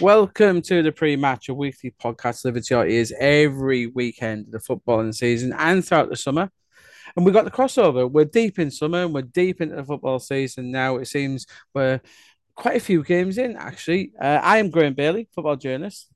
[0.00, 4.58] Welcome to the pre-match, a weekly podcast delivered to your ears every weekend of the
[4.58, 6.50] footballing season and throughout the summer.
[7.16, 8.10] And we got the crossover.
[8.10, 10.96] We're deep in summer and we're deep into the football season now.
[10.96, 12.02] It seems we're
[12.54, 14.12] quite a few games in, actually.
[14.20, 16.08] Uh, I am Graeme Bailey, football journalist.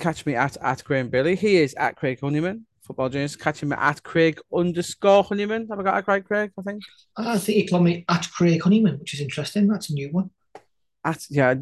[0.00, 1.36] Catch me at, at Graeme Bailey.
[1.36, 3.38] He is at Craig Honeyman, football journalist.
[3.38, 5.68] Catch him at Craig underscore Honeyman.
[5.70, 6.50] Have I got it right, Craig?
[6.58, 6.82] I think.
[7.16, 9.68] I think you call me at Craig Honeyman, which is interesting.
[9.68, 10.30] That's a new one.
[11.04, 11.54] At, yeah,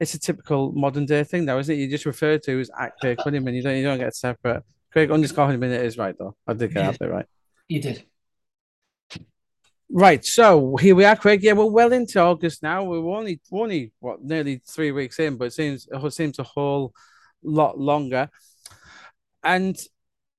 [0.00, 1.78] it's a typical modern day thing, though, isn't it?
[1.78, 3.54] You just refer to as at Craig Honeyman.
[3.54, 4.62] You don't, you don't get separate.
[4.92, 5.72] Craig underscore Honeyman.
[5.72, 6.36] It is right, though.
[6.46, 7.26] I did get that right.
[7.68, 8.04] You did.
[9.88, 11.42] Right, so here we are, Craig.
[11.42, 12.82] Yeah, we're well into August now.
[12.82, 16.92] We're only only what nearly three weeks in, but it seems it seems a whole
[17.42, 18.28] lot longer.
[19.44, 19.76] And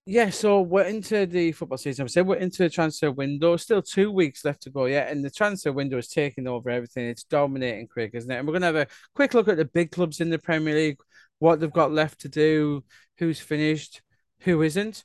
[0.10, 2.06] yeah, so we're into the football season.
[2.06, 3.58] I said we're into the transfer window.
[3.58, 7.08] Still two weeks left to go yet, and the transfer window is taking over everything.
[7.08, 8.38] It's dominating, Craig, isn't it?
[8.38, 11.00] And we're gonna have a quick look at the big clubs in the Premier League,
[11.40, 12.86] what they've got left to do,
[13.18, 14.02] who's finished,
[14.40, 15.04] who isn't,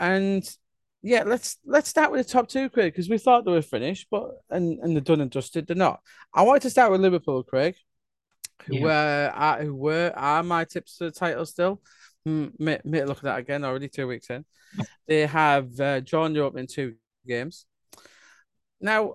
[0.00, 0.44] and
[1.02, 4.08] yeah, let's let's start with the top two, Craig, because we thought they were finished,
[4.10, 5.68] but and and they're done and dusted.
[5.68, 6.00] They're not.
[6.34, 7.76] I wanted to start with Liverpool, Craig,
[8.64, 8.82] who yeah.
[8.82, 11.80] were are, who were are my tips for the title still.
[12.26, 13.64] Mm, mate, mate, look at that again.
[13.64, 14.44] Already two weeks in,
[15.06, 16.94] they have uh, drawn Europe in two
[17.26, 17.66] games.
[18.80, 19.14] Now,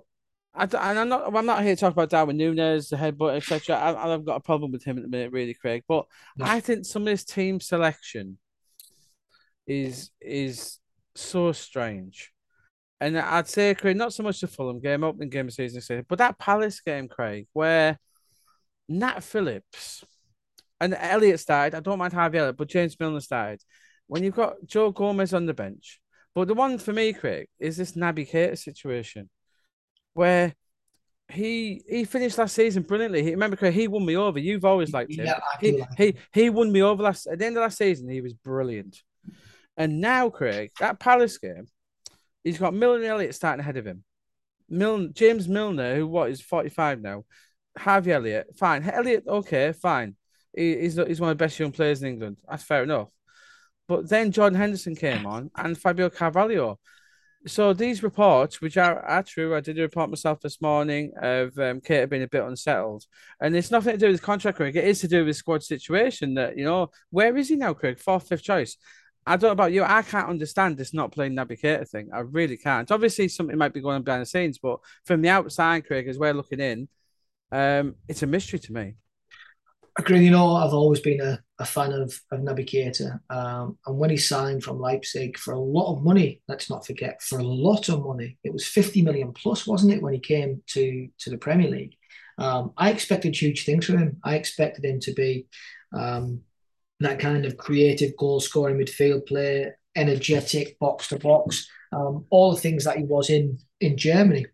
[0.53, 3.77] I, and I'm not I'm not here to talk about Darwin Nunez, the headbutt, etc.
[3.77, 5.83] I, I've got a problem with him at the minute, really, Craig.
[5.87, 6.05] But
[6.41, 8.37] I think some of his team selection
[9.67, 10.79] is is
[11.15, 12.31] so strange.
[12.99, 16.17] And I'd say, Craig, not so much the Fulham game, opening game of season, but
[16.17, 17.99] that Palace game, Craig, where
[18.89, 20.03] Nat Phillips
[20.79, 21.75] and Elliott started.
[21.75, 23.61] I don't mind Harvey Elliott, but James Milner started.
[24.07, 25.99] When you've got Joe Gomez on the bench,
[26.33, 29.29] but the one for me, Craig, is this Naby Keita situation,
[30.13, 30.53] where
[31.29, 33.23] he he finished last season brilliantly.
[33.23, 34.39] He, remember, Craig, he won me over.
[34.39, 35.25] You've always liked him.
[35.25, 38.07] Yeah, he, like he, he won me over last at the end of last season.
[38.07, 39.01] He was brilliant.
[39.75, 41.67] And now, Craig, that Palace game,
[42.43, 44.03] he's got Milner and Elliott starting ahead of him.
[44.69, 47.25] Milner, James Milner, who what is 45 now,
[47.77, 48.83] Harvey Elliott, fine.
[48.83, 50.15] Elliott, okay, fine.
[50.57, 52.39] He, he's, he's one of the best young players in England.
[52.49, 53.09] That's fair enough.
[53.87, 56.79] But then Jordan Henderson came on and Fabio Carvalho.
[57.45, 61.57] So these reports, which are, are true, I did a report myself this morning of
[61.59, 63.05] um, being a bit unsettled,
[63.39, 64.75] and it's nothing to do with contract, Craig.
[64.75, 66.33] It is to do with squad situation.
[66.33, 67.99] That you know, where is he now, Craig?
[67.99, 68.75] Fourth, fifth choice.
[69.25, 69.83] I don't know about you.
[69.83, 72.09] I can't understand this not playing Naby Keita thing.
[72.13, 72.91] I really can't.
[72.91, 76.17] Obviously, something might be going on behind the scenes, but from the outside, Craig, as
[76.17, 76.89] we're looking in,
[77.51, 78.95] um, it's a mystery to me.
[79.99, 80.23] Agree.
[80.25, 83.19] You know, I've always been a, a fan of, of Naby Keita.
[83.35, 87.21] Um, and when he signed from Leipzig for a lot of money, let's not forget,
[87.23, 90.61] for a lot of money, it was 50 million plus, wasn't it, when he came
[90.67, 91.95] to, to the Premier League?
[92.37, 94.17] Um, I expected huge things from him.
[94.23, 95.47] I expected him to be
[95.93, 96.41] um,
[96.99, 102.61] that kind of creative goal scoring midfield player, energetic box to box, um, all the
[102.61, 104.45] things that he was in in Germany.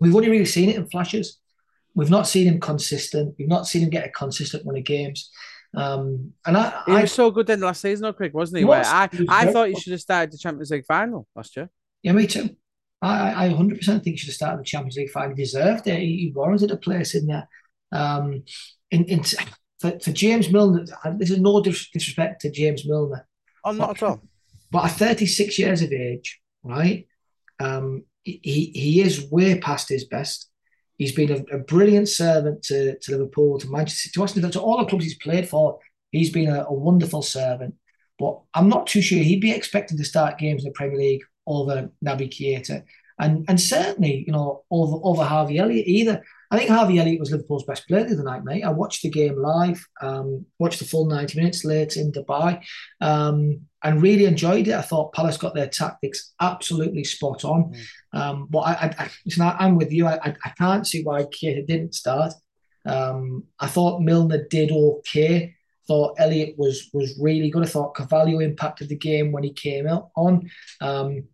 [0.00, 1.38] We've only really seen it in flashes.
[1.94, 3.34] We've not seen him consistent.
[3.38, 5.30] We've not seen him get a consistent run of games.
[5.76, 8.58] Um, and I, he I, was so good in the last season, though, Craig, wasn't
[8.58, 8.64] he?
[8.64, 11.68] was, I, he I thought he should have started the Champions League final last year.
[12.02, 12.50] Yeah, me too.
[13.02, 15.30] I, I 100% think he should have started the Champions League final.
[15.30, 15.98] He deserved it.
[15.98, 17.48] He, he warranted a place in there.
[17.92, 18.44] Um,
[18.90, 19.22] in, in
[19.80, 20.86] for, for James Milner,
[21.18, 23.26] this is no disrespect to James Milner.
[23.64, 24.22] Oh, not at all.
[24.70, 27.06] But at 36 years of age, right,
[27.60, 30.48] um, he, he is way past his best.
[30.98, 34.78] He's been a, a brilliant servant to, to Liverpool, to Manchester, to Arsenal, to all
[34.78, 35.78] the clubs he's played for.
[36.10, 37.74] He's been a, a wonderful servant.
[38.18, 41.22] But I'm not too sure he'd be expecting to start games in the Premier League
[41.46, 42.84] over Naby Keita.
[43.18, 46.22] And and certainly, you know, over over Harvey Elliott either.
[46.50, 48.62] I think Harvey Elliott was Liverpool's best player the other night, mate.
[48.62, 52.62] I watched the game live, um, watched the full 90 minutes late in Dubai,
[53.00, 54.74] um, and really enjoyed it.
[54.74, 57.72] I thought Palace got their tactics absolutely spot on.
[57.72, 57.84] Mm.
[58.14, 59.10] Um, but I, I,
[59.40, 60.06] I, am with you.
[60.06, 62.32] I, I, can't see why Keita didn't start.
[62.86, 65.56] Um, I thought Milner did okay.
[65.88, 67.64] Thought Elliott was was really good.
[67.64, 70.48] I thought Carvalho impacted the game when he came out on.
[70.80, 71.24] Um,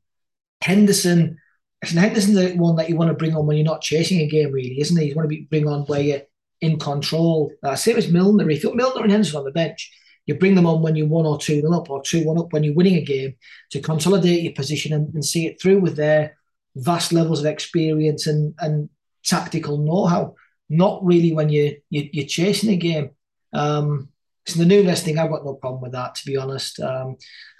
[0.63, 1.39] Henderson
[1.83, 4.27] and Henderson's the one that you want to bring on when you're not chasing a
[4.27, 5.09] game, really, isn't he?
[5.09, 6.23] You want to be, bring on where you're
[6.61, 7.53] in control.
[7.63, 8.51] Uh, same as Milner.
[8.51, 9.91] If you're Milner and Henderson on the bench,
[10.27, 12.53] you bring them on when you're one or two nil up or two one up
[12.53, 13.35] when you're winning a game
[13.71, 16.37] to consolidate your position and, and see it through with their
[16.77, 18.89] vast levels of experience and, and
[19.25, 20.35] tactical know-how.
[20.69, 23.11] Not really when you, you you're chasing a game.
[23.53, 24.09] Um,
[24.47, 26.79] so the Nunez thing, I've got no problem with that, to be honest.
[26.81, 27.17] Um,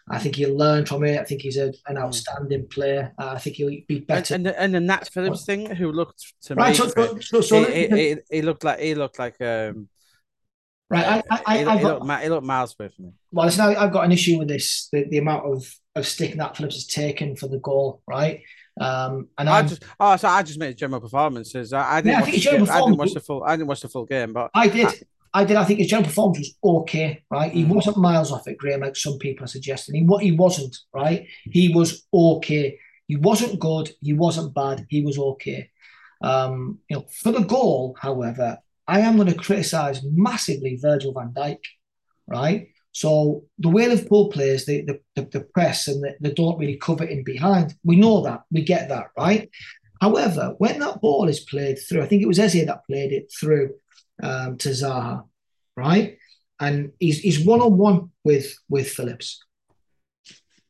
[0.09, 1.21] I think he'll learn from it.
[1.21, 1.99] I think he's a, an hmm.
[1.99, 3.13] outstanding player.
[3.19, 4.35] Uh, I think he'll be better.
[4.35, 7.65] And, and, and the Nat Phillips thing, who looked to right, me, so, so, so,
[7.65, 9.89] he, he, he, looked like he looked like um,
[10.91, 13.13] Right, I, I, I, he, I've he, got, looked, he looked miles away from me.
[13.31, 16.35] well, it's now I've got an issue with this the, the amount of of stick
[16.35, 18.43] that Phillips has taken for the goal, right?
[18.81, 21.73] Um, and I I'm, just oh, so I just made general performances.
[21.73, 22.75] I, I didn't, Yeah, I watch think the his general game.
[22.75, 23.45] I didn't watch performance- the full.
[23.45, 24.89] I didn't watch the full game, but I did.
[25.33, 25.57] I did.
[25.59, 27.53] I think his general performance was okay, right?
[27.53, 27.75] He Mm.
[27.75, 29.95] wasn't miles off it, Graeme, like some people are suggesting.
[29.95, 31.27] He what he wasn't, right?
[31.45, 32.79] He was okay.
[33.07, 33.91] He wasn't good.
[34.01, 34.87] He wasn't bad.
[34.89, 35.71] He was okay.
[36.23, 41.33] Um, you know, for the goal, however, I am going to criticise massively Virgil van
[41.33, 41.59] Dijk,
[42.27, 42.69] right?
[42.93, 46.77] So the way Liverpool plays, the the, the, the press and the, they don't really
[46.77, 47.75] cover in behind.
[47.85, 48.43] We know that.
[48.51, 49.49] We get that, right?
[50.01, 53.31] However, when that ball is played through, I think it was Eze that played it
[53.39, 53.75] through
[54.23, 55.25] um, to Zaha,
[55.77, 56.17] right?
[56.59, 59.43] And he's he's one on one with with Phillips,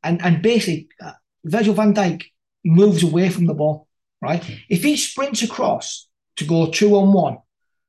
[0.02, 1.12] and and basically uh,
[1.44, 2.24] Virgil Van Dijk
[2.64, 3.88] moves away from the ball,
[4.20, 4.44] right?
[4.68, 7.38] If he sprints across to go two on one,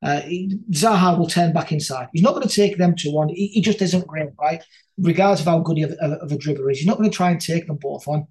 [0.04, 0.22] uh,
[0.72, 2.10] Zaha will turn back inside.
[2.12, 3.30] He's not going to take them two on.
[3.30, 4.64] He, he just isn't great, right?
[4.98, 7.30] Regardless of how good he of, of a dribbler is, he's not going to try
[7.30, 8.28] and take them both on.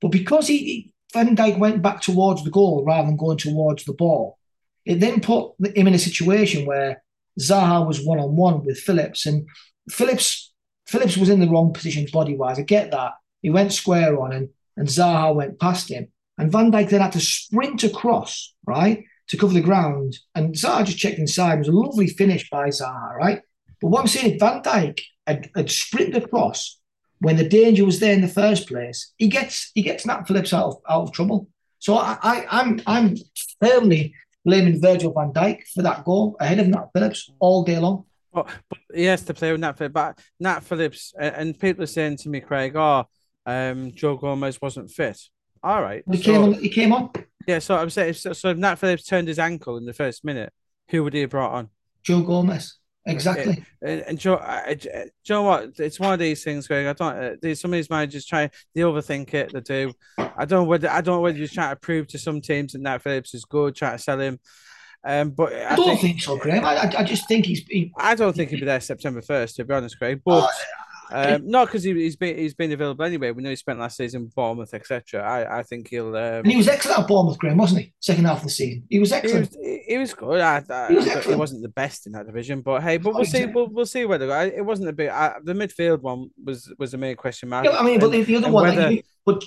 [0.00, 3.84] But because he, he Van Dijk went back towards the goal rather than going towards
[3.84, 4.38] the ball,
[4.84, 7.02] it then put him in a situation where
[7.40, 9.46] Zaha was one on one with Phillips, and
[9.90, 10.52] Phillips
[10.86, 12.58] Phillips was in the wrong position body wise.
[12.58, 13.12] I get that.
[13.42, 17.12] He went square on, and and Zaha went past him, and Van Dijk then had
[17.12, 21.54] to sprint across right to cover the ground, and Zaha just checked inside.
[21.54, 23.42] It was a lovely finish by Zaha, right?
[23.80, 26.80] But what I'm saying, is Van Dijk had, had sprinted across
[27.20, 29.12] when the danger was there in the first place.
[29.16, 31.48] He gets he gets Nat Phillips out of out of trouble.
[31.78, 33.16] So I, I I'm I'm
[33.62, 34.14] firmly
[34.44, 38.04] blaming Virgil van Dijk for that goal ahead of Nat Phillips all day long.
[38.32, 39.94] But, but he has to play with Nat Phillips.
[39.94, 43.04] But Nat Phillips, and, and people are saying to me, Craig, oh,
[43.46, 45.20] um, Joe Gomez wasn't fit.
[45.62, 46.04] All right.
[46.10, 46.54] He so- came on.
[46.54, 47.10] He came on.
[47.48, 50.22] Yeah, so I'm saying, so, so if Nat Phillips turned his ankle in the first
[50.22, 50.52] minute,
[50.90, 51.70] who would he have brought on?
[52.02, 52.74] Joe Gomez.
[53.06, 53.64] Exactly.
[53.80, 55.70] And, and Joe, I, I- you know what?
[55.78, 56.86] It's one of these things, Greg.
[56.86, 57.16] I don't.
[57.16, 59.50] Uh, there's some of these managers try, they overthink it.
[59.54, 59.94] They do.
[60.18, 62.72] I don't know whether I don't know whether you're trying to prove to some teams
[62.72, 64.38] that Nat Phillips is good, trying to sell him.
[65.04, 66.64] Um, but I, I don't think, think, so, Graeme.
[66.64, 67.60] I, I, just think he's.
[67.60, 70.20] He, I don't think he'll be there September first, to be honest, Craig.
[70.22, 70.50] But Oh,
[71.12, 73.30] um, not because he, he's been he's been available anyway.
[73.30, 75.22] We know he spent last season Bournemouth, etc.
[75.22, 76.08] I, I think he'll.
[76.16, 77.92] Um, and he was excellent at Bournemouth, Graeme, wasn't he?
[78.00, 79.48] Second half of the season, he was he excellent.
[79.50, 80.40] was, he, he was good.
[80.40, 81.38] I, I, He was I- he excellent.
[81.38, 83.46] wasn't the best in that division, but hey, but we'll see.
[83.46, 85.08] We'll, we'll see whether it wasn't a big.
[85.08, 87.64] I, the midfield one was was the main question mark.
[87.64, 89.44] Yeah, I mean, but And- the, the other one, like, you, but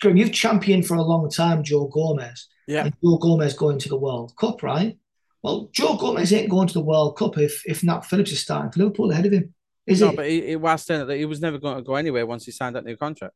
[0.00, 2.48] Graeme, you've championed for a long time Joe Gomez.
[2.68, 2.90] Yeah.
[3.02, 4.96] Joe Gomez going to the World Cup, right?
[5.42, 8.72] Well, Joe Gomez ain't going to the World Cup if if Nat Phillips is starting
[8.72, 9.54] for Liverpool ahead of him,
[9.86, 10.16] is no, he?
[10.16, 12.52] but he, he was saying that he was never going to go anywhere once he
[12.52, 13.34] signed that new contract.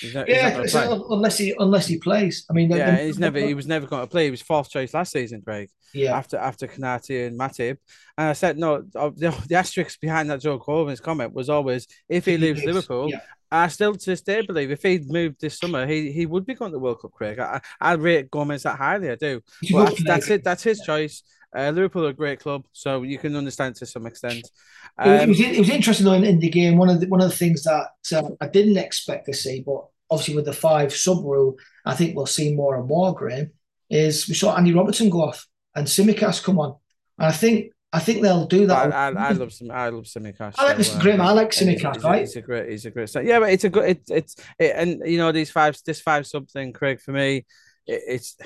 [0.00, 0.62] He's not, yeah,
[1.10, 2.44] unless he unless he plays.
[2.50, 3.38] I mean, Yeah, the- he's never.
[3.38, 4.24] He was never going to play.
[4.24, 5.70] He was fourth choice last season, Craig.
[5.94, 6.16] yeah.
[6.16, 7.78] After after Konaté and Matip,
[8.18, 8.84] and I said no.
[8.96, 12.64] uh, The, the asterisk behind that Joe Gomez comment was always if he He leaves
[12.64, 13.20] Liverpool, yeah.
[13.50, 16.54] I still to this day believe if he'd moved this summer, he he would be
[16.54, 17.38] going to the World Cup, Craig.
[17.38, 19.08] I, I rate Gomez that highly.
[19.08, 19.40] I do.
[19.70, 20.42] But that's it.
[20.42, 21.22] That's his choice.
[21.54, 24.38] Uh, Liverpool are a great club, so you can understand to some extent.
[24.38, 26.76] It, it Um, was it was interesting though in, in the game.
[26.76, 29.84] One of the one of the things that um, I didn't expect to see, but
[30.10, 33.14] obviously with the five sub rule, I think we'll see more and more.
[33.14, 33.50] Graeme
[33.90, 36.76] is we saw Andy Robertson go off and Tsimikas come on,
[37.18, 38.92] and I think I think they'll do that.
[38.92, 39.70] I, I love some.
[39.70, 40.54] I love Tsimikas.
[40.58, 41.00] I like Mr.
[41.00, 41.20] Graeme.
[41.20, 42.20] I like Tsimikas, right?
[42.20, 42.68] He's a great.
[42.68, 43.08] He's a great.
[43.08, 43.84] So, yeah, but it's a good.
[43.84, 45.78] It, it's it, and you know these five.
[45.86, 47.00] This five something, Craig.
[47.00, 47.46] For me,
[47.86, 48.36] it, it's.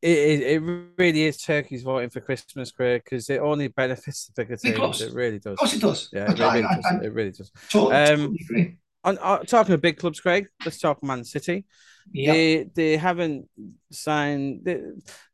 [0.00, 0.62] It, it, it
[0.96, 5.00] really is turkeys voting for Christmas, Craig, because it only benefits the bigger Big teams.
[5.00, 5.52] It really does.
[5.54, 6.08] Of course, it does.
[6.12, 6.84] Yeah, it I, really I, does.
[6.86, 7.50] I, It really does.
[7.70, 8.78] totally, Um, totally.
[9.04, 11.64] On, on talking of big clubs, Craig, let's talk Man City.
[12.12, 13.48] Yeah, They they haven't
[13.92, 14.60] signed.
[14.64, 14.80] They,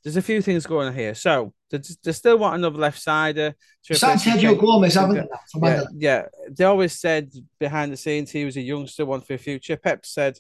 [0.03, 1.15] there's a few things going on here.
[1.15, 3.55] So they, they still want another left sider.
[3.85, 5.29] to Sergio Gomez, haven't
[5.61, 5.69] they?
[5.69, 6.23] Yeah, yeah.
[6.51, 9.77] They always said behind the scenes he was a youngster, one for the future.
[9.77, 10.37] Pep said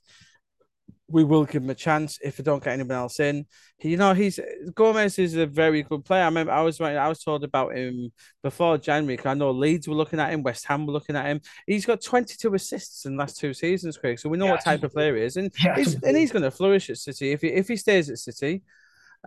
[1.08, 3.44] we will give him a chance if we don't get anyone else in.
[3.76, 4.40] He, you know, he's
[4.75, 6.23] Gomez is a very good player.
[6.23, 8.11] I remember I was I was told about him
[8.42, 9.16] before January.
[9.18, 11.40] 'cause I know Leeds were looking at him, West Ham were looking at him.
[11.66, 14.18] He's got 22 assists in the last two seasons, Craig.
[14.18, 16.32] So we know Yeah, what type of player he is, and Yeah, he's, and he's
[16.32, 18.62] going to flourish at City if he if he stays at City.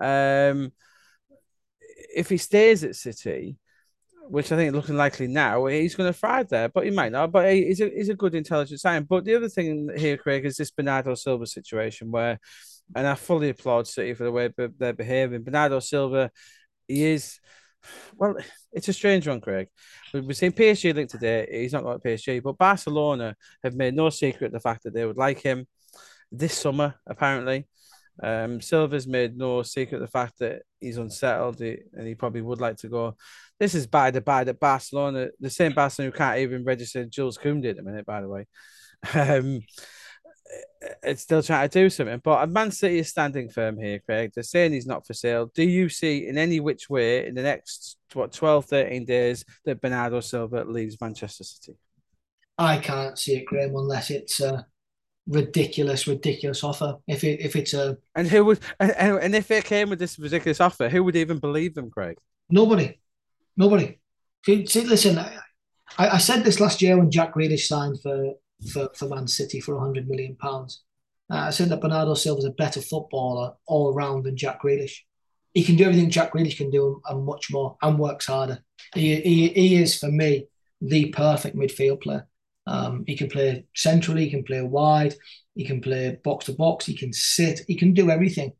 [0.01, 0.71] Um,
[2.15, 3.57] if he stays at City,
[4.29, 7.31] which I think looking likely now, he's going to thrive there, but he might not.
[7.31, 9.03] But he- he's a he's a good intelligent sign.
[9.03, 12.39] But the other thing here, Craig, is this Bernardo Silva situation where,
[12.95, 15.43] and I fully applaud City for the way they're behaving.
[15.43, 16.31] Bernardo Silva,
[16.87, 17.39] he is.
[18.17, 18.35] Well,
[18.73, 19.67] it's a strange one, Craig.
[20.13, 21.47] We- We've seen PSG linked today.
[21.49, 24.93] He's not going to PSG, but Barcelona have made no secret of the fact that
[24.93, 25.67] they would like him
[26.31, 27.67] this summer, apparently.
[28.21, 32.61] Um, Silva's made no secret of the fact that he's unsettled and he probably would
[32.61, 33.15] like to go.
[33.59, 37.71] This is the by that Barcelona, the same Barcelona who can't even register Jules Koundé
[37.71, 38.47] at the minute, by the way.
[39.13, 39.61] Um,
[41.03, 42.21] it's still trying to do something.
[42.23, 44.31] But Man City is standing firm here, Craig.
[44.33, 45.51] They're saying he's not for sale.
[45.53, 49.81] Do you see in any which way in the next what 12, 13 days that
[49.81, 51.77] Bernardo Silva leaves Manchester City?
[52.57, 54.65] I can't see it, Graeme, unless it's a
[55.27, 56.97] ridiculous, ridiculous offer.
[57.07, 60.17] If it if it's a and who would and, and if it came with this
[60.17, 62.17] ridiculous offer, who would even believe them, Craig?
[62.49, 62.99] Nobody,
[63.55, 63.99] nobody.
[64.45, 65.39] See, listen, I,
[65.97, 68.33] I said this last year when Jack Grealish signed for
[68.71, 70.83] for, for Man City for 100 million pounds.
[71.29, 74.99] Uh, I said that Bernardo Silva is a better footballer all around than Jack Grealish.
[75.53, 78.59] He can do everything Jack Grealish can do and much more, and works harder.
[78.93, 80.47] He, he, he is for me
[80.81, 82.27] the perfect midfield player.
[82.67, 85.15] Um, he can play centrally, he can play wide,
[85.55, 88.51] he can play box to box, he can sit, he can do everything.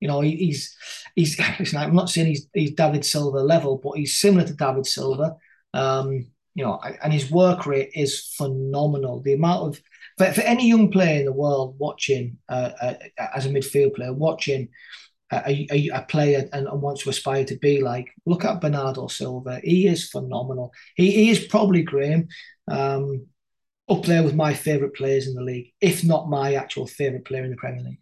[0.00, 0.74] You know, he, he's
[1.14, 1.38] he's.
[1.58, 5.36] Listen, I'm not saying he's he's David Silva level, but he's similar to David Silva.
[5.74, 9.20] Um, you know, and his work rate is phenomenal.
[9.20, 9.82] The amount of
[10.18, 12.94] for, for any young player in the world watching uh, uh,
[13.34, 14.70] as a midfield player, watching
[15.32, 19.06] a, a, a player and, and, wants to aspire to be like, look at Bernardo
[19.06, 19.60] Silva.
[19.62, 20.72] He is phenomenal.
[20.96, 22.28] He, he is probably Graeme
[22.68, 23.26] um,
[23.90, 27.44] up there with my favourite players in the league, if not my actual favourite player
[27.44, 28.00] in the Premier League.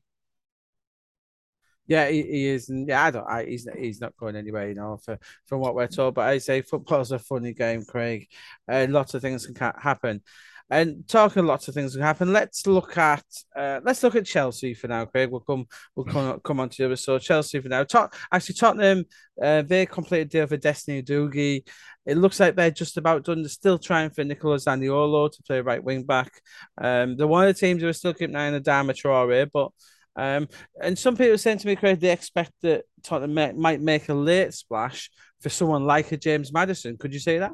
[1.86, 3.26] Yeah, he, he is, yeah, I don't.
[3.26, 4.98] I, he's he's not going anywhere, you know.
[5.02, 8.28] For from what we're told, but I say football's a funny game, Craig,
[8.68, 10.22] and lots of things can happen.
[10.70, 12.32] And talking lots of things can happen.
[12.32, 13.24] Let's look at
[13.56, 15.30] uh, let's look at Chelsea for now, Craig.
[15.30, 16.96] We'll come we'll come come on to the other.
[16.96, 17.84] So Chelsea for now.
[17.84, 19.04] Talk actually Tottenham.
[19.42, 21.66] Uh, they completed deal for Destiny Udogie.
[22.04, 23.42] It looks like they're just about done.
[23.42, 26.32] They're still trying for Nicolo Zaniolo to play right wing back.
[26.76, 29.48] Um, they're one of the teams who are still keeping an eye on Adama Traore,
[29.52, 29.70] but
[30.18, 30.48] um,
[30.82, 34.52] and some people saying to me, Craig, they expect that Tottenham might make a late
[34.52, 35.10] splash
[35.40, 36.98] for someone like a James Maddison.
[36.98, 37.52] Could you say that?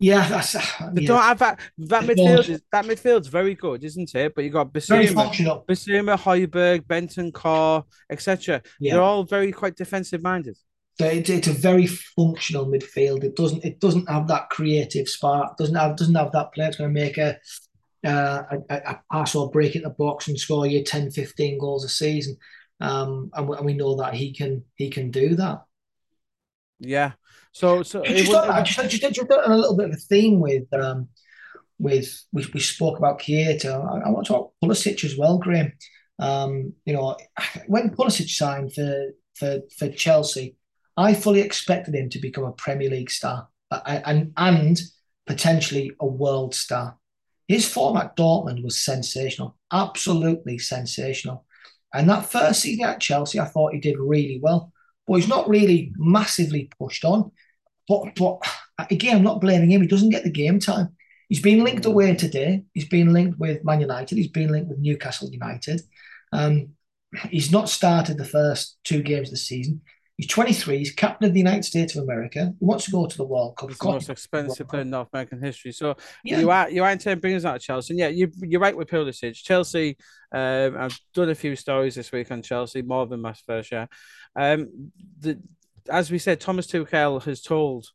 [0.00, 0.56] Yeah, that's.
[0.56, 1.08] Uh, they yeah.
[1.08, 1.60] don't have that.
[1.78, 4.34] That midfield is that midfield's very good, isn't it?
[4.34, 8.62] But you got Bissouma, Bissouma, Bentancur, etc.
[8.80, 8.94] Yeah.
[8.94, 10.56] They're all very quite defensive minded.
[10.98, 13.24] It's a very functional midfield.
[13.24, 13.64] It doesn't.
[13.64, 15.56] It doesn't have that creative spark.
[15.56, 15.96] Doesn't have.
[15.96, 17.38] Doesn't have that player that's going to make a
[18.04, 21.84] uh, a, a, pass or break in the box and score you 10, 15 goals
[21.84, 22.36] a season.
[22.80, 25.62] Um, and, we, and, we know that he can he can do that.
[26.80, 27.12] Yeah.
[27.54, 30.40] So so just, would, on, just, just, just, on a little bit of a theme
[30.40, 31.08] with um,
[31.78, 33.70] with we, we spoke about Keita.
[33.70, 35.72] I, I want to talk Pulisic as well, Graham.
[36.18, 37.16] Um, you know,
[37.68, 40.56] when Pulisic signed for for for Chelsea,
[40.96, 43.46] I fully expected him to become a Premier League star
[43.86, 44.80] and and
[45.24, 46.98] potentially a world star.
[47.46, 51.44] His form at Dortmund was sensational, absolutely sensational.
[51.92, 54.72] And that first season at Chelsea, I thought he did really well.
[55.06, 57.30] But he's not really massively pushed on.
[57.88, 58.38] But but
[58.90, 59.82] again, I'm not blaming him.
[59.82, 60.96] He doesn't get the game time.
[61.28, 62.64] He's been linked away today.
[62.74, 64.16] He's been linked with Man United.
[64.16, 65.80] He's been linked with Newcastle United.
[66.32, 66.70] Um,
[67.30, 69.80] he's not started the first two games of the season.
[70.16, 70.78] He's 23.
[70.78, 72.52] He's captain of the United States of America.
[72.60, 73.70] He wants to go to the World Cup.
[73.70, 75.72] It's the most expensive player in North American history.
[75.72, 76.38] So yeah.
[76.38, 77.94] you are you are in turn bringing us out of Chelsea.
[77.94, 79.34] And yeah, you you're right with Pulisic.
[79.34, 79.96] Chelsea.
[80.32, 83.88] Um, I've done a few stories this week on Chelsea, more than my fair share.
[84.36, 85.40] Um, the
[85.90, 87.86] as we said, Thomas Tuchel has told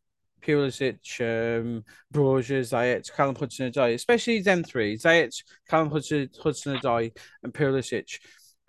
[0.42, 7.12] Pulisic, um, Broja, Ziyech, Callum Hudson-Odoi, especially them three, Ziyech, Callum Hudson-Odoi,
[7.44, 8.20] and Pulisic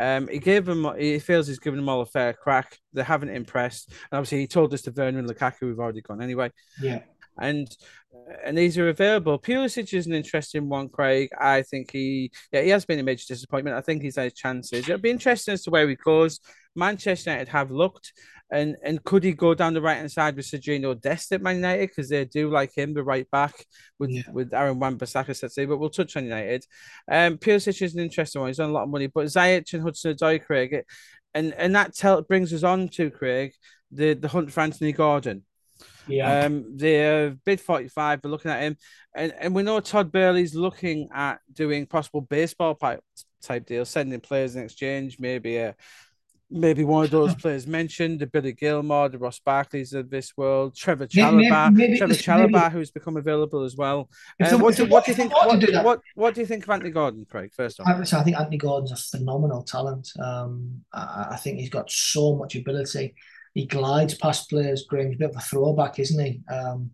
[0.01, 0.91] um, he gave them.
[0.99, 2.79] He feels he's given them all a fair crack.
[2.95, 5.63] They haven't impressed, and obviously he told us to Werner and Lukaku.
[5.63, 6.51] We've already gone anyway.
[6.81, 7.01] Yeah.
[7.41, 7.69] And
[8.45, 9.39] and these are available.
[9.39, 11.31] Pulisic is an interesting one, Craig.
[11.39, 13.77] I think he, yeah, he has been a major disappointment.
[13.77, 14.89] I think he's had chances.
[14.89, 16.41] It'll be interesting as to where he goes.
[16.75, 18.13] Manchester United have looked,
[18.51, 21.57] and and could he go down the right hand side with Sergiño Dest at Man
[21.57, 23.55] United because they do like him, the right back
[23.99, 24.23] with yeah.
[24.33, 25.65] with Aaron Wan-Bissaka, let's say.
[25.65, 26.65] But we'll touch on United.
[27.11, 28.51] Um, Pulisic is an interesting one.
[28.51, 30.87] He's on a lot of money, but Ziyech and Hudson-Odoi, Craig, it,
[31.35, 33.53] and and that tell brings us on to Craig
[33.91, 35.45] the the hunt for Anthony Gordon.
[36.07, 36.45] Yeah.
[36.45, 38.77] Um, they're bid 45, we're looking at him.
[39.15, 43.03] And, and we know Todd Boehly's looking at doing possible baseball type,
[43.43, 45.75] type deals, sending players in exchange, maybe a
[46.51, 50.75] maybe one of those players mentioned, the Billy Gilmour, the Ross Barkleys of this world,
[50.75, 54.11] Trevoh Chalobah, maybe, maybe, Trevoh Chalobah, who's become available as well.
[54.43, 55.33] Uh, what, do, what, do, you think?
[55.33, 57.53] What, do what, what, do you think of Anthony Gordon, Craig?
[57.55, 60.11] First off, I, I think Anthony Gordon's a phenomenal talent.
[60.21, 63.15] Um, I, I, think he's got so much ability.
[63.55, 64.87] He glides past players.
[64.89, 66.43] Graeme's a bit of a throwback, isn't he?
[66.53, 66.91] Um,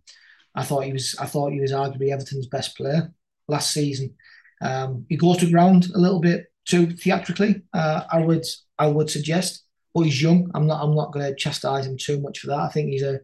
[0.55, 1.17] I thought he was.
[1.21, 3.13] I thought he was arguably Everton's best player
[3.49, 4.15] last season.
[4.63, 7.63] Um, he goes to ground a little bit too theatrically.
[7.73, 8.45] Uh, I would
[8.79, 10.51] I would suggest, but he's young.
[10.55, 12.61] I'm not I'm not going to chastise him too much for that.
[12.61, 13.21] I think he's a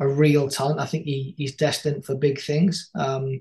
[0.00, 0.80] a real talent.
[0.80, 2.90] I think he, he's destined for big things.
[2.94, 3.40] Um,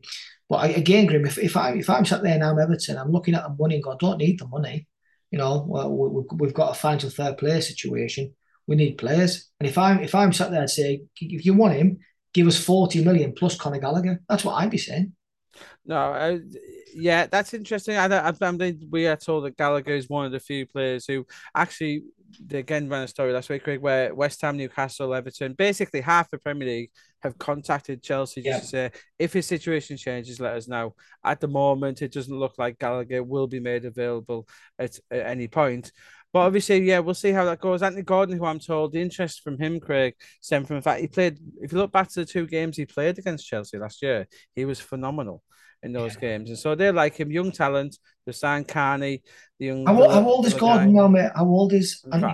[0.50, 3.12] but I, again, Grim, if, if I if I'm sat there now, I'm Everton, I'm
[3.12, 4.88] looking at the money and go, I don't need the money.
[5.32, 8.34] You know, we, have got a financial third player situation.
[8.67, 11.75] We need players, and if I'm if I'm sat there and say, if you want
[11.75, 12.00] him,
[12.33, 14.21] give us forty million plus Conor Gallagher.
[14.27, 15.13] That's what I'd be saying.
[15.86, 16.38] No, uh,
[16.93, 17.95] yeah, that's interesting.
[17.95, 21.05] I, I, I mean, we are told that Gallagher is one of the few players
[21.07, 22.03] who actually,
[22.45, 26.29] they again ran a story last week, Craig, where West Ham, Newcastle, Everton, basically half
[26.29, 28.89] the Premier League have contacted Chelsea just yeah.
[28.89, 30.93] to say if his situation changes, let us know.
[31.24, 34.45] At the moment, it doesn't look like Gallagher will be made available
[34.77, 35.91] at, at any point.
[36.38, 37.82] But obviously, yeah, we'll see how that goes.
[37.82, 41.08] Anthony Gordon, who I'm told the interest from him, Craig, stemmed from the fact he
[41.08, 41.39] played.
[41.60, 44.63] If you look back to the two games he played against Chelsea last year, he
[44.63, 45.41] was phenomenal
[45.82, 46.20] in those yeah.
[46.20, 46.50] games.
[46.50, 47.98] And so they like him, young talent.
[48.27, 49.24] The San Carney,
[49.58, 49.88] the young.
[49.88, 51.32] How, how old is Gordon now, mate?
[51.36, 52.34] How old is Anthony?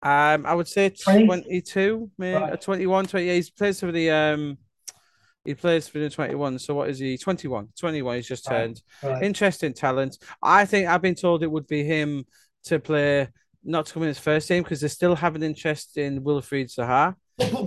[0.00, 2.60] Um, I would say 22, maybe right.
[2.60, 3.44] 21, 28.
[3.44, 4.58] He plays for the um
[5.44, 6.58] he plays for the 21.
[6.58, 7.18] So what is he?
[7.18, 7.68] 21.
[7.78, 8.16] 21.
[8.16, 8.80] He's just turned.
[9.02, 9.12] Right.
[9.12, 9.22] Right.
[9.22, 10.18] Interesting talent.
[10.42, 12.24] I think I've been told it would be him
[12.64, 13.28] to play,
[13.62, 16.74] not to come in his first team because they still have an interest in Wilfried
[16.74, 17.14] Zaha.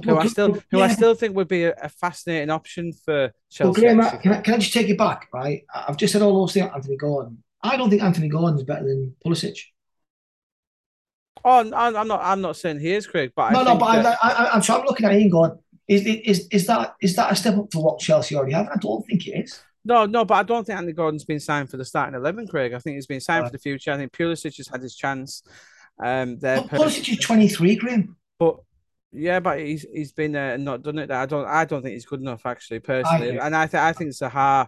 [0.05, 0.85] who I still, who yeah.
[0.85, 3.85] I still think would be a, a fascinating option for Chelsea.
[3.85, 5.27] Uh, well, Graeme, can I, can I just take you back?
[5.33, 6.69] Right, I've just said all those things.
[6.73, 7.43] Anthony Gordon.
[7.61, 9.59] I don't think Anthony Gordon is better than Pulisic.
[11.43, 12.21] Oh, I'm not.
[12.23, 13.31] I'm not saying he is, Craig.
[13.35, 13.77] But no, no.
[13.77, 14.17] But that...
[14.23, 17.31] I, I, I'm, so I'm looking at him going, is, is is that is that
[17.31, 18.67] a step up to what Chelsea already have?
[18.67, 19.61] I don't think it is.
[19.87, 22.73] No, no, but I don't think Andy Gordon's been signed for the starting eleven, Craig.
[22.73, 23.47] I think he's been signed right.
[23.49, 23.93] for the future.
[23.93, 25.43] I think Pulisic has had his chance.
[26.03, 26.59] Um, there.
[26.59, 28.17] Pulisic is twenty three, Graeme.
[28.37, 28.57] But
[29.13, 31.09] yeah, but he's he's been uh, not done it.
[31.09, 33.93] I don't I don't think he's good enough actually personally, I and I think I
[33.93, 34.67] think Zaha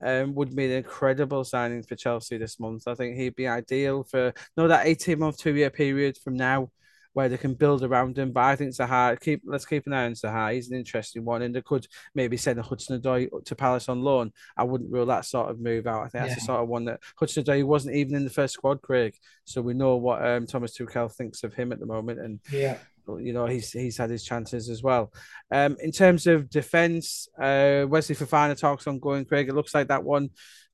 [0.00, 2.86] um, would be an incredible signing for Chelsea this month.
[2.86, 6.70] I think he'd be ideal for no that eighteen month two year period from now
[7.12, 8.32] where they can build around him.
[8.32, 10.54] But I think Zaha, keep let's keep an eye on Zaha.
[10.54, 14.02] He's an interesting one, and they could maybe send a Hudson Odoi to Palace on
[14.02, 14.32] loan.
[14.56, 16.04] I wouldn't rule that sort of move out.
[16.04, 18.54] I think that's the sort of one that Hudson Odoi wasn't even in the first
[18.54, 19.14] squad, Craig.
[19.44, 22.78] So we know what um, Thomas Tuchel thinks of him at the moment, and yeah.
[23.18, 25.12] You know he's he's had his chances as well.
[25.50, 29.24] Um, in terms of defense, uh, Wesley Fofana talks ongoing.
[29.24, 30.30] Craig, it looks like that one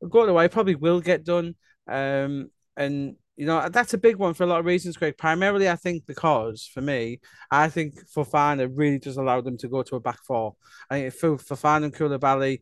[0.06, 1.54] going away probably will get done.
[1.88, 5.18] Um, and you know, that's a big one for a lot of reasons, Craig.
[5.18, 7.20] Primarily, I think because for me,
[7.50, 10.56] I think Fofana really does allow them to go to a back four.
[10.90, 12.60] I think for Fofana and Koulibaly,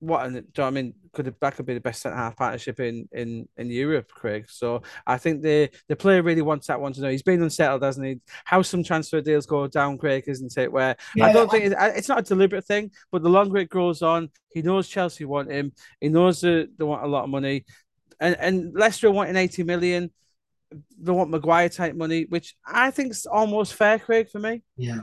[0.00, 0.94] what and do I mean?
[1.12, 4.46] Could have, that could be the best centre half partnership in in in Europe, Craig.
[4.48, 7.10] So I think the the player really wants that one to know.
[7.10, 8.20] He's been unsettled, hasn't he?
[8.44, 10.70] How some transfer deals go down, Craig, isn't it?
[10.70, 13.70] Where yeah, I don't think it's, it's, not a deliberate thing, but the longer it
[13.70, 15.72] grows on, he knows Chelsea want him.
[16.00, 17.64] He knows that they want a lot of money
[18.20, 20.10] and and Leicester wanting 80 million.
[21.00, 24.62] They want Maguire type money, which I think is almost fair, Craig, for me.
[24.76, 25.02] Yeah,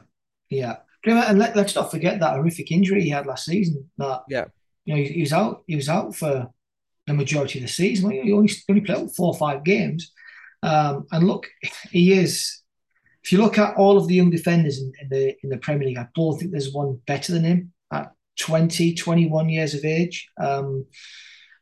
[0.50, 0.78] yeah.
[1.08, 3.90] And let, us not forget that horrific injury he had last season.
[3.98, 4.46] That yeah,
[4.86, 5.64] you know, he, he was out.
[5.68, 6.50] He was out for
[7.08, 8.12] the majority of the season.
[8.12, 10.12] He only, only played four or five games.
[10.64, 11.48] Um, and look,
[11.92, 12.62] he is.
[13.24, 15.88] If you look at all of the young defenders in, in, the in the Premier
[15.88, 20.30] League, I don't think there's one better than him at 20, 21 years of age.
[20.40, 20.86] Um,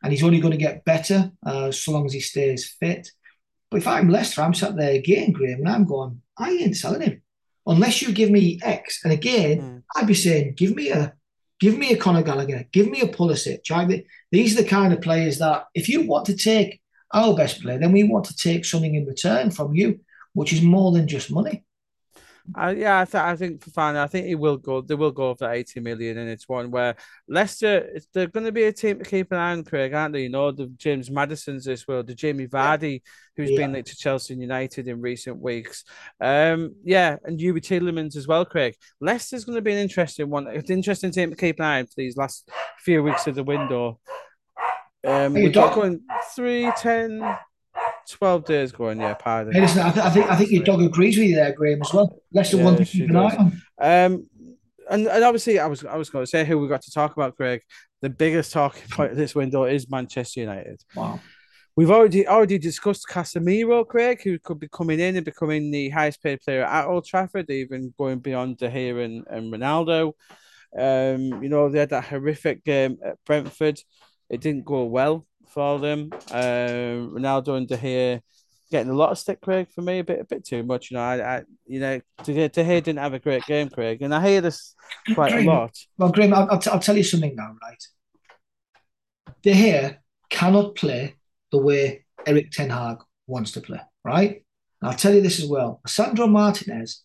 [0.04, 3.10] and he's only going to get better uh, so long as he stays fit.
[3.72, 7.02] But if I'm Leicester, I'm sat there again, Graeme, and I'm going, I ain't selling
[7.02, 7.22] him
[7.66, 9.04] unless you give me X.
[9.04, 9.84] And again, mm.
[9.96, 11.14] I'd be saying, give me a
[11.60, 14.04] give me a Conor Gallagher, give me a Pulisic.
[14.32, 16.82] These are the kind of players that if you want to take
[17.14, 20.02] our best player, then we want to take something in return from you,
[20.34, 21.64] which is more than just money.
[22.58, 23.96] Uh, yeah, I, th- I think for fine.
[23.96, 24.82] I think he will go.
[24.82, 26.96] They will go for eighty million, and it's one where
[27.28, 27.98] Leicester.
[28.14, 30.24] They're going to be a team to keep an eye on, Craig, aren't they?
[30.24, 33.02] You know, the James Maddisons this world, the Jamie Vardy,
[33.38, 33.60] who's yeah.
[33.60, 35.86] been linked to Chelsea United in recent weeks.
[36.20, 38.76] Um, yeah, and Youri Tielemans as well, Craig.
[39.00, 40.48] Leicester's going to be an interesting one.
[40.48, 43.36] It's an interesting team to keep an eye on for these last few weeks of
[43.36, 44.00] the window.
[45.06, 46.02] Um, got going
[46.36, 47.22] three, ten,
[48.12, 49.54] 12 days going, yeah, pardon.
[49.54, 51.82] Hey, listen, I, th- I, think I think your dog agrees with you there, Graeme,
[51.82, 52.20] as well.
[52.32, 53.62] Leicester yeah, one to keep an eye on.
[53.80, 54.28] Um,
[54.90, 57.14] and, and obviously, I was I was going to say who we got to talk
[57.14, 57.62] about, Greg.
[58.02, 60.82] The biggest talking point of this window is Manchester United.
[60.96, 61.20] Wow.
[61.76, 66.22] We've already already discussed Casemiro, Craig, who could be coming in and becoming the highest
[66.22, 70.14] paid player at Old Trafford, even going beyond De Gea and, and Ronaldo.
[70.78, 73.80] Um, you know, they had that horrific game at Brentford.
[74.30, 76.10] It didn't go well for them.
[76.32, 78.22] Um, Ronaldo and De Gea
[78.72, 80.90] getting a lot of stick, Craig, for me, a bit a bit too much.
[80.90, 84.02] You know, I, I you know, De, De Gea didn't have a great game, Craig,
[84.02, 84.76] and I hear this
[85.14, 85.78] quite Graeme, a lot.
[85.98, 87.84] Well, Graeme, I'll, I'll, t- I'll tell you something now, right?
[89.44, 89.98] De Gea
[90.30, 91.16] cannot play
[91.52, 94.44] the way Erik Ten Hag wants to play, right?
[94.82, 95.82] And I'll tell you this as well.
[95.86, 97.04] Sandro Martinez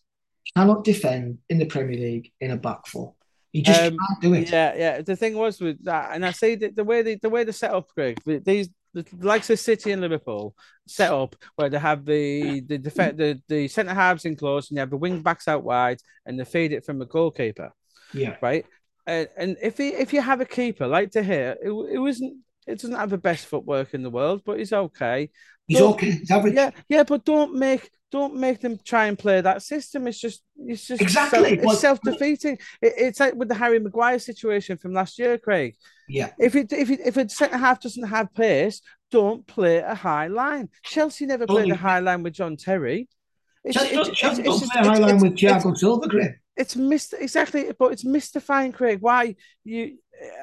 [0.55, 3.13] cannot defend in the Premier League in a back four.
[3.51, 4.51] You just um, can't do it.
[4.51, 5.01] Yeah, yeah.
[5.01, 7.53] The thing was with that, and I say that the way they, the way the
[7.53, 10.55] setup, Greg, these the likes of City and Liverpool
[10.87, 14.77] set up where they have the the def- the, the centre halves in close and
[14.77, 17.71] you have the wing backs out wide and they feed it from the goalkeeper.
[18.13, 18.37] Yeah.
[18.41, 18.65] Right.
[19.05, 22.37] And, and if he, if you have a keeper like De Gea, it, it wasn't
[22.69, 25.29] it doesn't have the best footwork in the world, but he's okay.
[25.67, 26.11] He's don't, okay.
[26.11, 26.53] He's average.
[26.53, 30.07] Yeah, yeah, but don't make don't make them try and play that system.
[30.07, 32.57] It's just it's just exactly self, it's self defeating.
[32.81, 35.75] It, it's like with the Harry Maguire situation from last year, Craig.
[36.07, 36.31] Yeah.
[36.39, 40.27] If it if it, if a centre half doesn't have pace, don't play a high
[40.27, 40.69] line.
[40.83, 43.07] Chelsea never played a high line with John Terry.
[43.63, 46.35] It's, Chelsea, it's, Chelsea it's, play a high line with Thiago Silva, Craig.
[46.55, 48.99] It's missed exactly, but it's mystifying, Craig.
[49.01, 49.97] Why you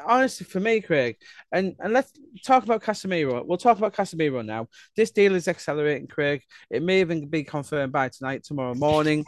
[0.04, 1.16] honestly for me, Craig,
[1.52, 2.12] and and let's
[2.44, 3.44] talk about Casemiro.
[3.44, 4.68] We'll talk about Casemiro now.
[4.96, 6.42] This deal is accelerating, Craig.
[6.70, 9.24] It may even be confirmed by tonight, tomorrow morning.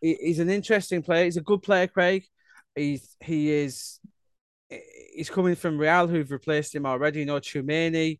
[0.00, 1.24] he's an interesting player.
[1.24, 2.24] He's a good player, Craig.
[2.74, 3.98] He's he is
[4.68, 7.20] he's coming from Real, who've replaced him already.
[7.20, 8.18] You know, Tchouameni,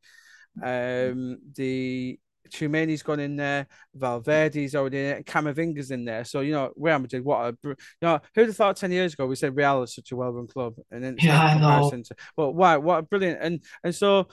[0.63, 2.19] um, the
[2.51, 6.25] Tchouameni's gone in there, Valverde's already in it, Camavinga's in there.
[6.25, 9.27] So you know, Real Madrid, what a you know, who'd have thought ten years ago
[9.27, 11.91] we said Real is such a well-run club, and then yeah, I know.
[11.91, 14.29] To, well, wow, what a brilliant and and so.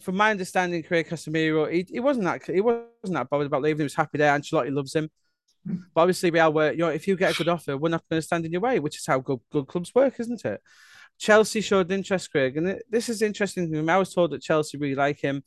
[0.00, 3.80] From my understanding, Craig Casemiro, he, he wasn't that he wasn't that bothered about leaving.
[3.80, 4.32] He was happy there.
[4.32, 5.10] Ancelotti loves him.
[5.62, 8.18] But obviously, Real were you know if you get a good offer, we're not going
[8.18, 10.62] to stand in your way, which is how good good clubs work, isn't it?
[11.20, 13.92] Chelsea showed interest, Craig, and this is interesting to me.
[13.92, 15.44] I was told that Chelsea really like him,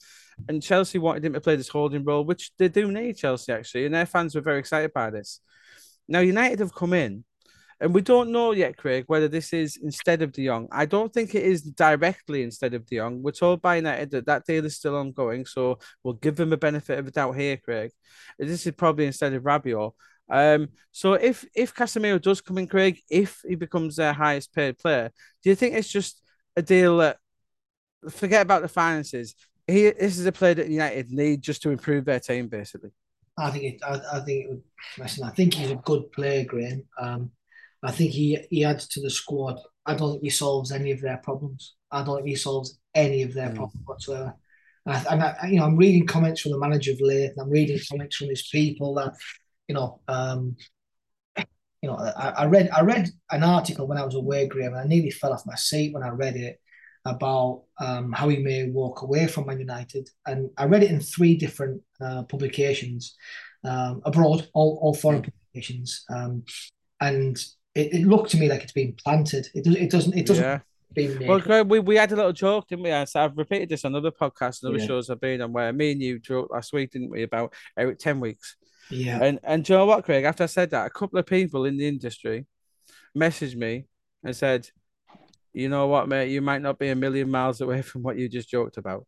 [0.47, 3.85] and Chelsea wanted him to play this holding role, which they do need Chelsea actually,
[3.85, 5.39] and their fans were very excited by this.
[6.07, 7.25] Now United have come in,
[7.79, 10.67] and we don't know yet, Craig, whether this is instead of De Jong.
[10.71, 13.23] I don't think it is directly instead of De Jong.
[13.23, 16.57] We're told by United that that deal is still ongoing, so we'll give them a
[16.57, 17.89] benefit of the doubt here, Craig.
[18.37, 19.93] This is probably instead of Rabiot.
[20.29, 24.77] Um, so if if Casemiro does come in, Craig, if he becomes their highest paid
[24.77, 25.11] player,
[25.43, 26.21] do you think it's just
[26.55, 27.17] a deal that
[28.09, 29.35] forget about the finances?
[29.67, 32.91] He this is a player that United need just to improve their team, basically.
[33.37, 33.81] I think it.
[33.83, 34.63] I, I think it would.
[34.97, 36.83] Listen, I think he's a good player, Graeme.
[36.99, 37.31] Um,
[37.81, 39.59] I think he he adds to the squad.
[39.85, 41.75] I don't think he solves any of their problems.
[41.91, 43.55] I don't think he solves any of their mm.
[43.55, 44.35] problems whatsoever.
[44.85, 47.31] And, I, you know, I'm reading comments from the manager of Leith.
[47.39, 49.13] I'm reading comments from his people that
[49.67, 50.55] you know, um,
[51.37, 54.77] you know, I, I, read I read an article when I was away, Graeme, and
[54.77, 56.59] I nearly fell off my seat when I read it
[57.05, 61.01] about um, how he may walk away from Man United, and I read it in
[61.01, 63.15] three different uh, publications
[63.65, 66.43] um, abroad, all, all foreign publications, um,
[67.01, 67.37] and
[67.75, 69.47] it, it, looked to me like it's been planted.
[69.53, 70.17] It, does, it doesn't.
[70.17, 70.43] It doesn't.
[70.43, 70.59] Yeah.
[70.95, 73.05] Well, we, we had a little joke, didn't we?
[73.05, 74.87] So I've repeated this on other podcasts and other yeah.
[74.87, 77.99] shows I've been on where me and you joked last week, didn't we, about Eric
[77.99, 78.55] ten weeks.
[78.89, 79.23] Yeah.
[79.23, 80.25] And and you know what, Craig?
[80.25, 82.45] After I said that, a couple of people in the industry
[83.17, 83.85] messaged me
[84.23, 84.69] and said,
[85.53, 86.31] "You know what, mate?
[86.31, 89.05] You might not be a million miles away from what you just joked about."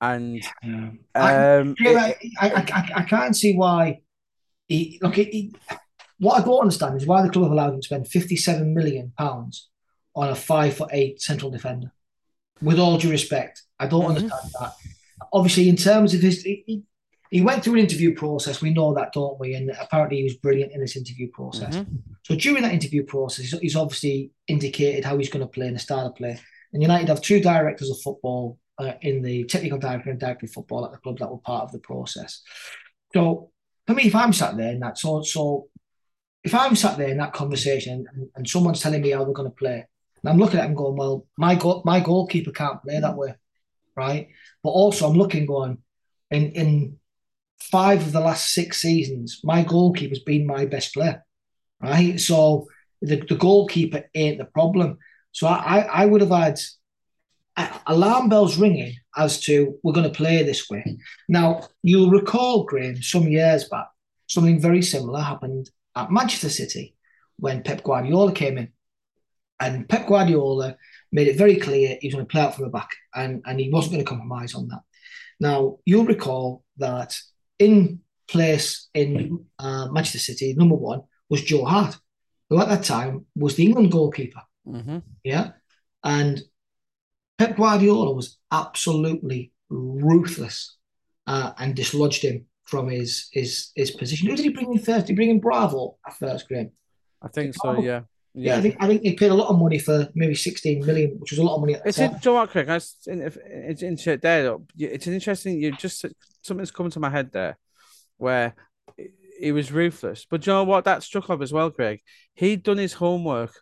[0.00, 0.90] And yeah.
[1.14, 4.00] um, I, I, I, I, can't see why.
[4.66, 5.54] He, look, he,
[6.18, 9.12] what I don't understand is why the club have allowed him to spend fifty-seven million
[9.16, 9.68] pounds
[10.14, 11.92] on a five foot eight central defender.
[12.62, 14.10] With all due respect, I don't mm-hmm.
[14.10, 14.72] understand that.
[15.32, 16.82] Obviously, in terms of his, he,
[17.30, 18.62] he went through an interview process.
[18.62, 19.54] We know that, don't we?
[19.54, 21.76] And apparently, he was brilliant in this interview process.
[21.76, 21.96] Mm-hmm.
[22.22, 25.80] So during that interview process, he's obviously indicated how he's going to play and the
[25.80, 26.38] style of play.
[26.72, 30.52] And United have two directors of football uh, in the technical director and director of
[30.52, 32.42] football at the club that were part of the process.
[33.12, 33.50] So
[33.86, 35.68] for me, if I'm sat there in that, so so
[36.42, 39.50] if I'm sat there in that conversation and, and someone's telling me how they're going
[39.50, 39.86] to play,
[40.24, 43.34] and I'm looking at him going, well, my goal, my goalkeeper can't play that way,
[43.94, 44.28] right?
[44.62, 45.78] But also I'm looking going
[46.30, 46.98] in in
[47.60, 51.24] five of the last six seasons, my goalkeeper's been my best player,
[51.80, 52.18] right?
[52.18, 52.66] So
[53.00, 54.98] the, the goalkeeper ain't the problem.
[55.32, 56.58] So I, I would have had
[57.86, 60.98] alarm bells ringing as to we're going to play this way.
[61.28, 63.86] Now, you'll recall, Graeme, some years back,
[64.26, 66.96] something very similar happened at Manchester City
[67.38, 68.68] when Pep Guardiola came in.
[69.60, 70.76] And Pep Guardiola
[71.12, 73.60] made it very clear he was going to play out from the back and, and
[73.60, 74.80] he wasn't going to compromise on that.
[75.40, 77.16] Now, you'll recall that
[77.58, 81.96] in place in uh, Manchester City, number one, was Joe Hart,
[82.48, 84.42] who at that time was the England goalkeeper.
[84.66, 84.98] Mm-hmm.
[85.22, 85.52] Yeah.
[86.02, 86.42] And
[87.38, 90.76] Pep Guardiola was absolutely ruthless
[91.26, 94.28] uh, and dislodged him from his his his position.
[94.28, 95.06] Who did he bring in first?
[95.06, 96.72] Did he bring in Bravo at first, Graeme?
[97.22, 98.02] I think so, yeah.
[98.36, 101.10] Yeah, I think I think he paid a lot of money for maybe 16 million,
[101.20, 101.74] which was a lot of money.
[101.74, 102.14] At the It's time.
[102.14, 102.68] in, Joe Craig.
[102.68, 104.56] I, s- in- if- it's into there.
[104.76, 105.60] It's an interesting.
[105.60, 106.04] You just
[106.42, 107.56] something's coming to my head there,
[108.16, 108.54] where
[109.38, 110.26] he was ruthless.
[110.28, 110.84] But you know what?
[110.84, 112.00] That struck up as well, Greg.
[112.34, 113.52] He'd done his homework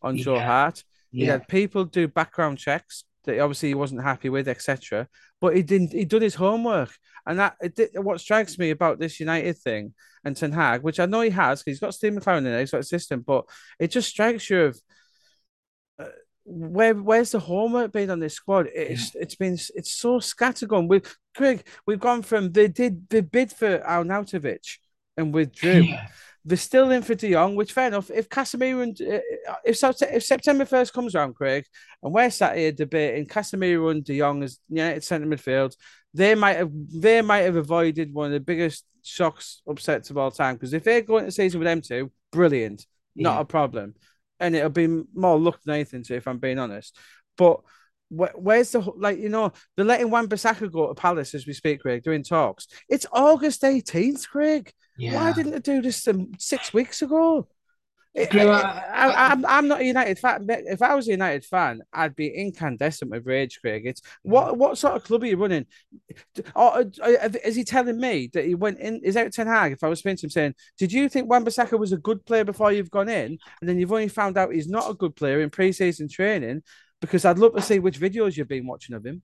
[0.00, 0.46] on Joe Yeah.
[0.46, 0.84] Hart.
[1.10, 5.08] He Yeah, had people do background checks that obviously he wasn't happy with, etc.
[5.42, 5.92] But he didn't.
[5.92, 6.90] He'd done his homework,
[7.26, 11.00] and that it, did- what strikes me about this United thing and Ten Hag, which
[11.00, 13.20] I know he has, 'cause he's got Steve McClaren in there, he's got a system,
[13.26, 13.44] but
[13.78, 14.80] it just strikes you of
[15.98, 16.06] uh,
[16.44, 18.66] where where's the homework been on this squad?
[18.74, 20.88] It's it's been it's so scattergun.
[20.88, 24.78] With Craig, we've gone from they did the bid for Arnautovic
[25.16, 25.82] and withdrew.
[25.82, 26.08] yeah,
[26.44, 28.10] They're still in for De Jong, which fair enough.
[28.10, 31.64] If Casemiro and uh, if if September first comes around, Craig,
[32.02, 35.76] and we're sat here debating Casemiro and De Jong as United centre midfield,
[36.14, 40.32] they might have they might have avoided one of the biggest shocks, upsets of all
[40.32, 40.56] time.
[40.56, 43.40] Because if they're going to season with them two, brilliant, not Yeah.
[43.40, 43.94] a problem,
[44.40, 46.02] and it'll be more luck than anything.
[46.04, 46.96] To if I'm being honest,
[47.36, 47.60] but.
[48.12, 51.52] Wh- Where's the like you know they're letting Wan Bissaka go to Palace as we
[51.52, 52.66] speak, Craig, doing talks.
[52.88, 54.72] It's August 18th, Craig.
[54.98, 55.14] yeah.
[55.14, 57.48] Why didn't they do this um, six weeks ago?
[58.14, 60.46] I, I, am I'm not a United fan.
[60.48, 63.86] If I was a United fan, I'd be incandescent with rage, Craig.
[63.86, 65.64] It's what what sort of club are you running?
[66.54, 69.00] Or, uh, is he telling me that he went in?
[69.02, 69.72] Is out Ten Hag?
[69.72, 72.44] If I was speaking to him saying, "Did you think Wan-Bissaka was a good player
[72.44, 75.40] before you've gone in, and then you've only found out he's not a good player
[75.40, 76.62] in pre-season training?"
[77.02, 79.20] Because I'd love to see which videos you've been watching of him.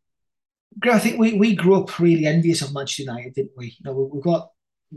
[0.83, 3.69] I think we, we grew up really envious of Manchester United, didn't we?
[3.69, 4.51] You know, we, we've got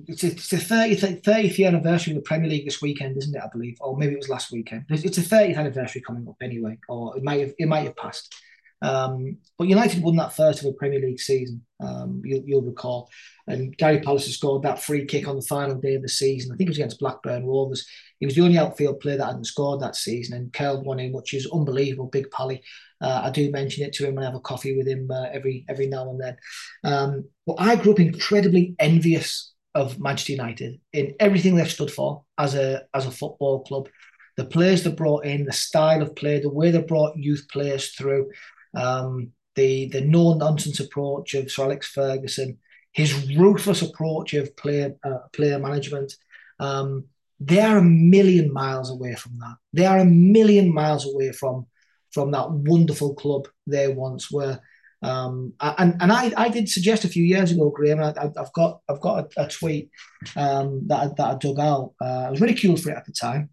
[0.08, 3.42] it's, the 30th, 30th anniversary of the Premier League this weekend, isn't it?
[3.42, 4.86] I believe, or maybe it was last weekend.
[4.90, 7.96] It's, it's a 30th anniversary coming up anyway, or it might have it might have
[7.96, 8.34] passed.
[8.82, 11.64] Um, but United won that first of a Premier League season.
[11.80, 13.10] Um, you'll, you'll recall,
[13.48, 16.52] and Gary Pallister scored that free kick on the final day of the season.
[16.52, 17.88] I think it was against Blackburn Rovers.
[18.20, 21.12] He was the only outfield player that hadn't scored that season, and curled one in,
[21.12, 22.08] which is unbelievable.
[22.08, 22.64] Big Pally.
[23.02, 25.26] Uh, I do mention it to him when I have a coffee with him uh,
[25.32, 26.38] every every now and then.
[26.84, 32.24] Um, but I grew up incredibly envious of Manchester United in everything they've stood for
[32.38, 33.90] as a as a football club.
[34.38, 37.90] The players they brought in, the style of play, the way they brought youth players
[37.90, 38.30] through,
[38.76, 42.58] um, the the no nonsense approach of Sir Alex Ferguson,
[42.92, 46.14] his ruthless approach of player uh, player management.
[46.60, 47.06] Um,
[47.40, 49.56] they are a million miles away from that.
[49.74, 51.68] They are a million miles away from
[52.12, 54.60] from that wonderful club they once were.
[55.04, 58.00] Um, and and I, I did suggest a few years ago, Graeme.
[58.00, 59.90] I, have got I've got a, a tweet
[60.36, 61.94] um, that I, that I dug out.
[62.00, 63.50] Uh, I was ridiculed for it at the time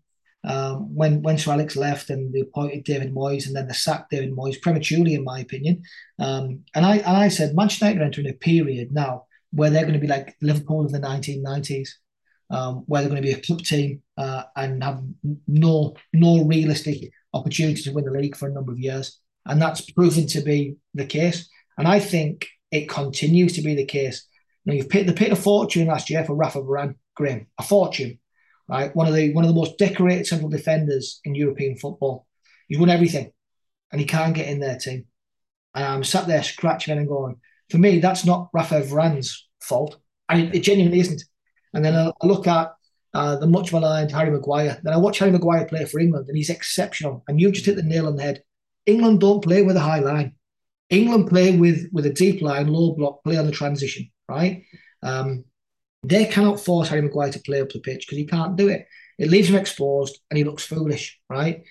[0.48, 4.10] um, when when Sir Alex left and they appointed David Moyes and then they sacked
[4.10, 5.82] David Moyes prematurely, in my opinion.
[6.18, 9.82] Um, and I and I said Manchester United are entering a period now where they're
[9.82, 11.88] going to be like Liverpool of the 1990s,
[12.50, 15.02] um, where they're going to be a club team uh, and have
[15.46, 19.20] no no realistic opportunity to win the league for a number of years.
[19.44, 21.48] And that's proven to be the case.
[21.76, 24.26] And I think it continues to be the case.
[24.64, 28.18] Now you've paid, they paid a fortune last year for Rafa Varane, Graeme, a fortune,
[28.68, 28.94] right?
[28.94, 32.26] One of the one of the most decorated central defenders in European football.
[32.68, 33.32] He's won everything,
[33.90, 35.06] and he can't get in their team.
[35.74, 37.36] And I'm sat there scratching and going,
[37.70, 41.22] for me, that's not Rafa Varane's fault, and it, it genuinely isn't.
[41.74, 42.72] And then I, I look at
[43.14, 44.80] uh, the much maligned Harry Maguire.
[44.82, 47.24] Then I watch Harry Maguire play for England, and he's exceptional.
[47.28, 48.42] And you just hit the nail on the head.
[48.86, 50.34] England don't play with a high line.
[50.90, 54.64] England play with with a deep line, low block, play on the transition, right?
[55.02, 55.44] Um,
[56.02, 58.86] they cannot force Harry Maguire to play up the pitch because he can't do it.
[59.18, 61.64] It leaves him exposed and he looks foolish, right?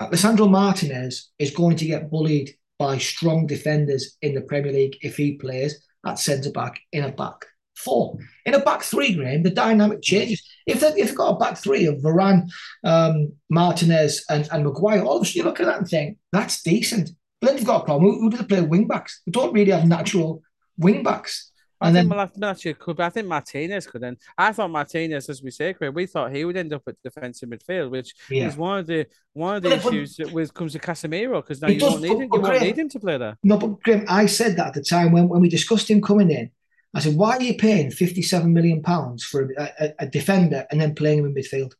[0.00, 5.16] Alessandro Martinez is going to get bullied by strong defenders in the Premier League if
[5.16, 8.16] he plays at centre back in a back four.
[8.46, 10.42] In a back three, Graeme, the dynamic changes.
[10.66, 12.48] If, they, if they've got a back three of Varane,
[12.84, 16.18] um, Martinez, and, and Maguire, all of a sudden you look at that and think,
[16.32, 17.10] that's decent.
[17.40, 18.10] But then they've got a problem.
[18.10, 19.22] Who, who do they play wing backs?
[19.26, 20.42] They don't really have natural
[20.78, 21.50] wing backs.
[21.84, 24.02] I And think then Malacia could, but I think Martinez could.
[24.02, 26.96] And I thought Martinez, as we say, Craig, we thought he would end up at
[27.02, 28.46] defensive midfield, which Yeah.
[28.48, 31.42] is one of the one of the But- but- issues that with comes to Casemiro
[31.42, 32.28] because now you does, won't need him.
[32.28, 33.36] but You won't need him to play there.
[33.42, 36.30] No, but Graeme, I said that at the time when, when we discussed him coming
[36.30, 36.50] in.
[36.96, 40.80] I said, why are you paying £57 million pounds for a, a, a defender and
[40.80, 41.72] then playing him in midfield?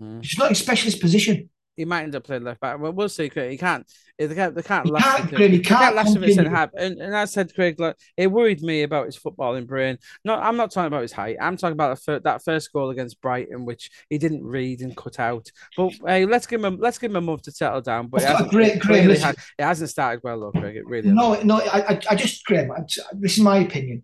[0.00, 0.22] Mm.
[0.22, 1.50] It's not his specialist position.
[1.76, 2.78] He might end up playing left back.
[2.78, 3.30] Well, we'll see.
[3.30, 3.52] Craig.
[3.52, 3.86] He can't.
[4.18, 4.54] They can't.
[4.54, 5.04] They can't He last.
[5.18, 5.30] can't.
[5.30, 6.50] Graeme, he can't can't last continue.
[6.50, 6.70] have.
[6.76, 9.96] And, and I said, Craig, like it worried me about his footballing brain.
[10.24, 11.36] No, I'm not talking about his height.
[11.40, 14.94] I'm talking about the fir- that first goal against Brighton, which he didn't read and
[14.94, 15.48] cut out.
[15.76, 16.74] But hey, let's give him.
[16.74, 18.08] A, let's give him a month to settle down.
[18.08, 19.24] But it I've got a hasn't, great- it, great clearly listen.
[19.36, 20.76] ha- it hasn't started well, though, Craig.
[20.76, 21.08] It really.
[21.08, 21.46] hasn't.
[21.46, 22.68] No, no, I, I, I just, Craig.
[22.76, 22.82] I,
[23.14, 24.02] this is my opinion.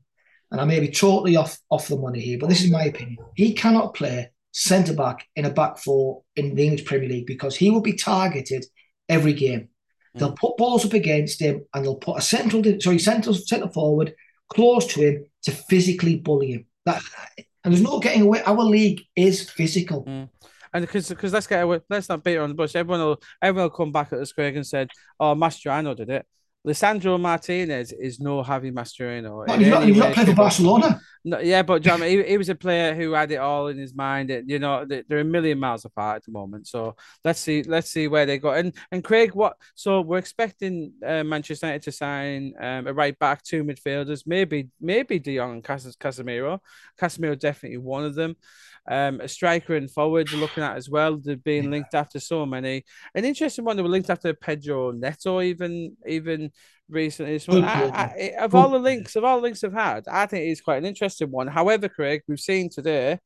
[0.50, 3.16] And I may be totally off, off the money here, but this is my opinion.
[3.34, 7.54] He cannot play centre back in a back four in the English Premier League because
[7.54, 8.64] he will be targeted
[9.06, 9.68] every game.
[10.16, 10.18] Mm.
[10.18, 14.14] They'll put balls up against him and they'll put a central, sorry, central centre forward
[14.48, 16.66] close to him to physically bully him.
[16.86, 17.02] That
[17.64, 18.42] and there's no getting away.
[18.46, 20.04] Our league is physical.
[20.04, 20.30] Mm.
[20.72, 22.74] And because because let's get away, let's not beat on the bush.
[22.74, 24.90] Everyone will everyone will come back at us, Craig, and said,
[25.20, 26.26] "Oh, Mascherano did it."
[26.66, 29.48] Lisandro Martinez is no Javi Mascherano.
[29.56, 31.00] He's, not, he's not playing for Barcelona.
[31.24, 33.94] No, yeah, but John, he, he was a player who had it all in his
[33.94, 34.30] mind.
[34.30, 36.68] It, you know, they're a million miles apart at the moment.
[36.68, 38.50] So let's see, let's see where they go.
[38.50, 39.56] And and Craig, what?
[39.74, 44.68] So we're expecting uh, Manchester United to sign um, a right back, two midfielders, maybe
[44.80, 46.60] maybe De Jong and Cas- Casemiro.
[47.00, 48.36] Casemiro definitely one of them.
[48.88, 51.16] Um, a striker and forward looking at as well.
[51.16, 52.84] They're being linked after so many.
[53.16, 53.76] An interesting one.
[53.76, 56.52] They were linked after Pedro Neto, even even
[56.88, 57.38] recently.
[57.38, 60.50] So I, I, of all the links, of all the links I've had, I think
[60.50, 61.46] it's quite an interesting one.
[61.46, 63.18] However, Craig, we've seen today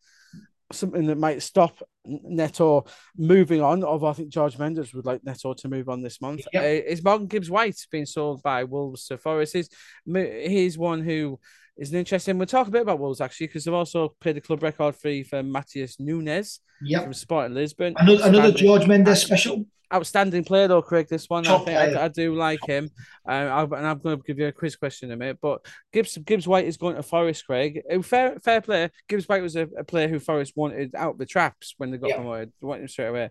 [0.73, 2.85] something that might stop Neto
[3.17, 3.85] moving on.
[3.85, 6.47] Although I think George Mendes would like Neto to move on this month.
[6.53, 6.63] Yep.
[6.63, 9.55] Uh, is Morgan Gibbs White being sold by Wolves to Forest?
[9.55, 9.69] He's,
[10.07, 11.39] he's one who
[11.77, 12.39] is an interesting.
[12.39, 15.23] We'll talk a bit about Wolves actually because they've also paid a club record fee
[15.23, 17.05] for Matheus Nunes yep.
[17.05, 17.95] from Sporting Lisbon.
[17.97, 19.67] Another, another George Mendes special.
[19.93, 21.09] Outstanding player though, Craig.
[21.09, 22.91] This one, I think I, I, do like him.
[23.27, 25.39] Um, and I'm going to give you a quiz question in a minute.
[25.43, 27.83] But Gibbs Gibbs White is going to Forest, Craig.
[28.03, 28.91] Fair fair player.
[29.09, 32.09] Gibbs White was a, a player who Forest wanted out the traps when they got
[32.09, 32.19] yep.
[32.19, 32.53] promoted.
[32.61, 33.31] They wanted him straight away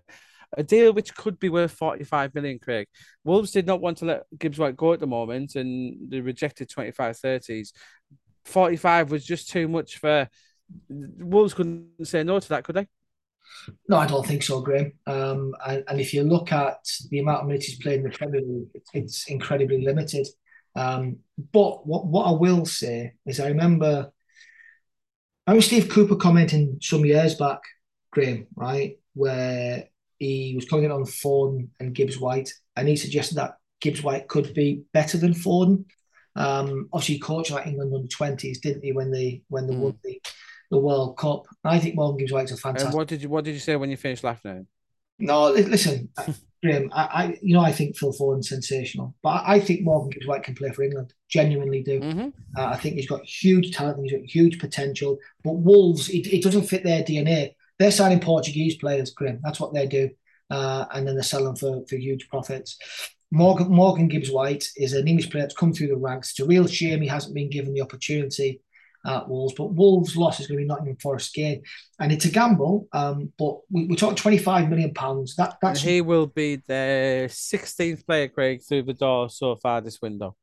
[0.58, 2.88] a deal which could be worth 45 million, Craig.
[3.24, 6.70] Wolves did not want to let Gibbs White go at the moment and they rejected
[6.70, 7.72] 25 30s.
[8.46, 10.28] 45 was just too much for
[10.90, 12.88] Wolves couldn't say no to that, could they?
[13.88, 14.94] No, I don't think so, Graeme.
[15.06, 18.18] Um, and, and, if you look at the amount of minutes he's played in the
[18.18, 20.28] Premier League, it's, it's incredibly limited.
[20.76, 21.18] Um,
[21.52, 24.12] but what, what I will say is, I remember,
[25.46, 27.60] I remember Steve Cooper commenting some years back,
[28.12, 33.56] Graeme, right, where he was commenting on Foden and Gibbs White, and he suggested that
[33.82, 35.86] Gibbs White could be better than Foden.
[36.36, 38.92] Um, obviously, he coached like England under twenties, didn't he?
[38.92, 39.80] When they when they mm.
[39.80, 40.22] won the,
[40.70, 41.46] the World Cup.
[41.64, 42.90] I think Morgan Gibbs White's a fantastic.
[42.90, 44.68] And what did you what did you say when you finished laughing
[45.18, 46.10] No, listen,
[46.64, 46.92] Graeme.
[46.94, 50.44] I, I, you know I think Phil Foden's sensational, but I think Morgan Gibbs White
[50.44, 51.14] can play for England.
[51.28, 52.00] Genuinely do.
[52.00, 52.30] Mm-hmm.
[52.58, 53.98] Uh, I think he's got huge talent.
[53.98, 55.18] And he's got huge potential.
[55.44, 57.56] But Wolves, it, it doesn't fit their DNA.
[57.78, 59.40] They're signing Portuguese players, Graeme.
[59.44, 60.10] That's what they do.
[60.50, 62.78] Uh, and then they're selling for, for huge profits.
[63.32, 66.32] Morgan, Morgan Gibbs White is an English player that's come through the ranks.
[66.32, 68.62] It's a real shame he hasn't been given the opportunity
[69.06, 71.62] at Wolves, but Wolves' loss is going to be Nottingham Forest game,
[72.00, 72.88] and it's a gamble.
[72.92, 75.36] Um, but we, we talk twenty five million pounds.
[75.36, 79.82] That that's and he will be the sixteenth player, Craig, through the door so far
[79.82, 80.36] this window.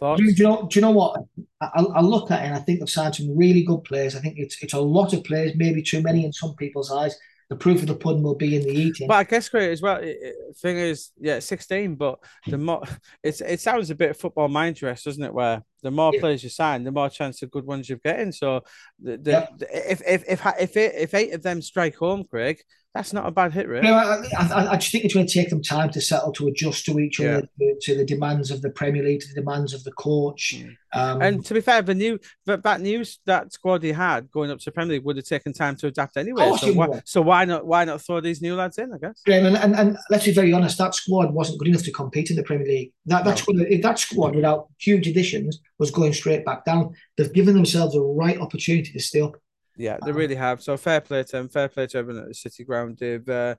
[0.00, 0.68] Do you, know?
[0.70, 1.20] Do you know what?
[1.60, 4.14] I, I look at it and I think they've signed some really good players.
[4.14, 7.18] I think it's it's a lot of players, maybe too many in some people's eyes
[7.48, 9.08] the proof of the pudding will be in the eating.
[9.08, 10.00] But I guess great as well.
[10.56, 12.82] Thing is, yeah, sixteen, but the more
[13.22, 15.32] it's it sounds a bit football mind dress, doesn't it?
[15.32, 16.20] Where the more yeah.
[16.20, 18.32] players you sign, the more chance of good ones you're getting.
[18.32, 18.62] So,
[19.00, 19.62] the, the, yep.
[19.72, 22.60] if if if if if eight of them strike home, Craig,
[22.94, 23.84] that's not a bad hit rate.
[23.84, 26.48] No, I, I, I, just think it's going to take them time to settle, to
[26.48, 27.38] adjust to each yeah.
[27.38, 30.54] other, to, to, the demands of the Premier League, to the demands of the coach.
[30.56, 30.76] Mm.
[30.94, 34.50] Um, and to be fair, the new that, that news that squad he had going
[34.50, 36.50] up to Premier League would have taken time to adapt anyway.
[36.58, 38.92] So why, so why, not why not throw these new lads in?
[38.92, 39.20] I guess.
[39.26, 42.30] Yeah, and, and, and let's be very honest, that squad wasn't good enough to compete
[42.30, 42.92] in the Premier League.
[43.06, 43.36] That that no.
[43.36, 47.94] squad, if that squad without huge additions was going straight back down, they've given themselves
[47.94, 49.36] a right opportunity to stay up.
[49.76, 50.60] Yeah, they really have.
[50.60, 51.48] So fair play to them.
[51.48, 52.98] Fair play to everyone at the City Ground.
[52.98, 53.54] They've uh,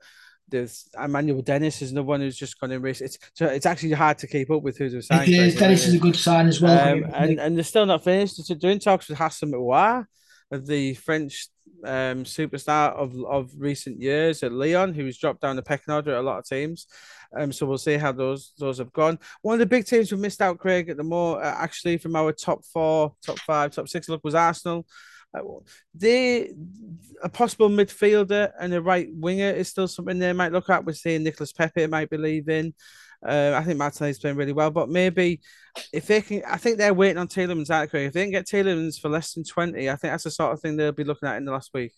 [0.50, 3.02] there's Emmanuel Dennis is another one who's just gone in race.
[3.02, 4.94] It's so it's actually hard to keep up with who's.
[4.94, 5.56] It is.
[5.56, 6.90] Dennis is a good sign as well.
[6.90, 8.48] Um, and and they're still not finished.
[8.48, 10.06] They're doing talks with Houssem Aouar,
[10.52, 11.48] the French
[11.86, 16.20] um, superstar of of recent years at Lyon, who's dropped down the pecking order at
[16.20, 16.88] a lot of teams.
[17.38, 19.20] Um, so we'll see how those those have gone.
[19.42, 22.16] One of the big teams we missed out, Craig, at the more uh, actually from
[22.16, 24.86] our top four, top five, top six look was Arsenal.
[25.32, 25.42] Uh,
[25.94, 26.52] they
[27.22, 30.86] a possible midfielder and a right winger is still something they might look at.
[30.86, 32.74] We're seeing Nicholas Pepe might be leaving.
[33.26, 35.42] Uh, I think Martinelli's playing really well, but maybe
[35.92, 37.94] if they can, I think they're waiting on Tielemans out.
[37.94, 40.62] If they can get Tielemans for less than twenty, I think that's the sort of
[40.62, 41.94] thing they'll be looking at in the last week.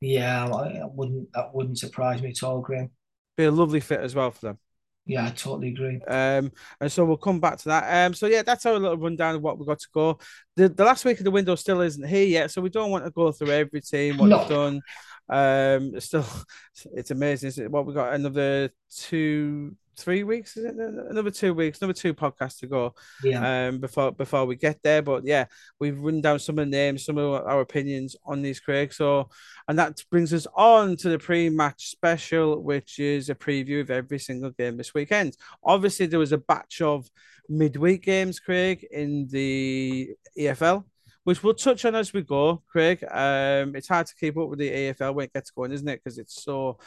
[0.00, 2.90] Yeah, I wouldn't that wouldn't surprise me at all, Graeme.
[3.36, 4.58] Be a lovely fit as well for them.
[5.06, 6.00] Yeah, I totally agree.
[6.08, 6.50] Um,
[6.80, 8.06] and so we'll come back to that.
[8.06, 10.18] Um, so yeah, that's our little rundown of what we've got to go.
[10.56, 13.04] The the last week of the window still isn't here yet, so we don't want
[13.04, 14.38] to go through every team what no.
[14.38, 14.80] they've done.
[15.28, 16.26] Um, still,
[16.94, 17.48] it's amazing.
[17.48, 17.70] Is It?
[17.70, 20.76] What we got another two three weeks, is it?
[20.76, 22.94] Another two weeks, another two podcasts to go.
[23.22, 23.68] Yeah.
[23.68, 25.46] Um, before before we get there, but yeah,
[25.78, 28.92] we've run down some of the names, some of our opinions on these, Craig.
[28.92, 29.28] So,
[29.68, 34.18] and that brings us on to the pre-match special, which is a preview of every
[34.18, 35.36] single game this weekend.
[35.64, 37.08] Obviously, there was a batch of
[37.48, 40.84] midweek games, Craig, in the EFL
[41.26, 43.02] which we'll touch on as we go, Craig.
[43.02, 45.96] Um, it's hard to keep up with the EFL when it gets going, isn't it?
[45.96, 46.78] Because it's so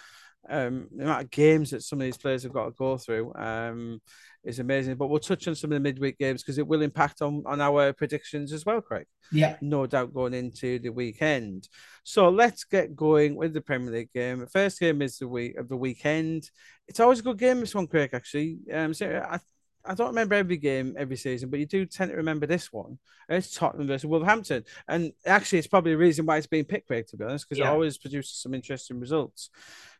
[0.49, 3.33] um, the amount of games that some of these players have got to go through
[3.35, 4.01] um,
[4.43, 4.95] is amazing.
[4.95, 7.61] But we'll touch on some of the midweek games because it will impact on, on
[7.61, 9.05] our predictions as well, Craig.
[9.31, 9.57] Yeah.
[9.61, 11.67] No doubt going into the weekend.
[12.03, 14.39] So let's get going with the Premier League game.
[14.39, 16.49] The first game is the week of the weekend.
[16.87, 18.59] It's always a good game, this one, Craig, actually.
[18.73, 19.39] Um, so I
[19.85, 22.99] I don't remember every game every season, but you do tend to remember this one.
[23.27, 27.07] It's Tottenham versus Wolverhampton, and actually, it's probably the reason why it's being picked, Craig,
[27.07, 27.69] to be honest, because yeah.
[27.69, 29.49] it always produces some interesting results.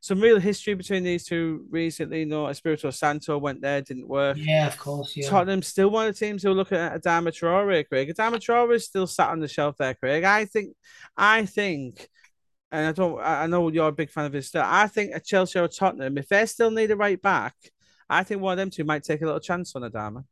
[0.01, 2.19] Some real history between these two recently.
[2.19, 4.37] You know, Espirito Santo went there, didn't work.
[4.39, 5.15] Yeah, of course.
[5.15, 5.29] Yeah.
[5.29, 8.13] Tottenham still one of the teams who are looking at Adama Traore, Craig.
[8.13, 10.23] Adama Traore is still sat on the shelf there, Craig.
[10.23, 10.75] I think,
[11.15, 12.09] I think
[12.71, 14.63] and I don't I know you're a big fan of his still.
[14.65, 17.55] I think a Chelsea or Tottenham, if they still need a right back,
[18.09, 20.23] I think one of them two might take a little chance on Adama.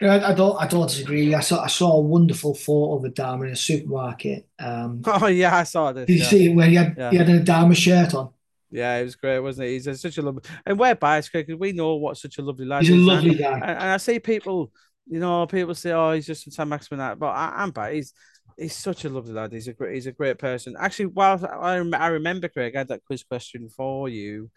[0.00, 0.56] I, I don't.
[0.60, 1.34] I don't disagree.
[1.34, 1.62] I saw.
[1.62, 4.48] I saw a wonderful photo of Adama in a supermarket.
[4.58, 6.06] Um, oh yeah, I saw this.
[6.06, 6.28] Did you yeah.
[6.28, 7.10] see it where he had yeah.
[7.10, 8.30] he had an Adama shirt on?
[8.70, 9.70] Yeah, it was great, wasn't it?
[9.72, 12.82] He's such a lovely, and we're biased because we know what such a lovely lad.
[12.82, 14.70] He's a lovely guy, and, and, I see people,
[15.06, 17.94] you know, people say, "Oh, he's just a Saint-Maximin," that, but I, am biased.
[17.94, 18.12] He's
[18.58, 19.52] he's such a lovely lad.
[19.52, 20.76] He's a great he's a great person.
[20.78, 24.50] Actually, while I, I remember, Craig, I had that quiz question for you.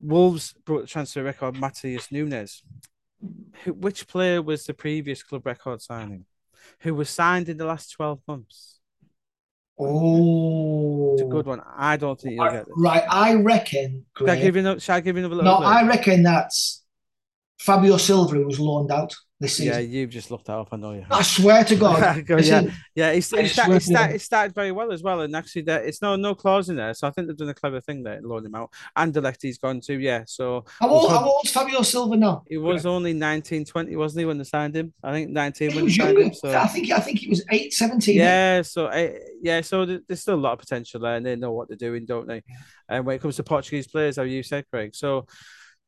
[0.00, 2.62] Wolves brought the transfer record Matheus Nunes.
[3.66, 6.24] Which player was the previous club record signing?
[6.80, 8.78] Who was signed in the last 12 months?
[9.78, 11.28] Oh, it's a oh.
[11.28, 11.62] good one.
[11.76, 12.74] I don't think you'll get this.
[12.76, 14.04] Right, I reckon.
[14.16, 16.82] Shall I give you another, shall I give you another No, I reckon that's
[17.58, 19.74] Fabio Silva who was loaned out this season.
[19.74, 20.68] Yeah, you've just looked that up.
[20.72, 21.04] I know you.
[21.10, 22.28] I swear to God.
[22.28, 22.62] yeah,
[22.94, 23.10] yeah.
[23.10, 26.02] He, he, start, he, start, he, started very well as well, and actually, there it's
[26.02, 26.92] no no clause in there.
[26.94, 28.72] So I think they've done a clever thing there, loan him out.
[28.96, 30.00] And Anderlechti's gone too.
[30.00, 30.24] Yeah.
[30.26, 31.10] So how old?
[31.10, 32.42] How old's Fabio Silva now?
[32.48, 32.90] He was yeah.
[32.90, 34.92] only 19, 20, wasn't he, when they signed him?
[35.02, 36.34] I think nineteen when they signed him.
[36.34, 38.16] So I think I think he was eight, 17.
[38.16, 38.62] Yeah.
[38.62, 39.60] So eh, yeah.
[39.60, 42.26] So there's still a lot of potential there, and they know what they're doing, don't
[42.26, 42.42] they?
[42.88, 44.94] And when it comes to Portuguese players, how you said, Craig.
[44.94, 45.26] So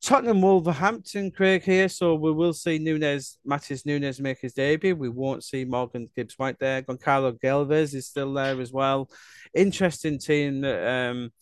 [0.03, 1.89] Tottenham Wolverhampton, Craig here.
[1.89, 4.97] So we will see Nunes, Matheus Nunes make his debut.
[4.97, 6.83] We won't see Morgan Gibbs White there.
[6.83, 9.11] Goncalo Guedes is still there as well.
[9.55, 11.33] Interesting team that um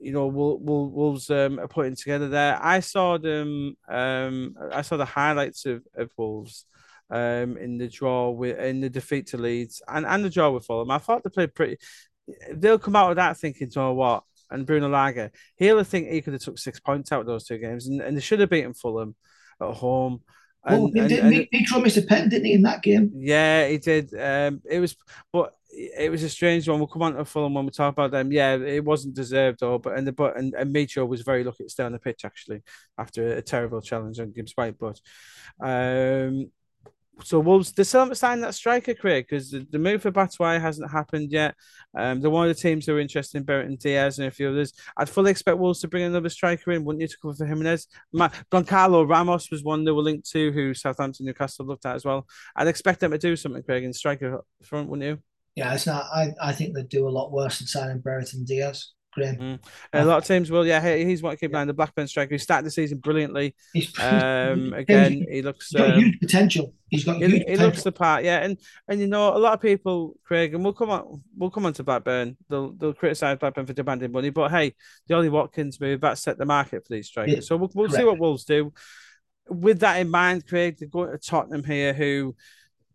[0.00, 2.58] you know Wolves um, are putting together there.
[2.62, 6.64] I saw them um I saw the highlights of, of Wolves
[7.10, 10.64] um in the draw with in the defeat to Leeds and, and the draw with
[10.64, 10.92] Fulham.
[10.92, 11.78] I thought they played pretty
[12.52, 16.32] they'll come out of that thinking, oh what, and Bruno Lage, he'll think he could
[16.34, 18.74] have took six points out of those two games, and, and they should have beaten
[18.74, 19.14] Fulham
[19.60, 20.22] at home.
[20.64, 23.10] And, well, and, didn't and, he, missed a pen, didn't he, in that game?
[23.14, 24.12] Yeah, he did.
[24.12, 24.96] Um, it was,
[25.32, 26.78] but it was a strange one.
[26.78, 28.32] We'll come on to Fulham when we talk about them.
[28.32, 29.78] Yeah, it wasn't deserved, though.
[29.78, 32.24] But and the but and, and Mitro was very lucky to stay on the pitch
[32.24, 32.62] actually
[32.98, 34.76] after a, a terrible challenge on Gibbs White.
[34.78, 35.00] But
[35.60, 36.50] um,
[37.24, 40.60] so Wolves they still haven't signed that striker, Craig, because the, the, move for Batshuayi
[40.60, 41.54] hasn't happened yet.
[41.96, 44.48] Um, they're one of the teams who are interested in Brereton Diaz and a few
[44.48, 44.72] others.
[44.96, 47.88] I'd fully expect Wolves to bring another striker in, wouldn't you, to cover for Jimenez?
[48.12, 52.04] Ma- Goncalo Ramos was one they were linked to, who Southampton Newcastle looked at as
[52.04, 52.26] well.
[52.56, 55.22] I'd expect them to do something, Craig, in striker front, wouldn't you?
[55.54, 56.06] Yeah, it's not.
[56.14, 58.92] I, I think they'd do a lot worse than signing Brereton Diaz.
[59.16, 59.58] Mm.
[59.92, 60.96] A lot of teams will, yeah.
[60.96, 62.34] He's what keep eye on the Blackburn striker.
[62.34, 63.54] He started the season brilliantly.
[64.00, 66.74] Um, again, he looks he's got um, huge potential.
[66.88, 68.38] He's got he, he looks the part, yeah.
[68.38, 71.66] And and you know, a lot of people, Craig, and we'll come on, we'll come
[71.66, 72.36] on to Blackburn.
[72.48, 74.74] They'll they'll criticize Blackburn for demanding money, but hey,
[75.06, 77.34] the Ollie Watkins move that set the market for these strikers.
[77.34, 78.72] Yeah, so we'll we'll see what Wolves do.
[79.48, 82.36] With that in mind, Craig, they're going to Tottenham here, who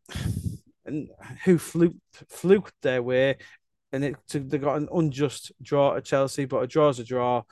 [0.86, 1.10] and
[1.44, 2.00] who fluked
[2.30, 3.38] fluked their way
[3.94, 7.44] and it they got an unjust draw at Chelsea, but a draw's a draw.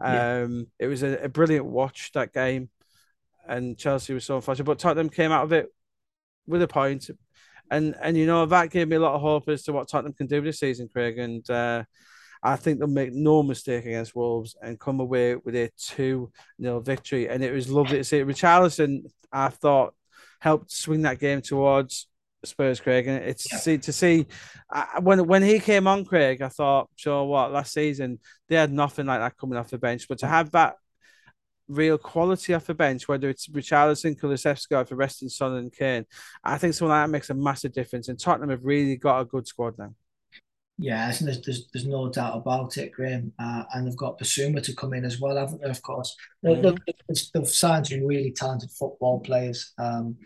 [0.00, 0.86] Um, yeah.
[0.86, 2.68] It was a, a, brilliant watch that game,
[3.48, 5.68] and Chelsea was so unfortunate, but Tottenham came out of it
[6.46, 7.08] with a point,
[7.70, 10.12] and and you know that gave me a lot of hope as to what Tottenham
[10.14, 11.84] can do this season, Craig, and uh,
[12.42, 16.80] I think they'll make no mistake against Wolves and come away with a two 0
[16.80, 18.20] victory, and it was lovely to see.
[18.20, 19.94] Richarlison, I thought,
[20.40, 22.08] helped swing that game towards
[22.46, 23.58] Spurs, Craig, and it's yeah.
[23.58, 24.26] see, to see
[24.72, 26.42] uh, when when he came on, Craig.
[26.42, 28.18] I thought, sure, what last season
[28.48, 30.76] they had nothing like that coming off the bench, but to have that
[31.68, 36.06] real quality off the bench, whether it's Richarlison, Kulusevski, for resting Son and Kane,
[36.42, 38.08] I think something like that makes a massive difference.
[38.08, 39.94] And Tottenham have really got a good squad now.
[40.76, 43.32] Yeah, there's, there's, there's no doubt about it, Graeme.
[43.38, 45.70] Uh, and they've got Bissouma to come in as well, haven't they?
[45.70, 46.62] Of course, mm-hmm.
[47.08, 50.16] they've, they've signed some really talented football players um,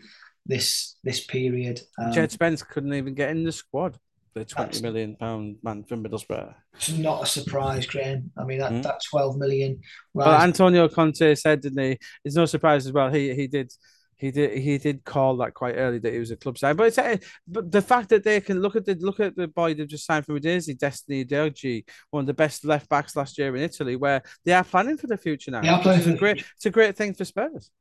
[0.49, 1.81] this this period.
[1.97, 3.97] Um, Jed Spence couldn't even get in the squad.
[4.33, 6.53] The twenty million pound man from Middlesbrough.
[6.75, 8.31] It's not a surprise, Graeme.
[8.37, 8.81] I mean that mm-hmm.
[8.81, 9.81] that twelve million.
[10.13, 11.97] Well, Antonio Conte said, didn't he?
[12.23, 13.11] It's no surprise as well.
[13.11, 13.71] He he did
[14.17, 16.75] he did he did call that quite early that he was a club sign.
[16.75, 19.47] But it's uh, but the fact that they can look at the look at the
[19.47, 23.37] boy they've just signed from Udinese, Destiny Udogie, one of the best left backs last
[23.37, 25.61] year in Italy, where they are planning for the future now.
[25.63, 27.71] Yeah, it's a great it's a great thing for Spurs.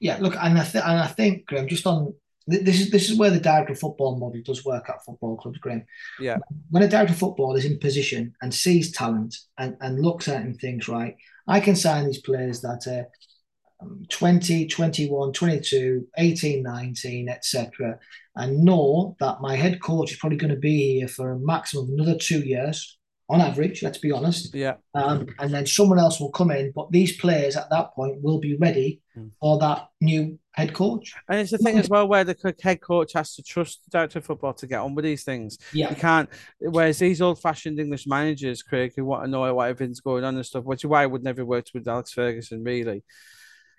[0.00, 2.14] Yeah, look, and I th- and I think Graeme, just on
[2.46, 5.58] this is this is where the director of football model does work at football clubs,
[5.58, 5.84] Graeme.
[6.20, 6.36] Yeah.
[6.70, 10.42] When a director of football is in position and sees talent and, and looks at
[10.42, 11.16] and thinks, right,
[11.48, 17.98] I can sign these players that uh, 20, 21, 22, 18, 19, etc.
[18.36, 21.84] And know that my head coach is probably going to be here for a maximum
[21.84, 22.96] of another two years
[23.28, 24.54] on average, let's be honest.
[24.54, 24.76] Yeah.
[24.94, 28.38] Um, and then someone else will come in, but these players at that point will
[28.38, 29.00] be ready.
[29.16, 29.30] Mm.
[29.40, 31.14] for that new head coach.
[31.28, 31.80] And it's the thing mm.
[31.80, 34.80] as well where the head coach has to trust the director of football to get
[34.80, 35.56] on with these things.
[35.72, 35.90] Yeah.
[35.90, 40.00] You can't, whereas these old fashioned English managers, Craig, who want to know what everything's
[40.00, 43.04] going on and stuff, which is why I would never worked with Alex Ferguson, really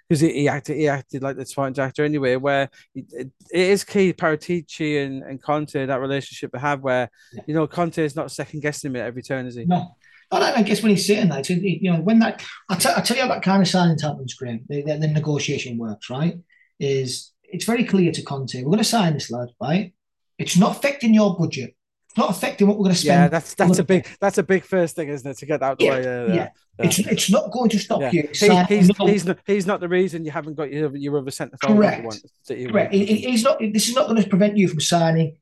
[0.07, 2.35] because he, he, acted he acted like the sporting director anyway.
[2.35, 7.41] Where it, it is key Paratici and, and Conte that relationship they have, where yeah.
[7.45, 9.65] you know Conte is not second guessing him at every turn, is he?
[9.65, 9.95] No.
[10.29, 13.15] And I guess when he's saying that, you know, when that, I, t- I tell
[13.15, 16.37] you how that kind of signing happens, Graeme, the, the, the negotiation works, right?
[16.79, 19.93] Is it's very clear to Conte, we're going to sign this lad, right?
[20.37, 21.75] It's not affecting your budget
[22.09, 23.21] It's not affecting what we're going to spend.
[23.21, 25.37] Yeah, that's that's a big that's a big first thing, isn't it?
[25.37, 25.99] To get out the yeah, way.
[25.99, 26.33] Uh, yeah.
[26.33, 26.49] yeah.
[26.79, 28.11] It's it's not going to stop yeah.
[28.11, 28.21] you.
[28.21, 28.67] He, he's,
[28.99, 31.83] he's, not, he's not the reason you haven't got your your other centre forward.
[31.83, 32.25] Correct.
[32.47, 32.93] Correct.
[32.93, 33.59] he's not.
[33.59, 35.37] This is not going to prevent you from signing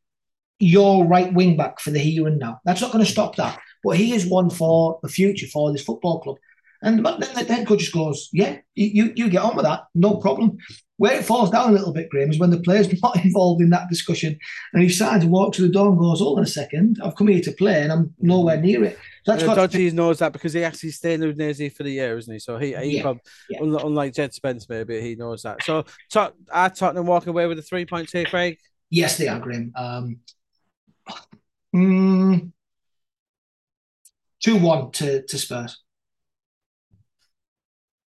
[0.59, 2.59] your right wing back for the here and now.
[2.63, 3.59] That's not going to stop that.
[3.85, 6.37] But he is one for the future for this football club.
[6.81, 10.17] And then the head coach just goes, "Yeah, you you get on with that, no
[10.17, 10.57] problem."
[10.97, 13.69] Where it falls down a little bit, Graeme, is when the player's not involved in
[13.71, 14.37] that discussion
[14.71, 17.15] and he starts to walk to the door and goes, Hold on a second, I've
[17.15, 18.97] come here to play and I'm nowhere near it.
[19.25, 22.17] So that's uh, Udogie knows that because he actually stayed in Udinese for the year,
[22.17, 22.39] isn't he?
[22.39, 23.59] So he, he yeah, probably, yeah.
[23.61, 25.63] unlike Jed Spence, maybe he knows that.
[25.63, 28.57] So Tot- are Tottenham walking away with a three point here, Craig?
[28.89, 29.73] Yes, they are, Graeme.
[29.75, 30.19] Um,
[31.75, 32.51] mm,
[34.45, 35.81] 2 1 to, to Spurs.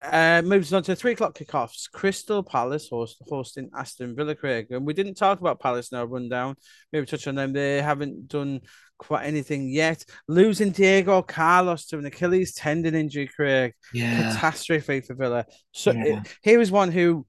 [0.01, 1.89] Uh, moves on to three o'clock kickoffs.
[1.89, 4.67] Crystal Palace host, hosting Aston Villa, Craig.
[4.71, 6.57] And we didn't talk about Palace now, rundown.
[6.91, 7.53] Maybe touch on them.
[7.53, 8.59] They haven't done
[8.97, 10.03] quite anything yet.
[10.27, 13.73] Losing Diego Carlos to an Achilles tendon injury, Craig.
[13.93, 14.33] Yeah.
[14.33, 15.45] Catastrophe for Villa.
[15.71, 16.03] So yeah.
[16.03, 17.25] it, he was one who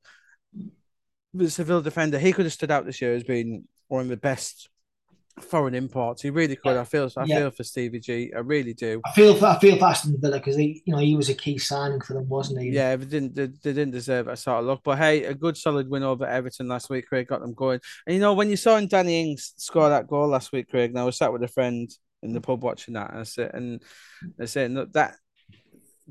[1.33, 2.19] was a Villa defender.
[2.19, 4.69] He could have stood out this year as being one of the best
[5.43, 6.23] foreign imports.
[6.23, 6.75] He really could.
[6.75, 6.81] Yeah.
[6.81, 7.39] I feel I yeah.
[7.39, 8.33] feel for Stevie G.
[8.35, 9.01] I really do.
[9.05, 11.35] I feel for I feel for Aston Villa because he you know he was a
[11.35, 12.71] key signing for them, wasn't he?
[12.71, 14.81] Yeah, they didn't they, they didn't deserve that sort of look.
[14.85, 17.09] But hey, a good solid win over Everton last week.
[17.09, 17.81] Craig got them going.
[18.07, 20.95] And you know when you saw Danny Ings score that goal last week, Craig.
[20.95, 21.91] Now I was sat with a friend
[22.23, 23.83] in the pub watching that, and I said and
[24.41, 25.17] I said look that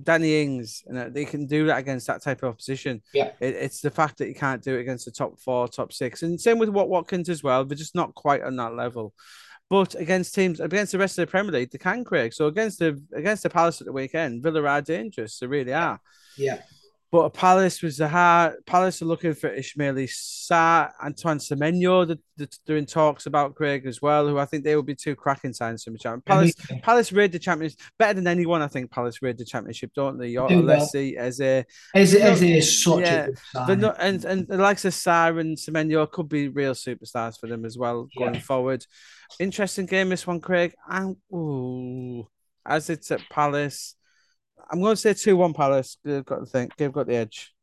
[0.02, 3.02] Danny Ings, and they can do that against that type of opposition.
[3.14, 5.91] Yeah, it, it's the fact that you can't do it against the top four, top
[5.93, 7.66] six, and same with what Watkins as well.
[7.66, 9.14] They're just not quite on that level.
[9.70, 12.34] But against teams against the rest of the Premier League, they can, Craig.
[12.34, 15.39] So against the against the Palace at the weekend, Villa are dangerous.
[15.39, 16.00] They really are.
[16.38, 16.62] Yeah.
[17.10, 18.66] But Palace was the hard.
[18.66, 22.18] Palace are looking for Ismaila Sarr, Antoine Semenyo.
[22.66, 25.53] They're in talks about Craig as well, who I think they will be two cracking
[25.53, 26.22] signs for the champion.
[26.24, 26.53] Palace,
[26.84, 28.62] Palace raid the championship better than anyone.
[28.62, 30.36] I think Palace raid the championship, don't they?
[30.36, 34.58] Or Alessi as a as as is such yeah, a good not, and and the
[34.58, 38.28] likes of Sarr and Semenyo could be real superstars for them as well yeah.
[38.28, 38.86] going forward.
[39.39, 40.76] Interesting game this one, Craig.
[40.89, 42.28] And ooh,
[42.66, 43.95] as it's at Palace.
[44.70, 45.97] I'm going to say 2 1 Palace.
[46.03, 46.70] They've got the thing.
[46.78, 47.53] They've got the edge.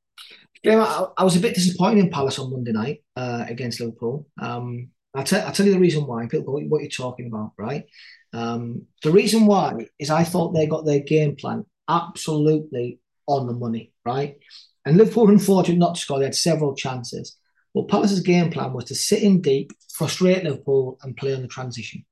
[0.62, 4.26] Yeah, I, I, was a bit disappointed in Palace on Monday night uh, against Liverpool.
[4.40, 7.84] Um, I'll, t- I'll tell you the reason why, what, what you're talking about, right?
[8.32, 13.52] Um, the reason why is I thought they got their game plan absolutely on the
[13.52, 14.38] money, right?
[14.84, 16.18] And Liverpool were unfortunate not to score.
[16.18, 17.36] They had several chances.
[17.74, 21.48] But Palace's game plan was to sit in deep, frustrate Liverpool, and play on the
[21.48, 22.04] transition.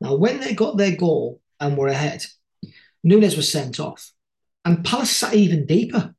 [0.00, 2.24] Now, when they got their goal and were ahead,
[3.04, 4.10] Nunez was sent off
[4.64, 6.14] and Palace sat even deeper.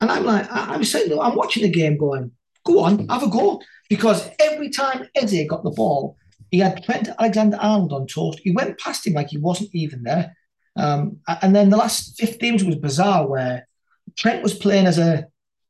[0.00, 2.32] And I'm like, I, am saying, I'm watching the game going,
[2.64, 3.60] go on, have a go.
[3.88, 6.16] Because every time Eze got the ball,
[6.50, 8.40] he had Trent Alexander Arnold on toast.
[8.42, 10.36] He went past him like he wasn't even there.
[10.76, 13.68] Um, and then the last 15 was bizarre where
[14.16, 15.26] Trent was playing as a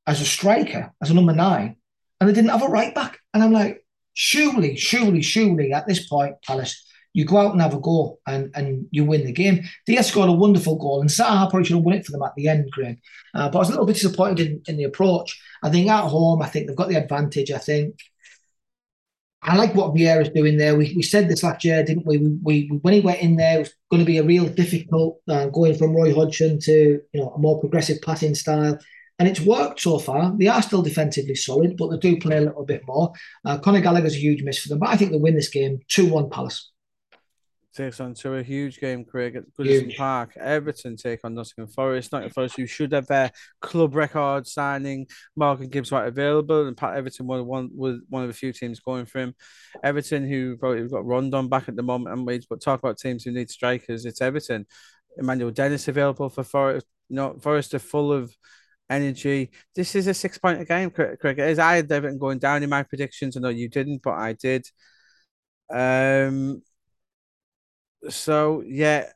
[0.06, 1.76] as a striker, as a number nine,
[2.20, 3.18] and they didn't have a right back.
[3.32, 3.84] And I'm like,
[4.14, 6.84] surely, surely, surely at this point, Palace,
[7.14, 9.64] you go out and have a go and, and you win the game.
[9.86, 12.34] They scored a wonderful goal, and Zaha probably should have won it for them at
[12.36, 12.98] the end, Graeme.
[13.34, 15.40] Uh, but I was a little bit disappointed in, in the approach.
[15.62, 17.50] I think at home, I think they've got the advantage.
[17.50, 17.96] I think
[19.42, 20.76] I like what Vieira's doing there.
[20.76, 22.18] We, we said this last year, didn't we?
[22.18, 22.78] We, we?
[22.82, 25.76] When he went in there, it was going to be a real difficult uh, going
[25.76, 28.78] from Roy Hodgson to you know a more progressive passing style.
[29.18, 30.34] And it's worked so far.
[30.36, 33.12] They are still defensively solid, but they do play a little bit more.
[33.44, 35.80] Uh, Conor Gallagher's a huge miss for them, but I think they win this game
[35.88, 36.71] 2 1 Palace
[37.74, 40.36] takes on to a huge game, Craig, at Goodison Park.
[40.36, 42.12] Everton take on Nottingham Forest.
[42.12, 45.06] Nottingham Forest, who should have their club record signing
[45.36, 48.80] Morgan Gibbs White available, and Pat Everton was one was one of the few teams
[48.80, 49.34] going for him.
[49.82, 53.24] Everton, who probably got Rondon back at the moment, and we but talk about teams
[53.24, 54.04] who need strikers.
[54.04, 54.66] It's Everton.
[55.16, 56.86] Emmanuel Dennis available for Forest.
[57.10, 58.34] Not Forest are full of
[58.88, 59.50] energy.
[59.74, 61.18] This is a six point game, Craig.
[61.22, 61.58] It is.
[61.58, 63.36] I had Everton going down in my predictions.
[63.36, 64.66] I know you didn't, but I did.
[65.72, 66.62] Um,
[68.08, 69.06] so yeah,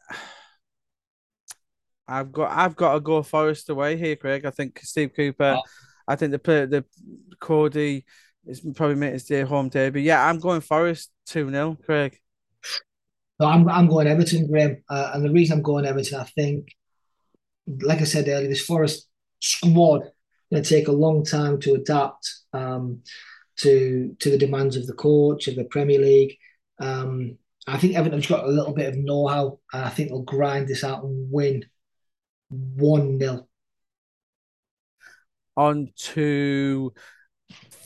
[2.09, 4.45] I've got I've got to go Forest away here, Craig.
[4.45, 5.57] I think Steve Cooper.
[5.59, 5.63] Oh.
[6.09, 6.85] I think the the
[7.41, 8.05] Coady
[8.47, 10.03] is probably made his day home debut.
[10.03, 12.19] Yeah, I'm going Forest two 0 Craig.
[13.41, 16.69] No, I'm I'm going Everton, Graeme, uh, and the reason I'm going Everton, I think,
[17.67, 19.09] like I said earlier, this Forest
[19.41, 20.03] squad
[20.51, 23.03] going to take a long time to adapt um,
[23.59, 26.39] to to the demands of the coach of the Premier League.
[26.79, 30.69] Um, I think Everton's got a little bit of know-how, and I think they'll grind
[30.69, 31.65] this out and win
[32.49, 33.49] one 0
[35.57, 36.93] On to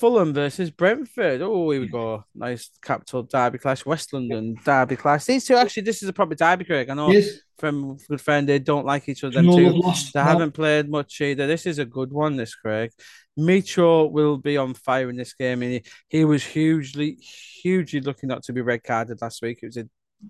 [0.01, 1.43] Fulham versus Brentford.
[1.43, 2.25] Oh, here we go.
[2.35, 3.85] Nice capital derby clash.
[3.85, 5.27] West London derby clash.
[5.27, 6.89] These two actually, this is a proper derby, Craig.
[6.89, 7.29] I know yes.
[7.59, 9.43] from good friend they don't like each other.
[9.43, 9.73] No, two.
[10.15, 10.23] They no.
[10.23, 11.47] haven't played much either.
[11.47, 12.93] This is a good one, this Craig.
[13.39, 15.63] Mitro will be on fire in this game.
[15.63, 17.19] And he, he was hugely,
[17.63, 19.59] hugely lucky not to be red carded last week.
[19.63, 19.87] It was a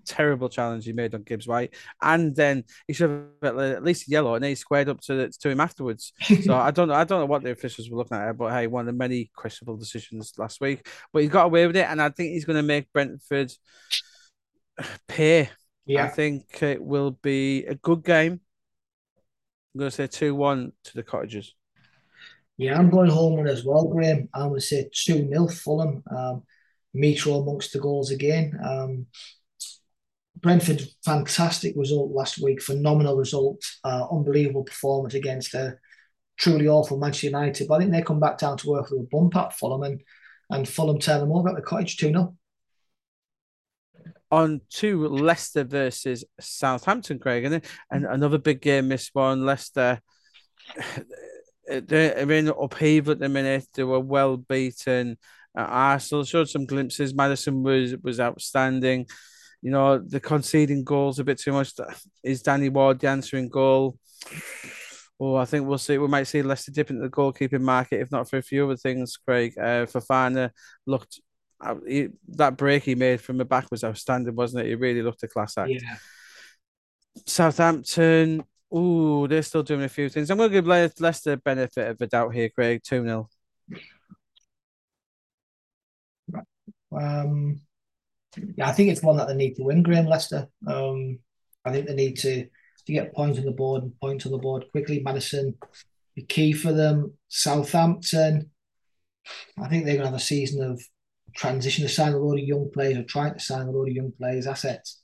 [0.06, 3.10] terrible challenge he made on Gibbs White, and then he should
[3.42, 6.12] have at least yellow, and then he squared up to to him afterwards.
[6.44, 8.66] so I don't know, I don't know what the officials were looking at, but hey,
[8.66, 12.00] one of the many questionable decisions last week, but he got away with it, and
[12.00, 13.52] I think he's going to make Brentford
[15.08, 15.50] pay.
[15.86, 18.40] Yeah, I think it will be a good game.
[19.74, 21.54] I'm going to say two one to the Cottagers.
[22.60, 24.28] Yeah, I'm going home as well, Graeme.
[24.34, 26.02] I'm going to say 2 0 Fulham.
[26.14, 26.42] Um,
[26.94, 28.52] Mitro amongst the goals again.
[28.62, 29.06] Um,
[30.40, 35.76] Brentford, fantastic result last week, phenomenal result, uh, unbelievable performance against a
[36.38, 37.68] truly awful Manchester United.
[37.68, 40.02] But I think they come back down to earth with a bump at Fulham and,
[40.48, 42.36] and Fulham turn them over at the cottage 2 0.
[44.32, 49.44] On to Leicester versus Southampton, Craig, and, and another big game this one.
[49.44, 50.00] Leicester
[51.66, 53.66] they're in upheaval at the minute.
[53.74, 55.18] They were well beaten.
[55.54, 57.14] Arsenal showed some glimpses.
[57.14, 59.06] Maddison was was outstanding.
[59.62, 61.72] You know, the conceding goals a bit too much.
[62.22, 63.98] Is Danny Ward the answering goal?
[65.18, 65.98] Oh, I think we'll see.
[65.98, 68.76] We might see Leicester dip into the goalkeeping market, if not for a few other
[68.76, 69.18] things.
[69.18, 70.50] Craig uh, Fofana
[70.86, 71.20] looked
[71.60, 74.68] uh, he, that break he made from the back was outstanding, wasn't it?
[74.68, 75.70] He really looked a class act.
[75.70, 75.96] Yeah.
[77.26, 78.44] Southampton,
[78.74, 80.30] Ooh, they're still doing a few things.
[80.30, 82.82] I'm going to give Le- Leicester benefit of the doubt here, Craig.
[82.84, 83.28] 2 0.
[86.92, 87.60] Um,
[88.56, 90.48] yeah, I think it's one that they need to win, Graeme Leicester.
[90.66, 91.18] Um,
[91.64, 92.44] I think they need to,
[92.86, 95.00] to get points on the board and points on the board quickly.
[95.00, 95.56] Maddison,
[96.16, 97.14] the key for them.
[97.28, 98.50] Southampton,
[99.58, 100.80] I think they're going to have a season of
[101.34, 103.94] transition to sign a load of young players or trying to sign a load of
[103.94, 105.00] young players, assets.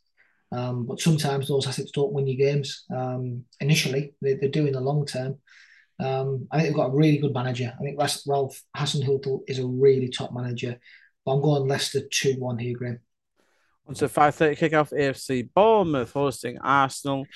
[0.52, 2.84] Um, but sometimes those assets don't win you games.
[2.94, 5.38] Um, initially, they, they do in the long term.
[5.98, 7.72] Um, I think they've got a really good manager.
[7.78, 10.78] I think Ralph Hasenhüttl is a really top manager.
[11.24, 13.00] But I'm going Leicester 2 1 here, Graeme.
[13.88, 17.26] On to 5.30 kickoff, AFC Bournemouth hosting Arsenal.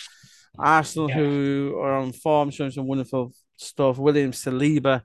[0.59, 1.17] Arsenal, yeah.
[1.17, 3.99] who are on form, showing some wonderful stuff.
[3.99, 5.03] William Saliba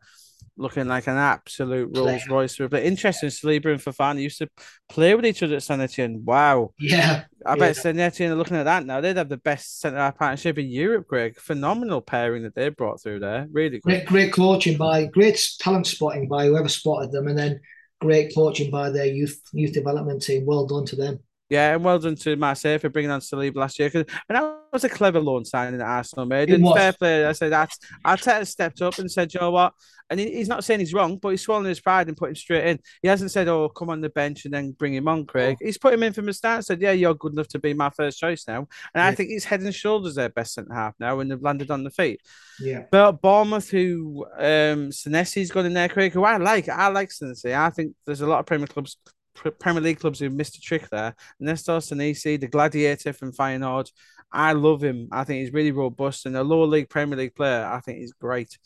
[0.58, 2.58] looking like an absolute Rolls Royce.
[2.58, 4.50] But interesting, Saliba and Fofana used to
[4.90, 6.24] play with each other at Saint Etienne.
[6.24, 6.74] Wow.
[6.80, 7.26] Yeah.
[7.46, 7.56] I yeah.
[7.56, 9.02] bet Saint Etienne are looking at that now.
[9.02, 11.38] They'd have the best centre half partnership in Europe, Greg.
[11.38, 13.48] Phenomenal pairing that they brought through there.
[13.52, 17.60] Really Great, great coaching by, great talent spotting by whoever spotted them, and then
[18.02, 20.46] great coaching by their youth youth development team.
[20.46, 21.20] Well done to them.
[21.50, 23.92] Yeah, and well done to Marseille for bringing on Saliba last year.
[23.94, 26.50] And that was a clever loan signing that Arsenal made.
[26.50, 26.76] It and was.
[26.76, 27.70] fair play, I said that
[28.04, 29.74] Arteta stepped up and said, you know what?
[30.10, 32.36] And he, he's not saying he's wrong, but he's swallowing his pride and put him
[32.36, 32.80] straight in.
[33.02, 35.58] He hasn't said, oh, come on the bench and then bring him on, Craig.
[35.62, 35.66] Oh.
[35.66, 37.74] He's put him in from the start and said, yeah, you're good enough to be
[37.74, 38.60] my first choice now.
[38.60, 39.08] And yeah.
[39.08, 41.84] I think he's head and shoulders their best centre half now and they've landed on
[41.84, 42.22] the feet.
[42.60, 42.86] Yeah.
[42.92, 46.70] But Bournemouth, who um Senesi's got in there, Craig, who I like.
[46.70, 47.56] I like Senesi.
[47.56, 48.98] I think there's a lot of Premier clubs
[49.36, 51.16] Premier League clubs who missed a trick there.
[51.40, 53.92] Nestor Senesi, the gladiator from Feyenoord,
[54.32, 55.10] I love him.
[55.12, 57.66] I think he's really robust and a lower league Premier League player.
[57.66, 58.58] I think he's great.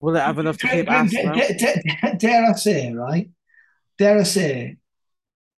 [0.00, 1.40] Will it have enough to keep Arsenal?
[2.18, 3.30] Dare I say, right?
[3.98, 4.76] Dare I say,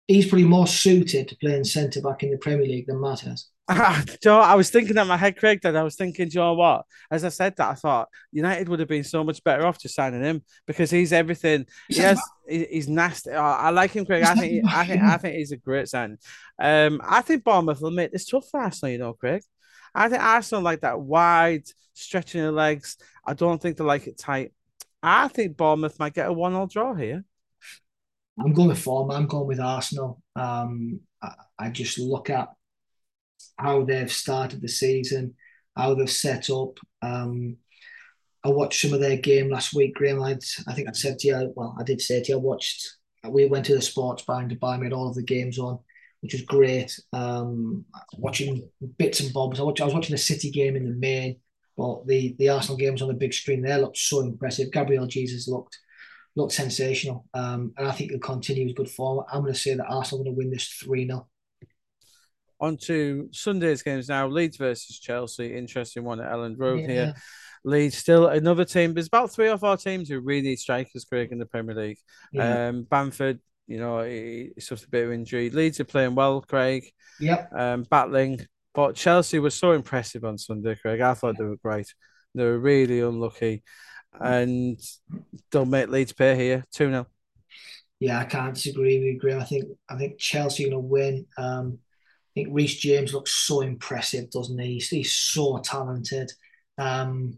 [0.08, 3.48] he's probably more suited to playing centre back in the Premier League than Matt has.
[4.24, 6.86] Joe, I was thinking that my head, Craig, that I was thinking, Joe, what?
[7.12, 9.96] As I said that, I thought United would have been so much better off just
[9.96, 11.66] signing him because he's everything.
[11.88, 13.32] He has, he's nasty.
[13.32, 14.24] Oh, I like him, Craig.
[14.24, 16.18] I think, I think, I think he's a great sign.
[16.60, 18.92] Um, I think Bournemouth will make this tough for Arsenal.
[18.92, 19.44] You know, Craig.
[19.94, 22.98] I think Arsenal like that wide, stretching their legs.
[23.26, 24.52] I don't think they like it tight.
[25.04, 27.24] I think Bournemouth might get a one-all draw here.
[28.40, 29.12] I'm going with form.
[29.12, 30.22] I'm going with Arsenal.
[30.36, 32.50] Um, I, I just look at
[33.58, 35.36] how they've started the season,
[35.76, 36.78] how they've set up.
[37.02, 37.58] Um,
[38.44, 40.22] I watched some of their game last week, Graeme.
[40.22, 40.38] i
[40.68, 42.98] I think I said to you, well, I did say to you, I watched,
[43.30, 45.80] we went to the sports bar in Dubai, made all of the games on,
[46.22, 46.98] which was great.
[47.12, 47.86] Um,
[48.18, 49.60] watching bits and bobs.
[49.60, 51.38] I, I was watching the City game in the main,
[51.76, 54.72] but the, the Arsenal games on the big screen there looked so impressive.
[54.72, 55.78] Gabriel Jesus looked
[56.36, 57.26] looked sensational.
[57.34, 59.26] Um, and I think he'll continue his good form.
[59.32, 61.28] I'm going to say that Arsenal are going to win this 3 0
[62.60, 64.28] on to Sunday's games now.
[64.28, 65.56] Leeds versus Chelsea.
[65.56, 66.88] Interesting one at Elland Road yeah.
[66.88, 67.14] here.
[67.64, 68.94] Leeds still another team.
[68.94, 71.98] There's about three or four teams who really need strikers, Craig, in the Premier League.
[72.32, 72.68] Yeah.
[72.68, 75.50] Um, Bamford, you know, he, he suffered a bit of injury.
[75.50, 76.92] Leeds are playing well, Craig.
[77.20, 77.54] Yep.
[77.54, 78.46] Um, battling.
[78.74, 81.02] But Chelsea was so impressive on Sunday, Craig.
[81.02, 81.94] I thought they were great.
[82.36, 83.64] They were really unlucky.
[84.20, 84.80] And
[85.52, 87.08] they'll make Leeds pay here 2 0.
[88.00, 89.40] Yeah, I can't disagree with you, Graeme.
[89.40, 91.26] I think I think Chelsea are going to win.
[91.38, 91.80] Um,
[92.30, 94.74] I think Reece James looks so impressive, doesn't he?
[94.76, 96.32] He's, he's so talented.
[96.78, 97.38] Um,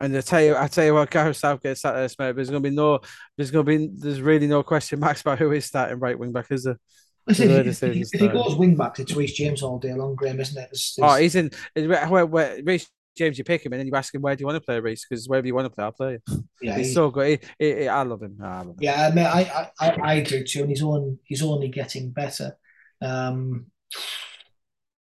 [0.00, 2.36] and I tell you, I tell you what, Gareth Southgate sat there, mate.
[2.36, 3.00] There's going to be no,
[3.36, 6.32] there's going to be, there's really no question marks about who is starting right wing
[6.32, 6.78] back, is there?
[7.26, 10.40] Listen, if, if, if he goes wing back, it's Reece James all day long, Graeme,
[10.40, 10.68] isn't it?
[10.72, 11.00] It's, it's...
[11.00, 11.50] Oh, he's in.
[11.76, 14.46] Where, where, Reece James, you pick him and then you ask him where do you
[14.46, 15.06] want to play, Reece?
[15.08, 16.18] Because wherever you want to play, I'll play.
[16.60, 17.44] Yeah, he's, so good.
[17.58, 18.38] He, he, I love him.
[18.42, 18.76] I love him.
[18.80, 22.56] Yeah, I mean, I, I, I do too, and he's on, he's only getting better.
[23.00, 23.66] Um,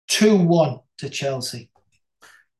[0.08, 1.70] 2 1 to Chelsea.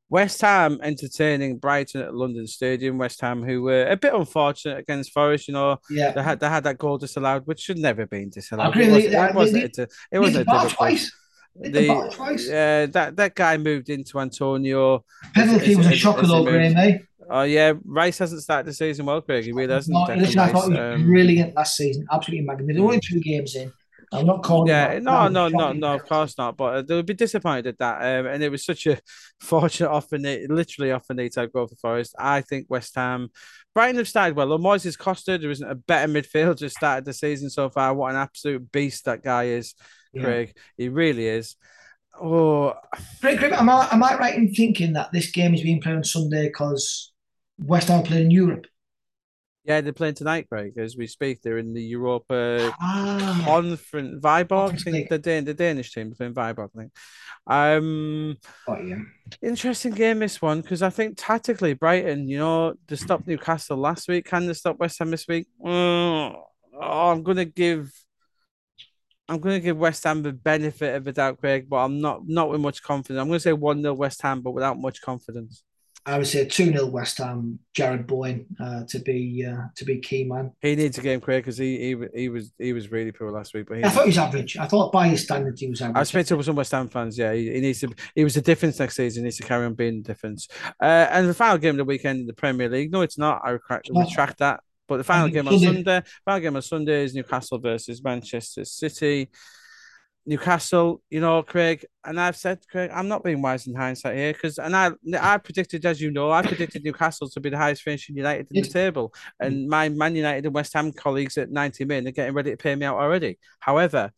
[0.09, 2.97] West Ham entertaining Brighton at London Stadium.
[2.97, 6.49] West Ham, who were a bit unfortunate against Forest, you know, yeah, they had they
[6.49, 8.71] had that goal disallowed, which should never have been disallowed.
[8.71, 8.85] Agree.
[8.85, 9.63] It, wasn't.
[9.63, 10.47] It, it, it wasn't.
[10.47, 11.11] a twice.
[11.55, 12.47] The, twice.
[12.47, 15.03] Yeah, that that guy moved into Antonio.
[15.35, 16.75] Penalty was a shocker, though, Graeme.
[16.75, 16.97] Eh?
[17.29, 19.45] Oh yeah, Rice hasn't started the season well, Craig.
[19.45, 19.93] He really hasn't.
[19.93, 22.07] No, listen, I thought he was um, brilliant last season.
[22.11, 22.83] Absolutely magnificent.
[22.83, 23.71] Only two games in.
[24.11, 24.67] I'm not calling.
[24.67, 26.57] Yeah, no, no, no, no, of course not.
[26.57, 28.01] But uh, they would be disappointed at that.
[28.01, 28.99] Um, and it was such a
[29.39, 32.15] fortunate off and literally off and type goal for Forest.
[32.17, 33.29] I think West Ham,
[33.75, 34.47] Brighton have started well.
[34.57, 37.93] Moises Costa, there isn't a better midfielder started the season so far.
[37.93, 39.75] What an absolute beast that guy is,
[40.19, 40.53] Craig.
[40.55, 40.61] Yeah.
[40.77, 41.55] He really is.
[42.19, 42.73] Oh,
[43.21, 45.95] Greg, Greg, am I am I right in thinking that this game is being played
[45.95, 47.13] on Sunday because
[47.59, 48.65] West Ham playing in Europe?
[49.65, 51.41] Yeah, they're playing tonight, Craig, as we speak.
[51.41, 54.73] They're in the Europa ah, Conference Viborg.
[54.73, 56.91] I think the, Dan- the Danish team playing Viborg, I think.
[57.45, 58.37] Um,
[58.67, 59.01] oh, yeah.
[59.41, 64.07] Interesting game, this one, because I think tactically, Brighton, you know, they stopped Newcastle last
[64.07, 64.25] week.
[64.25, 65.47] Can they stop West Ham this week?
[65.63, 66.35] Oh,
[66.81, 67.91] oh I'm going to give.
[69.27, 72.21] I'm going to give West Ham the benefit of the doubt, Craig, but I'm not
[72.27, 73.21] not with much confidence.
[73.21, 75.63] I'm going to say 1 0 West Ham, but without much confidence.
[76.05, 77.59] I would say two 0 West Ham.
[77.77, 80.51] Jarrod Bowen uh, to be uh, to be key man.
[80.61, 83.53] He needs a game clear because he, he he was he was really poor last
[83.53, 83.67] week.
[83.67, 84.57] But he, I thought he was average.
[84.57, 85.97] I thought by his standards he was average.
[85.97, 87.17] I spoke to some West Ham fans.
[87.17, 87.93] Yeah, he, he, needs to.
[88.15, 89.21] He was the difference next season.
[89.21, 90.47] He needs to carry on being the difference.
[90.81, 92.91] Uh, and the final game of the weekend in the Premier League.
[92.91, 93.41] No, it's not.
[93.43, 94.61] I retract, retract that.
[94.87, 96.01] But the final game on Sunday.
[96.25, 99.29] Final game on Sunday is Newcastle versus Manchester City.
[100.25, 104.33] Newcastle, you know, Craig, and I've said, Craig, I'm not being wise in hindsight here
[104.33, 107.81] because, and I, I predicted, as you know, I predicted Newcastle to be the highest
[107.81, 111.85] finishing United in the table, and my Man United and West Ham colleagues at 90
[111.85, 113.39] min are getting ready to pay me out already.
[113.59, 114.11] However,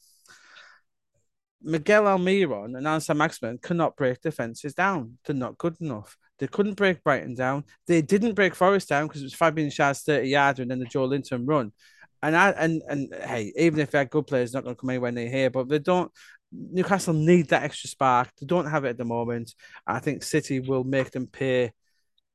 [1.62, 5.18] Miguel Almiron and Allan Saint-Maximin cannot break defenses down.
[5.26, 6.18] They're not good enough.
[6.39, 7.66] They couldn't break Brighton down.
[7.86, 10.88] They didn't break Forest down because it was Fabian Schär's 30 yarder and then the
[10.88, 11.72] Joelinton run
[12.22, 15.11] and I and and hey, even if they're good players, not going to come anywhere
[15.11, 15.49] near here.
[15.49, 16.11] But they don't.
[16.51, 18.30] Newcastle need that extra spark.
[18.39, 19.53] They don't have it at the moment.
[19.88, 21.72] I think City will make them pay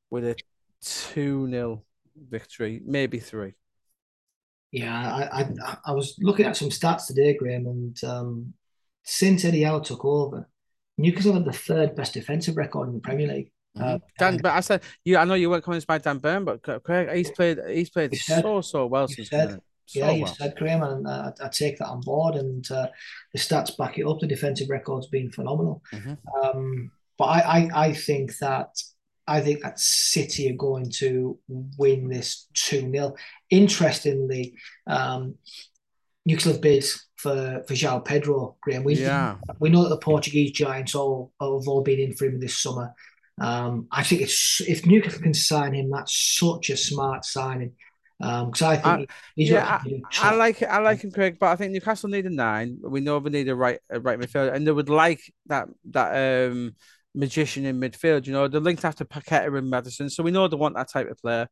[0.09, 0.37] with a
[0.81, 1.85] two 0
[2.17, 3.55] victory, maybe three.
[4.73, 8.55] Yeah, I, I I was looking at some stats today, Graeme, and um,
[9.05, 10.49] since Eddie Howe took over,
[10.99, 13.53] Newcastle had the third best defensive record in the Premier League.
[13.79, 15.19] Uh, Dan, but I said you.
[15.19, 17.59] I know you weren't convinced by Dan Burn, but Craig, he's played.
[17.69, 19.29] He's played so so well since.
[19.87, 20.35] So yeah, you well.
[20.35, 22.35] said Graeme, and uh, I take that on board.
[22.35, 22.89] And uh,
[23.33, 24.21] the stats back it up.
[24.21, 25.83] The defensive record's been phenomenal.
[25.93, 26.15] Mm-hmm.
[26.43, 28.71] Um, but I, I, I think that
[29.27, 33.15] I think that City are going to win this 2 0.
[33.51, 34.55] Interestingly,
[34.87, 35.35] um,
[36.25, 36.85] Newcastle have bid
[37.17, 38.85] for, for João Pedro, Graeme.
[38.85, 39.37] We, yeah.
[39.59, 42.95] we know that the Portuguese giants all have all been in for him this summer.
[43.41, 47.73] Um, I think it's if Newcastle can sign him, that's such a smart signing.
[48.19, 50.63] Because um, I think I, he's yeah, I, I, like.
[50.63, 52.79] I like him, Craig, but I think Newcastle need a nine.
[52.83, 56.49] We know they need a right a right midfielder, and they would like that that
[56.49, 56.75] um
[57.15, 58.27] magician in midfield.
[58.27, 61.11] You know, they're linked after Paqueta and Maddison, so we know they want that type
[61.11, 61.47] of player.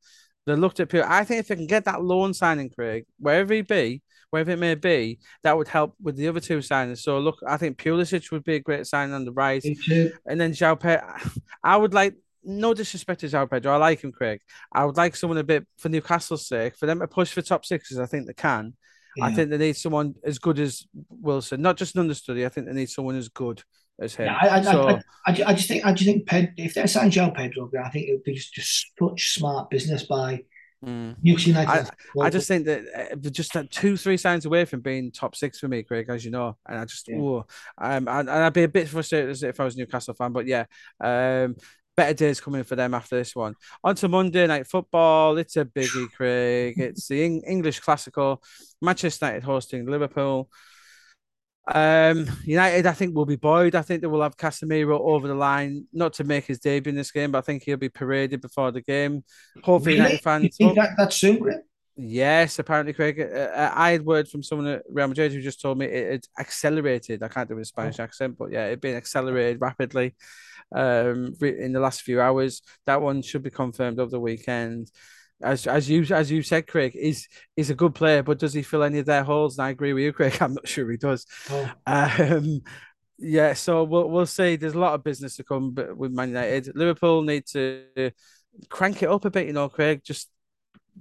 [0.46, 1.06] They looked at people.
[1.08, 4.58] I think if they can get that loan signing, Craig, wherever he be, wherever it
[4.58, 6.98] may be, that would help with the other two signings.
[6.98, 9.64] So look, I think Pulisic would be a great signing on the right,
[10.26, 11.16] and then Pedro.
[11.64, 12.14] I would like.
[12.44, 14.40] No disrespect to João Pedro, I like him, Craig.
[14.72, 17.64] I would like someone a bit for Newcastle's sake, for them to push for top
[17.64, 17.98] sixes.
[17.98, 18.74] I think they can.
[19.16, 19.26] Yeah.
[19.26, 22.44] I think they need someone as good as Wilson, not just an understudy.
[22.44, 23.62] I think they need someone as good
[24.00, 24.26] as him.
[24.26, 26.86] Yeah, I, I, so, I, I, I, just think I just think Ped, if they're
[26.86, 30.42] signing João Pedro, I think it would be just, just such smart business by
[30.84, 31.14] mm.
[31.22, 31.90] Newcastle United.
[32.20, 35.36] I, I, just think that uh, just that two, three signs away from being top
[35.36, 36.56] six for me, Craig, as you know.
[36.66, 37.18] And I just, yeah.
[37.18, 37.46] oh,
[37.78, 40.64] um, and, I'd be a bit frustrated if I was a Newcastle fan, but yeah,
[41.00, 41.54] um,
[41.96, 43.54] better days coming for them after this one.
[43.82, 45.38] On to Monday night football.
[45.38, 46.74] It's a biggie, Craig.
[46.78, 48.42] It's the English classical.
[48.80, 50.48] Manchester United hosting Liverpool.
[51.66, 53.74] Um, United, I think, will be buoyed.
[53.74, 56.96] I think they will have Casemiro over the line, not to make his debut in
[56.96, 59.24] this game, but I think he'll be paraded before the game.
[59.62, 60.04] Hopefully, really?
[60.04, 60.56] United fans.
[60.58, 61.62] You think that, that's soon,
[61.96, 63.20] Yes, apparently, Craig.
[63.20, 66.12] Uh, uh, I had word from someone at Real Madrid who just told me it,
[66.14, 67.22] it accelerated.
[67.22, 68.02] I can't do a Spanish oh.
[68.02, 70.16] accent, but yeah, it been accelerated rapidly
[70.74, 72.62] um, in the last few hours.
[72.86, 74.90] That one should be confirmed over the weekend
[75.42, 78.62] as as you as you said, Craig is is a good player, but does he
[78.62, 79.58] fill any of their holes?
[79.58, 80.36] And I agree with you, Craig.
[80.40, 81.26] I'm not sure he does.
[81.50, 81.72] Oh.
[81.86, 82.62] Um,
[83.18, 84.56] yeah, so we'll we'll see.
[84.56, 86.74] There's a lot of business to come with Man United.
[86.74, 88.10] Liverpool need to
[88.68, 90.02] crank it up a bit, you know, Craig.
[90.04, 90.30] Just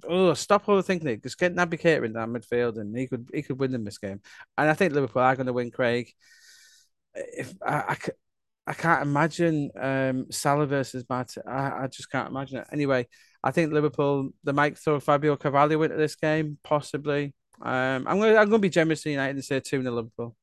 [0.07, 1.23] oh, stop overthinking it.
[1.23, 3.97] Just get Naby Keita in that midfield, and he could he could win them this
[3.97, 4.21] game.
[4.57, 6.11] And I think Liverpool are going to win, Craig.
[7.15, 7.97] If I, I,
[8.65, 11.35] I can't imagine um, Salah versus Matt.
[11.45, 12.67] I, I just can't imagine it.
[12.71, 13.07] Anyway,
[13.43, 17.33] I think Liverpool they might throw Fabio Carvalho into this game, possibly.
[17.61, 18.37] Um, I'm going.
[18.37, 20.35] I'm going to be generous to United and say two in Liverpool.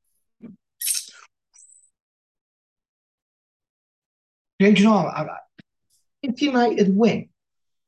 [4.58, 5.10] Yeah, you know,
[6.22, 7.30] if United win,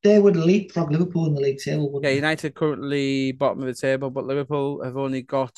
[0.03, 2.01] they would leapfrog Liverpool in the league table.
[2.03, 5.53] Yeah, United currently bottom of the table, but Liverpool have only got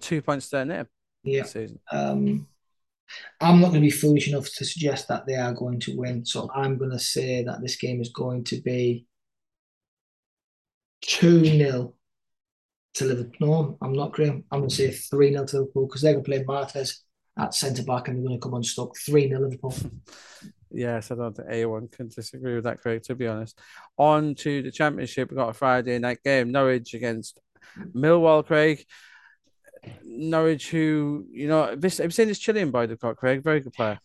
[0.00, 0.86] two points there now.
[1.24, 1.44] Yeah.
[1.90, 2.46] Um,
[3.40, 6.24] I'm not going to be foolish enough to suggest that they are going to win.
[6.24, 9.06] So I'm going to say that this game is going to be
[11.02, 11.94] 2 0
[12.94, 13.34] to Liverpool.
[13.40, 14.44] No, I'm not, Graeme.
[14.50, 17.04] I'm going to say 3 0 to Liverpool because they're going to play Martinez
[17.38, 19.74] at centre back and they're going to come unstuck 3 0 Liverpool.
[20.70, 23.58] yes, I don't think anyone can disagree with that, Craig, to be honest.
[23.98, 27.40] On to the Championship, we've got a Friday night game Norwich against
[27.94, 28.84] Millwall, Craig.
[30.04, 33.72] Norwich, who you know, this I've seen this Chilean boy they've got, Craig, very good
[33.72, 33.98] player.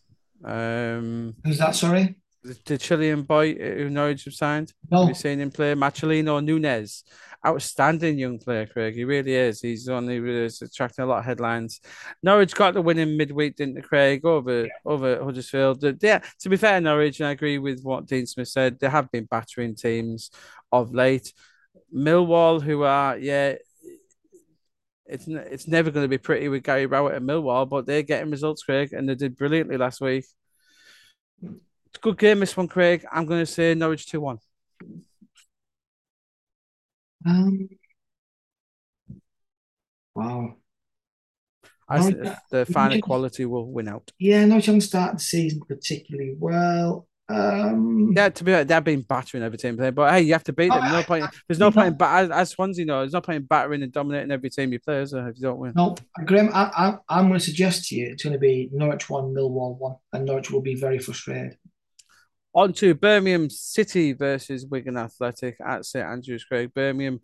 [0.44, 1.74] Um, Who's that?
[1.74, 4.72] Sorry, the, the Chilean boy who Norwich have signed.
[4.90, 5.00] No.
[5.00, 5.74] Have you seen him play?
[5.74, 7.04] Marcelino Nunez,
[7.46, 8.94] outstanding young player, Craig.
[8.94, 9.60] He really is.
[9.60, 11.80] He's only is attracting a lot of headlines.
[12.22, 14.24] Norwich got the win in midweek, didn't they, Craig?
[14.24, 14.70] Over yeah.
[14.84, 15.84] over Huddersfield.
[16.02, 18.78] Yeah, to be fair, Norwich, and I agree with what Dean Smith said.
[18.78, 20.30] They have been battering teams
[20.72, 21.32] of late.
[21.94, 23.56] Millwall, who are yeah
[25.10, 28.30] it's it's never going to be pretty with Gary Rowett and Millwall, but they're getting
[28.30, 30.24] results, Craig, and they did brilliantly last week.
[31.42, 33.04] It's a good game, this one, Craig.
[33.10, 34.38] I'm going to say Norwich 2 1.
[37.26, 37.68] Um,
[40.14, 40.56] wow.
[41.88, 44.12] I think the final quality will win out.
[44.18, 47.08] Yeah, Norwich haven't started the season particularly well.
[47.30, 50.52] Um, yeah, to be honest, they've been battering every team, but hey, you have to
[50.52, 50.90] beat them.
[50.90, 51.26] no point.
[51.46, 53.00] There's no point in as, as Swansea know.
[53.00, 55.58] There's no point in battering and dominating every team you play, there, if you don't
[55.58, 55.72] win?
[55.76, 59.08] No, Graeme, I, I, am going to suggest to you it's going to be Norwich
[59.08, 61.56] one, Millwall one, and Norwich will be very frustrated.
[62.52, 66.74] On to Birmingham City versus Wigan Athletic at St Andrews, Craig.
[66.74, 67.20] Birmingham,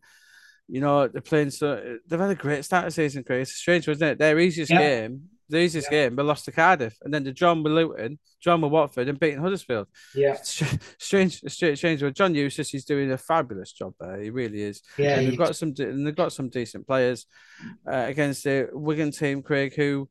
[0.68, 3.42] you know, they're playing so they've had a great start of season, Craig.
[3.42, 4.18] It's strange, wasn't it?
[4.18, 4.78] Their easiest yeah.
[4.78, 6.04] game the easiest yeah.
[6.04, 9.18] game, but lost to Cardiff, and then the John with Luton, John with Watford, and
[9.18, 9.86] beating Huddersfield.
[10.14, 12.02] Yeah, strange, strange, strange.
[12.02, 14.20] Well, John Eustace, he's doing a fabulous job there.
[14.20, 14.82] He really is.
[14.98, 17.26] Yeah, and they've got some, and they've got some decent players
[17.86, 20.08] uh, against the Wigan team, Craig, who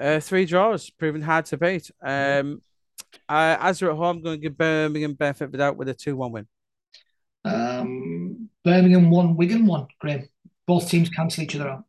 [0.00, 1.90] uh, three draws, proven hard to beat.
[2.04, 2.62] Um,
[3.28, 6.32] uh, as they're at home, I'm going to give Birmingham benefit without with a two-one
[6.32, 6.46] win.
[7.44, 10.28] Um, Birmingham one, Wigan one, Graeme.
[10.66, 11.84] Both teams cancel each other out.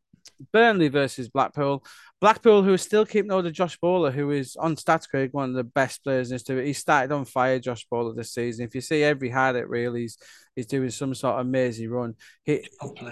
[0.52, 1.84] Burnley versus Blackpool.
[2.24, 5.50] Blackpool, who is still keeping hold of Josh Bowler, who is on stats, Craig, one
[5.50, 6.66] of the best players in history.
[6.66, 8.64] He started on fire, Josh Bowler, this season.
[8.64, 10.18] If you see every highlight, really, he's,
[10.56, 12.16] he's doing some sort of amazing run.
[12.46, 12.66] He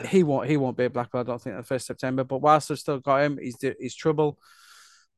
[0.08, 2.24] he won't he won't be a Blackpool, I don't think, on the first September.
[2.24, 4.40] But whilst they've still got him, he's he's trouble.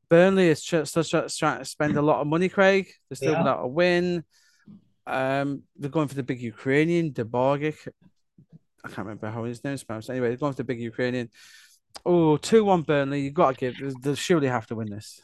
[0.10, 2.88] Burnley is still trying to spend a lot of money, Craig.
[3.08, 3.44] They're still yeah.
[3.44, 4.24] without a win.
[5.06, 7.88] Um, they're going for the big Ukrainian, Debogic.
[8.84, 10.10] I can't remember how his name is pronounced.
[10.10, 11.30] Anyway, they're going for the big Ukrainian.
[12.06, 13.22] Oh, 2 1 Burnley.
[13.22, 15.22] You've got to give, they surely have to win this.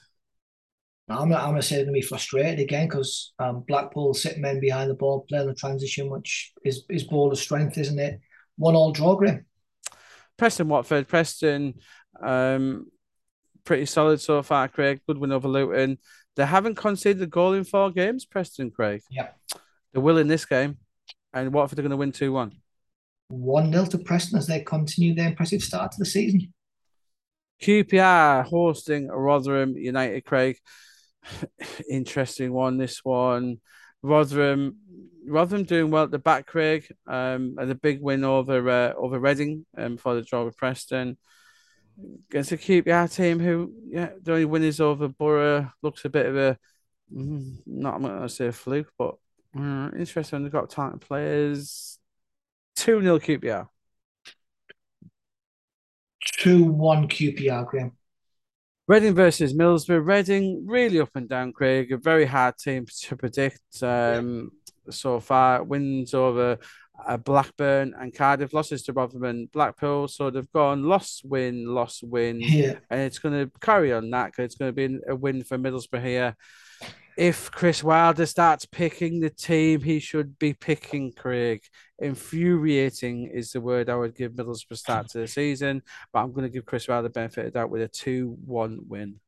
[1.10, 4.42] I'm, I'm going to say they're going to be frustrated again because um, Blackpool sitting
[4.42, 8.20] men behind the ball, playing the transition, which is, is ball of strength, isn't it?
[8.58, 9.46] One all draw, Graeme.
[10.38, 11.08] Preston Watford.
[11.08, 11.76] Preston,
[12.22, 12.88] um,
[13.66, 15.02] pretty solid so far, Craig.
[15.08, 15.98] Good win over Luton.
[16.36, 19.02] They haven't conceded a goal in four games, Preston, Craig.
[19.10, 19.30] Yeah.
[19.94, 20.78] They will in this game.
[21.34, 22.54] And Watford are going to win 2 1.
[23.30, 26.54] 1 0 to Preston as they continue their impressive start to the season.
[27.62, 30.58] QPR hosting Rotherham United, Craig.
[31.90, 33.60] Interesting one, this one.
[34.02, 34.78] Rotherham,
[35.26, 36.88] Rotherham doing well at the back, Craig.
[37.06, 41.18] Um, and a big win over uh, over Reading um, for the draw with Preston.
[42.30, 45.72] Against a QPR team who, yeah, the only win is over Boro.
[45.82, 46.58] Looks a bit of a,
[47.14, 49.16] mm, not I'm going to say a fluke, but
[49.58, 50.44] uh, interesting.
[50.44, 52.00] They've got talented players.
[52.78, 53.68] 2 0 QPR.
[56.40, 57.92] 2 1 QPR, Graeme.
[58.88, 60.06] Reading versus Middlesbrough.
[60.06, 61.92] Reading really up and down, Craig.
[61.92, 64.52] A very hard team to predict um,
[64.86, 64.92] yeah.
[64.92, 65.64] so far.
[65.64, 66.58] Wins over
[67.06, 70.08] uh, Blackburn and Cardiff, losses to Rotherham and Blackpool.
[70.08, 72.42] So they've gone loss, win, loss, win.
[72.42, 72.76] Yeah.
[72.90, 74.34] And it's going to carry on that.
[74.38, 76.36] It's going to be a win for Middlesbrough here
[77.18, 81.62] if Chris Wilder starts picking the team he should be picking, Craig,
[82.00, 85.82] infuriating is the word I would give Middlesbrough start to the season.
[86.14, 88.80] But I'm going to give Chris Wilder the benefit of doubt with a 2 1
[88.88, 89.20] win.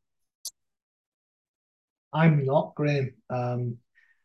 [2.14, 3.14] I'm not, Graeme.
[3.30, 3.78] Um,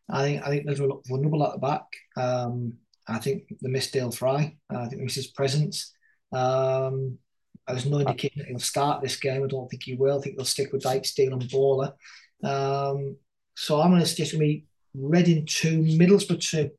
[0.08, 1.86] I think I think there's a vulnerable at the back.
[2.16, 2.74] Um,
[3.08, 4.56] I think they miss Dael Fry.
[4.72, 5.92] Uh, I think they his presence.
[6.32, 7.18] Um,
[7.66, 9.42] there's no indication that he'll start this game.
[9.42, 10.18] I don't think he will.
[10.18, 11.94] I think they'll stick with Dijksteel and Bola.
[12.42, 13.16] Um,
[13.54, 14.66] so I'm going to suggest me
[14.98, 16.70] Reading two, Middlesbrough two.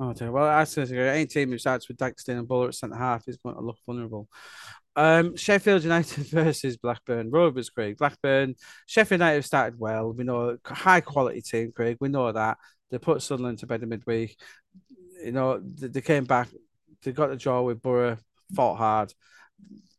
[0.00, 0.32] Oh, dear.
[0.32, 3.36] well, I say any team who starts with Dijksteel and Bola at centre half is
[3.36, 4.28] going to look vulnerable.
[4.96, 7.30] Um, Sheffield United versus Blackburn.
[7.30, 7.96] Rovers, Craig.
[7.98, 8.56] Blackburn.
[8.86, 10.12] Sheffield United have started well.
[10.12, 11.98] We know high quality team, Craig.
[12.00, 12.58] We know that.
[12.90, 14.36] They put Sunderland to bed in midweek.
[15.22, 16.48] You know, they, they came back.
[17.02, 18.16] They got the draw with Boro,
[18.54, 19.12] fought hard.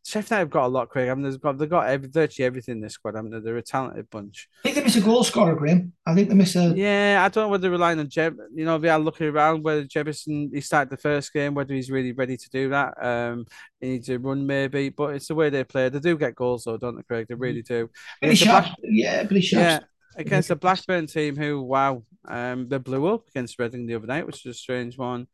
[0.04, 1.08] Sheffield have got a lot, Craig.
[1.08, 3.14] I mean, they've got they've got every, virtually everything in this squad.
[3.14, 4.48] I mean, they're a talented bunch.
[4.58, 5.92] I think they miss a goal scorer, Graeme.
[6.04, 6.74] I think they miss a.
[6.74, 8.36] Yeah, I don't know whether they're relying on Jeb.
[8.52, 11.90] You know, they are looking around whether Jebbison he started the first game, whether he's
[11.90, 12.94] really ready to do that.
[13.00, 13.46] Um,
[13.80, 15.88] he needs to run maybe, but it's the way they play.
[15.88, 17.26] They do get goals though, don't they, Craig?
[17.28, 17.88] They really do.
[18.20, 18.78] Billy Sharp, Black...
[18.82, 19.62] yeah, Billy Sharp.
[19.62, 19.80] Yeah,
[20.16, 24.26] against the Blackburn team, who wow, um, they blew up against Reading the other night,
[24.26, 25.28] which is a strange one.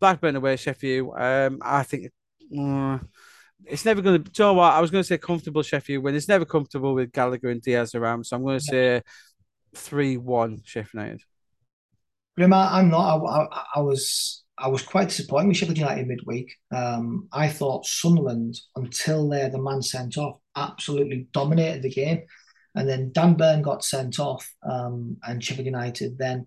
[0.00, 1.14] Blackburn away, Sheffield.
[1.16, 2.12] Um, I think.
[2.58, 2.98] Uh,
[3.66, 4.30] it's never going to.
[4.30, 4.72] You know what?
[4.72, 6.14] I was going to say comfortable Sheffield win.
[6.14, 8.24] It's never comfortable with Gallagher and Diaz around.
[8.26, 9.02] So I'm going to say
[9.74, 11.22] three-one Sheffield United.
[12.36, 13.20] Graeme, I'm not.
[13.20, 16.54] I, I, I, was I was quite disappointed with Sheffield United midweek.
[16.74, 22.22] Um, I thought Sunderland, until they're the man sent off, absolutely dominated the game,
[22.74, 26.46] and then Dan Burn got sent off, um, and Sheffield United then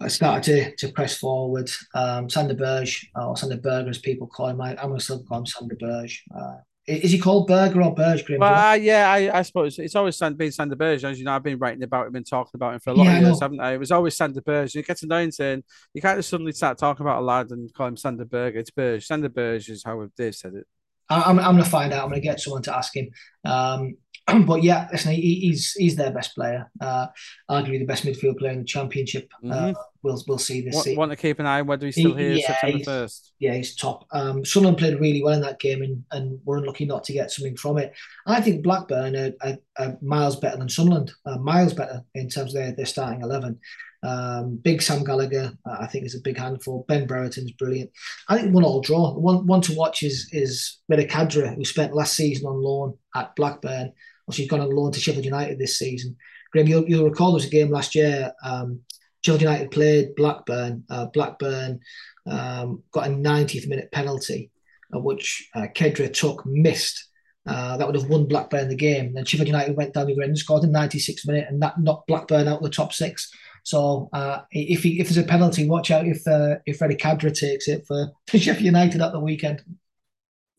[0.00, 1.70] I started to, to press forward.
[1.94, 5.22] Um, Sander Berge, or Sander Berger, as people call him, I, am going to still
[5.22, 6.24] call him Sander Berge.
[6.34, 8.40] Uh, is he called Berger or Berge, Grim?
[8.40, 11.04] Well, uh, yeah, I, I, suppose it's always been Sander Berge.
[11.04, 13.04] As you know, I've been writing about him and talking about him for a lot
[13.04, 13.74] yeah, of years, haven't I?
[13.74, 14.74] It was always Sander Berge.
[14.74, 15.62] You get to know saying
[15.94, 18.58] you can't just suddenly start talking about a lad and call him Sander Berger.
[18.58, 19.06] It's Berge.
[19.06, 20.66] Sander Berge is how Dave said it.
[21.10, 22.02] I'm, I'm going to find out.
[22.02, 23.10] I'm going to get someone to ask him.
[23.44, 23.96] Um,
[24.46, 27.06] but yeah, listen, he, he's he's their best player, uh,
[27.50, 29.30] arguably the best midfield player in the championship.
[29.44, 29.76] Uh, mm-hmm.
[29.76, 30.74] Uh, we'll we'll see this.
[30.74, 33.32] Want, want, to keep an eye on whether he's still he, here yeah, September first.
[33.38, 34.06] Yeah, he's top.
[34.12, 37.30] Um, Sunderland played really well in that game, and and were unlucky not to get
[37.30, 37.92] something from it.
[38.26, 42.54] I think Blackburn are, are, are miles better than Sunderland, uh, miles better in terms
[42.54, 43.58] of their, their starting eleven.
[44.02, 46.86] Um, big Sam Gallagher, uh, I think, is a big handful.
[46.88, 47.90] Ben Brereton's brilliant.
[48.28, 49.12] I think one all draw.
[49.12, 53.92] One one to watch is is Khadra, who spent last season on loan at Blackburn
[54.32, 56.16] she's gone on loan to Sheffield United this season.
[56.52, 58.32] Graeme, you'll, you'll recall there was a game last year.
[58.44, 58.80] Um,
[59.22, 60.84] Sheffield United played Blackburn.
[60.88, 61.80] Uh, Blackburn
[62.26, 64.50] um, got a 90th minute penalty,
[64.94, 67.06] uh, which uh, Khadra took, missed.
[67.46, 69.14] Uh, that would have won Blackburn the game.
[69.14, 72.06] Then Sheffield United went down the end and scored in 96 minute, and that knocked
[72.06, 73.30] Blackburn out of the top six.
[73.64, 77.32] So uh, if he, if there's a penalty, watch out if uh, if Reda Khadra
[77.32, 79.62] takes it for, for Sheffield United at the weekend.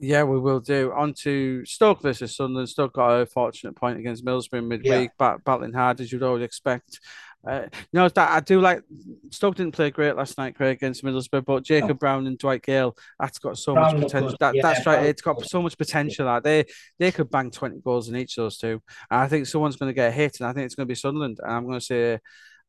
[0.04, 0.92] Yeah, we will do.
[0.96, 2.70] On to Stoke versus Sunderland.
[2.70, 5.38] Stoke got a fortunate point against Middlesbrough midweek, yeah.
[5.46, 7.00] battling hard as you'd always expect.
[7.48, 8.84] Uh, you know that I do like
[9.32, 11.94] Stoke didn't play great last night, Craig, against Middlesbrough, but Jacob oh.
[11.96, 14.38] Brown and Dwight Gayle, that's got so Brown much potential.
[14.40, 16.26] That, yeah, that's right, it's got so much potential.
[16.26, 16.66] That they
[17.00, 18.82] they could bang twenty goals in each of those two.
[19.10, 20.96] And I think someone's going to get hit, and I think it's going to be
[20.96, 21.40] Sunderland.
[21.42, 22.20] And I'm going to say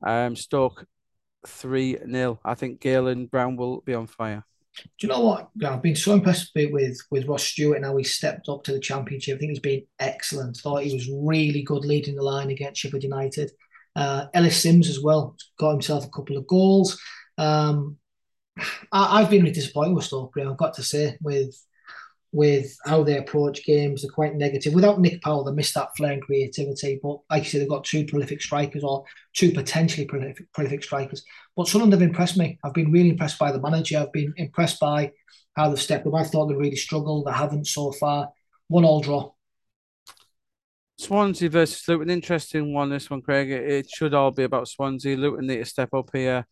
[0.03, 0.87] um, Stoke
[1.47, 4.45] three 0 I think Gayle and Brown will be on fire.
[4.77, 5.51] Do you know what?
[5.65, 8.81] I've been so impressed with with Ross Stewart and how he stepped up to the
[8.81, 9.37] championship.
[9.37, 10.57] I think he's been excellent.
[10.57, 13.51] Thought he was really good leading the line against Sheffield United.
[13.95, 16.99] Uh, Ellis Simms as well got himself a couple of goals.
[17.37, 17.99] Um,
[18.93, 20.35] I, have been really disappointed with Stoke.
[20.39, 21.55] I've got to say with
[22.33, 24.03] with how they approach games.
[24.03, 24.73] They're quite negative.
[24.73, 26.99] Without Nick Powell, they missed that flair and creativity.
[27.03, 29.05] But like you said, they've got two prolific strikers or
[29.35, 31.23] two potentially prolific, prolific strikers.
[31.57, 32.59] But some of them have impressed me.
[32.65, 33.99] I've been really impressed by the manager.
[33.99, 35.13] I've been impressed by
[35.55, 36.15] how they've stepped up.
[36.15, 37.27] I thought they really struggled.
[37.27, 38.31] They haven't so far.
[38.69, 39.33] One all draw.
[40.99, 42.89] Swansea versus Luton, interesting one.
[42.89, 43.51] This one, Craig.
[43.51, 45.17] It, should all be about Swansea.
[45.17, 46.47] Luton need to step up here.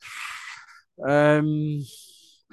[1.07, 1.83] Um,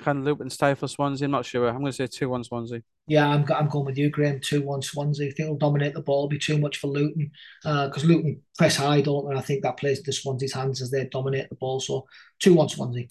[0.02, 1.26] can Luton stifle Swansea?
[1.26, 1.68] I'm not sure.
[1.68, 2.82] I'm going to say two one Swansea.
[3.08, 4.40] Yeah, I'm I'm going with you, Graeme.
[4.40, 5.28] Two one Swansea.
[5.28, 6.28] I think it'll dominate the ball.
[6.28, 7.32] Be too much for Luton
[7.64, 9.36] because uh, Luton press high, don't they?
[9.36, 11.80] I think that plays to Swansea's hands as they dominate the ball.
[11.80, 12.06] So
[12.40, 13.08] two one Swansea.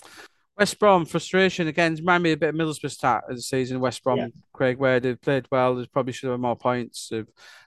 [0.59, 1.97] West Brom frustration again.
[1.97, 3.79] Remind me a bit of Middlesbrough start of the season.
[3.79, 4.29] West Brom, yeah.
[4.53, 5.75] Craig, where they played well.
[5.75, 7.09] They probably should have more points.
[7.11, 7.27] They've,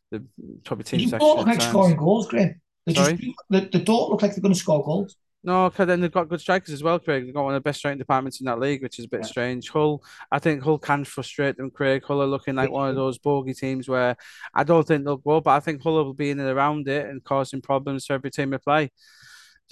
[0.10, 0.26] they've
[0.64, 1.10] probably team.
[1.10, 2.60] They don't look like scoring goals, Graeme.
[2.88, 3.14] They Sorry?
[3.14, 5.16] Just, they, they don't look like they're going to score goals.
[5.42, 7.26] No, because then they've got good strikers as well, Craig.
[7.26, 9.22] They've got one of the best striking departments in that league, which is a bit
[9.22, 9.28] yeah.
[9.28, 9.70] strange.
[9.70, 12.04] Hull, I think Hull can frustrate them, Craig.
[12.04, 14.18] Hull are looking like one of those bogey teams where
[14.54, 17.06] I don't think they'll go, but I think Hull will be in and around it
[17.06, 18.92] and causing problems for every team they play.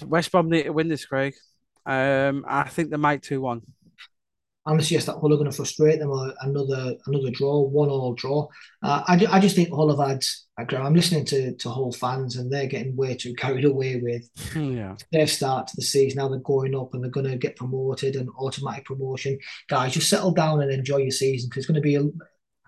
[0.02, 1.34] West Brom need to win this, Craig.
[1.84, 3.62] Um, I think they might 2 1
[4.68, 8.14] unless yes, that Hull are going to frustrate them or another another draw, one all
[8.14, 8.46] draw.
[8.82, 10.22] Uh, I, I just think Hull have had.
[10.58, 14.96] I'm listening to to Hull fans and they're getting way too carried away with yeah.
[15.10, 16.18] their start to the season.
[16.18, 19.38] Now they're going up and they're going to get promoted and automatic promotion.
[19.68, 22.02] Guys, just settle down and enjoy your season because it's going to be a,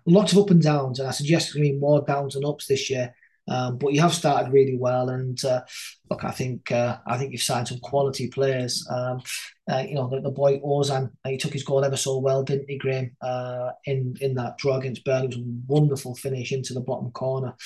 [0.07, 2.45] lots of up and downs, and I suggest there's going to be more downs and
[2.45, 3.15] ups this year.
[3.51, 5.63] Um, but you have started really well, and uh,
[6.09, 8.87] look, I think uh, I think you've signed some quality players.
[8.89, 9.21] Um,
[9.69, 12.71] uh, you know, the, the boy Ozan, he took his goal ever so well, didn't
[12.71, 13.17] he, Graeme?
[13.21, 17.11] Uh, in in that draw against Burnley, it was a wonderful finish into the bottom
[17.11, 17.57] corner.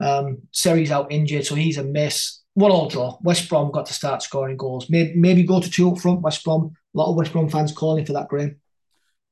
[0.00, 2.40] Um, Seri's out injured, so he's a miss.
[2.54, 3.16] One all draw.
[3.22, 4.90] West Brom got to start scoring goals.
[4.90, 6.20] Maybe, maybe go to two up front.
[6.20, 6.72] West Brom.
[6.94, 8.56] A lot of West Brom fans calling for that, Graeme.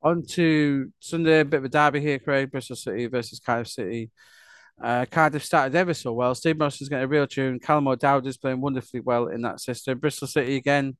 [0.01, 2.49] On to Sunday, a bit of a derby here, Craig.
[2.49, 4.09] Bristol City versus Cardiff City.
[4.81, 6.33] Uh, Cardiff started ever so well.
[6.33, 7.59] Steve Morison's getting a real tune.
[7.59, 9.99] Callum O'Dowd is playing wonderfully well in that system.
[9.99, 10.97] Bristol City again.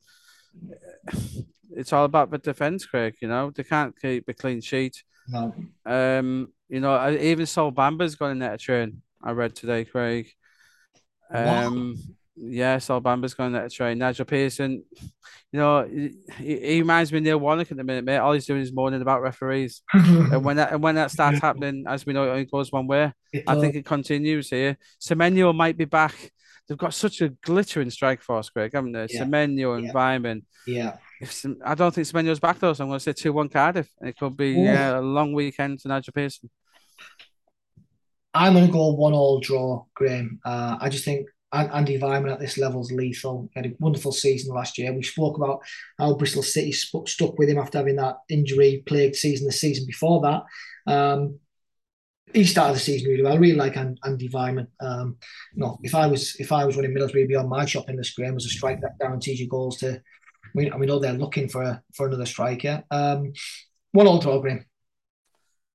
[1.73, 3.15] It's all about the defence, Craig.
[3.21, 5.01] You know they can't keep a clean sheet.
[5.29, 5.55] No.
[5.86, 9.01] Um, you know, even Sol Bamba's got in there to train.
[9.23, 10.29] I read today, Craig.
[11.34, 12.13] Um, wow.
[12.43, 13.99] Yeah, Sol Bamba's going to train.
[13.99, 14.83] Nigel Pearson,
[15.51, 18.17] you know, he, he reminds me of Neil Warnock at the minute, mate.
[18.17, 19.81] All he's doing is moaning about referees.
[19.93, 22.87] and when that and when that starts happening, as we know, it only goes one
[22.87, 23.13] way.
[23.47, 24.77] I think it continues here.
[24.99, 26.31] Semenyo might be back.
[26.67, 29.07] They've got such a glittering strike force, Greg, haven't they?
[29.09, 29.23] Yeah.
[29.23, 30.35] Semenyo and yeah.
[30.65, 30.97] Yeah.
[31.19, 33.89] If, I don't think Semenyo's back though, so I'm going to say 2 1 Cardiff.
[34.01, 36.49] It could be yeah, a long weekend to Nigel Pearson.
[38.33, 40.39] I'm going to go one all draw, Graeme.
[40.45, 43.49] Uh, I just think Andy Weimann at this level is lethal.
[43.53, 44.93] He had a wonderful season last year.
[44.93, 45.61] We spoke about
[45.97, 50.21] how Bristol City stuck with him after having that injury plagued season the season before
[50.21, 50.91] that.
[50.91, 51.39] Um,
[52.33, 53.33] he started the season really well.
[53.33, 54.67] I really like Andy Weimann.
[54.79, 55.17] Um,
[55.83, 58.45] if I was if I was running Middlesbrough on my shop in the screen was
[58.45, 60.01] a strike that guarantees you goals to.
[60.53, 62.83] We, we know they're looking for a, for another striker.
[62.91, 63.33] Um,
[63.91, 64.65] one all draw, Graeme.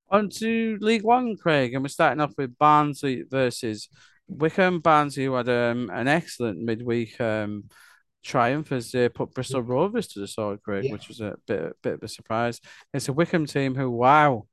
[0.09, 3.89] On to League One, Craig, and we're starting off with Barnsley versus
[4.27, 7.65] Wycombe Barnsley, who had um, an excellent midweek um,
[8.23, 10.91] triumph as they put Bristol Rovers to the sword, Craig, yeah.
[10.91, 12.59] which was a bit, a bit of a surprise.
[12.93, 14.47] It's a Wycombe team who, wow,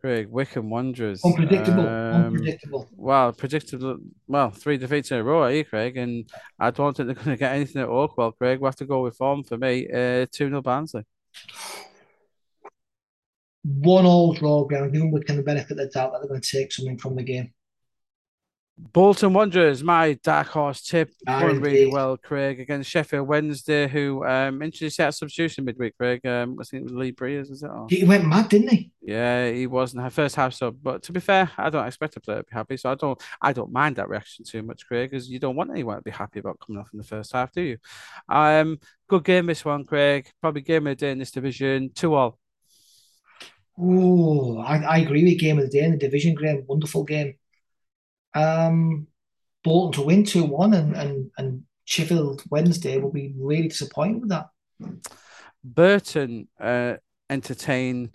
[0.00, 1.24] Craig, Wycombe Wanderers.
[1.24, 1.86] Unpredictable.
[1.86, 2.88] Um, Unpredictable.
[2.92, 3.98] Well, predictable.
[4.28, 5.96] Well, three defeats in a row, eh, Craig?
[5.96, 8.60] And I don't think they're going to get anything at Oakwell, Craig.
[8.60, 9.88] We have to go with form for me.
[9.88, 11.04] Uh, 2 0 Barnsley.
[13.64, 14.92] One all draw, Graeme.
[14.92, 17.24] Giving Wycombe the benefit of the doubt that they're going to take something from the
[17.24, 17.52] game.
[18.92, 24.62] Bolton Wanderers, my dark horse tip, going really well, Craig, against Sheffield Wednesday, who um
[24.62, 26.24] introduced that substitution midweek, Craig.
[26.24, 27.68] Um, I think it was Lee Briers, is it?
[27.68, 27.86] Or...
[27.90, 28.92] He went mad, didn't he?
[29.02, 30.76] Yeah, he wasn't her first half sub.
[30.80, 33.20] But to be fair, I don't expect a player to be happy, so I don't
[33.40, 36.10] I don't mind that reaction too much, Craig, because you don't want anyone to be
[36.10, 37.78] happy about coming off in the first half, do you?
[38.28, 38.78] Um,
[39.08, 40.30] good game this one, Craig.
[40.40, 41.90] Probably game of the day in this division.
[41.94, 42.38] Two all.
[43.80, 46.64] Oh, I, I agree with game of the day in the division game.
[46.66, 47.34] Wonderful game.
[48.34, 49.06] Um,
[49.64, 54.30] Bolton to win 2 1 and, and, and Sheffield Wednesday will be really disappointed with
[54.30, 54.46] that.
[55.64, 56.94] Burton uh,
[57.30, 58.10] entertain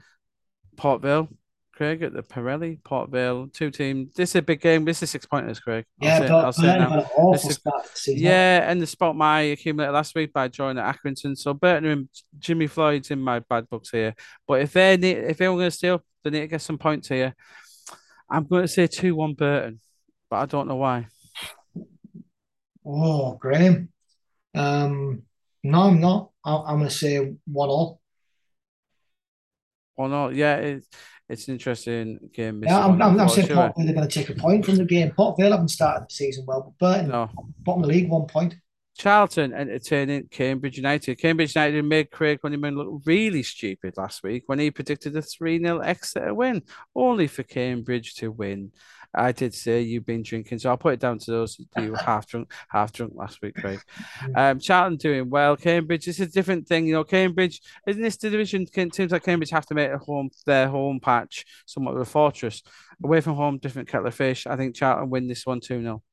[0.78, 1.30] Port Vale
[1.74, 4.14] Craig at the Pirelli, Port Vale, two teams.
[4.14, 4.86] This is a big game.
[4.86, 5.86] This is six pointers, Craig.
[6.02, 10.48] I'll yeah, say, I'll say is, Yeah, and the spot my accumulator last week by
[10.48, 11.36] joining Accrington.
[11.36, 14.14] So Burton and Jimmy Floyd's in my bad books here.
[14.48, 17.08] But if they need, if they're going to steal, they need to get some points
[17.08, 17.36] here.
[18.30, 19.80] I'm going to say two one Burton,
[20.34, 21.06] but I don't know why.
[22.84, 23.90] Oh, Graeme.
[24.56, 25.22] Um,
[25.64, 26.32] no, I'm not.
[26.44, 28.02] I'm going to say one all.
[29.94, 30.34] One all.
[30.34, 30.88] Yeah, it's
[31.30, 32.64] it's an interesting game.
[32.64, 34.86] Yeah, I'm, I'm, I'm saying Port Vale are going to take a point from the
[34.86, 35.12] game.
[35.12, 37.30] Port Vale haven't started the season well, but Burton, no.
[37.60, 38.56] bottom of the league, one point.
[38.98, 41.20] Charlton entertaining Cambridge United.
[41.20, 45.60] Cambridge United made Craig Honeyman look really stupid last week when he predicted a 3
[45.60, 46.64] 0 Exeter win,
[46.96, 48.72] only for Cambridge to win.
[49.14, 51.98] I did say you've been drinking, so I'll put it down to those you were
[52.06, 53.80] half drunk, half drunk last week, Craig.
[54.36, 55.56] Um, Charlton doing well.
[55.56, 57.04] Cambridge, it's a different thing, you know.
[57.04, 58.66] Cambridge isn't this division?
[58.66, 62.64] Teams like Cambridge have to make a home their home patch somewhat of a fortress.
[63.04, 64.48] Away from home, different kettle of fish.
[64.48, 66.04] I think Charlton win this one 2 0.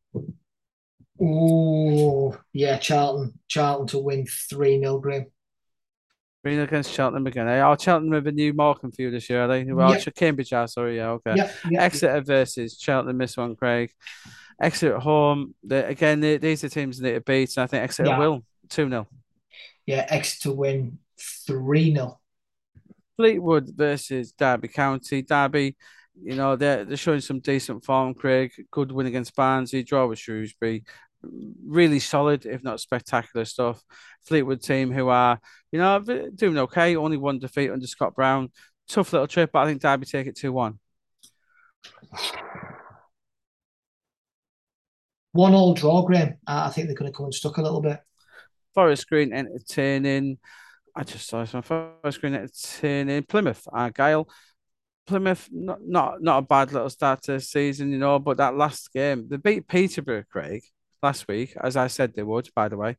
[1.22, 3.38] Oh, yeah, Charlton.
[3.48, 5.26] Charlton to win 3 0, Graeme.
[6.42, 7.48] Green against Cheltenham again.
[7.48, 7.60] Eh?
[7.60, 9.64] Oh, Cheltenham with a new for you this year, are they?
[9.64, 10.14] Well, yep.
[10.14, 10.96] Cambridge are, sorry.
[10.96, 11.34] Yeah, okay.
[11.36, 13.92] Yep, yep, Exeter versus Cheltenham, this one, Craig.
[14.60, 15.54] Exeter at home.
[15.62, 18.18] The, again, the, these are teams that need to beat, and I think Exeter yeah.
[18.18, 19.06] will 2 0.
[19.84, 22.18] Yeah, Exeter win 3 0.
[23.16, 25.20] Fleetwood versus Derby County.
[25.20, 25.76] Derby,
[26.22, 28.50] you know, they're, they're showing some decent form, Craig.
[28.70, 30.84] Good win against Barnsley, draw with Shrewsbury
[31.22, 33.82] really solid, if not spectacular stuff.
[34.26, 35.40] Fleetwood team who are,
[35.72, 36.00] you know,
[36.34, 36.96] doing okay.
[36.96, 38.50] Only one defeat under Scott Brown.
[38.88, 40.78] Tough little trip, but I think Derby take it 2 1.
[45.32, 46.34] One all draw, Graeme.
[46.46, 48.00] I think they're going to come unstuck a little bit.
[48.74, 50.38] Forest Green entertaining.
[50.94, 53.22] I just saw some Forest Green entertaining.
[53.22, 54.28] Plymouth, Argyle.
[55.06, 58.56] Plymouth, not, not not a bad little start to the season, you know, but that
[58.56, 60.62] last game, they beat Peterborough, Craig
[61.02, 62.96] last week, as I said they would, by the way.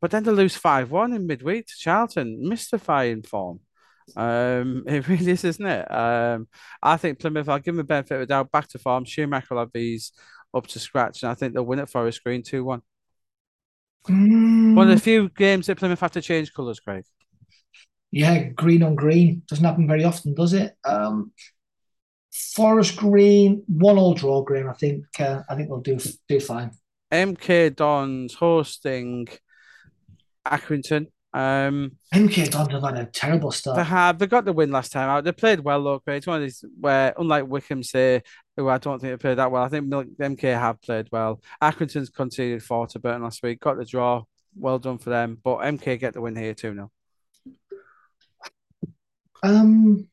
[0.00, 3.60] But then to lose 5 1 in midweek to Charlton, mystifying form.
[4.16, 5.90] Um, it really is, isn't it?
[5.90, 6.48] Um,
[6.82, 9.04] I think Plymouth, I'll give them a benefit of the doubt, back to form.
[9.04, 10.12] Schumacher will have these
[10.54, 12.82] up to scratch, and I think they'll win it Forest Green 2 1.
[14.08, 14.74] Mm.
[14.74, 17.04] One of the few games that Plymouth have to change colours, Craig.
[18.10, 19.42] Yeah, green on green.
[19.46, 20.74] Doesn't happen very often, does it?
[20.84, 21.32] Um,
[22.32, 24.68] Forest Green, one all draw, Green.
[24.68, 25.98] I think uh, I think they'll do
[26.28, 26.72] do fine.
[27.12, 29.28] MK Dons hosting
[30.46, 31.08] Accrington.
[31.34, 33.76] Um, MK Dons have had a terrible start.
[33.76, 34.18] They have.
[34.18, 35.24] They got the win last time out.
[35.24, 36.02] They played well, though.
[36.06, 38.22] It's one of these where, unlike Wycombe, say,
[38.56, 39.62] who I don't think they played that well.
[39.62, 41.40] I think MK have played well.
[41.62, 43.60] Accrington's conceded four to Burton last week.
[43.60, 44.24] Got the draw.
[44.54, 45.38] Well done for them.
[45.42, 46.90] But MK get the win here too now.
[49.42, 50.08] Um,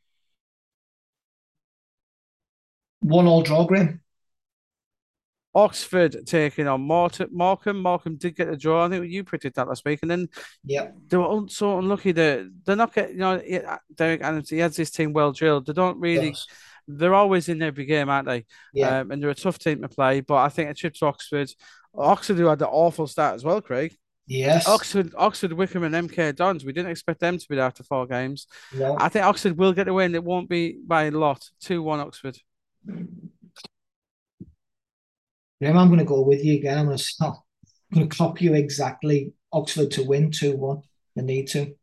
[3.02, 4.02] one all draw, Graeme.
[5.60, 7.82] Oxford taking on Morecambe.
[7.82, 8.86] Morecambe did get the draw.
[8.86, 10.30] I think you predicted that last week, and then
[10.64, 13.16] yeah, they were so unlucky that they're not getting.
[13.16, 15.66] You know, Derek Adams he has this team well drilled.
[15.66, 16.30] They don't really.
[16.30, 16.48] Yes.
[16.92, 18.46] They're always in every game, aren't they?
[18.74, 19.02] Yeah.
[19.02, 20.22] Um, and they're a tough team to play.
[20.22, 21.52] But I think a trip to Oxford,
[21.96, 23.96] Oxford who had the awful start as well, Craig.
[24.26, 24.68] Yes.
[24.68, 26.66] Oxford, Oxford, Wycombe, and MK Dons.
[26.66, 28.48] We didn't expect them to be there after four games.
[28.74, 28.96] No.
[29.00, 30.16] I think Oxford will get the win.
[30.16, 31.48] It won't be by a lot.
[31.60, 32.38] Two one Oxford.
[35.60, 36.78] Yeah, I'm going to go with you again.
[36.78, 37.44] I'm going to stop.
[37.92, 39.34] I'm going to clock you exactly.
[39.52, 40.82] Oxford to win 2 1.
[41.16, 41.76] They need to.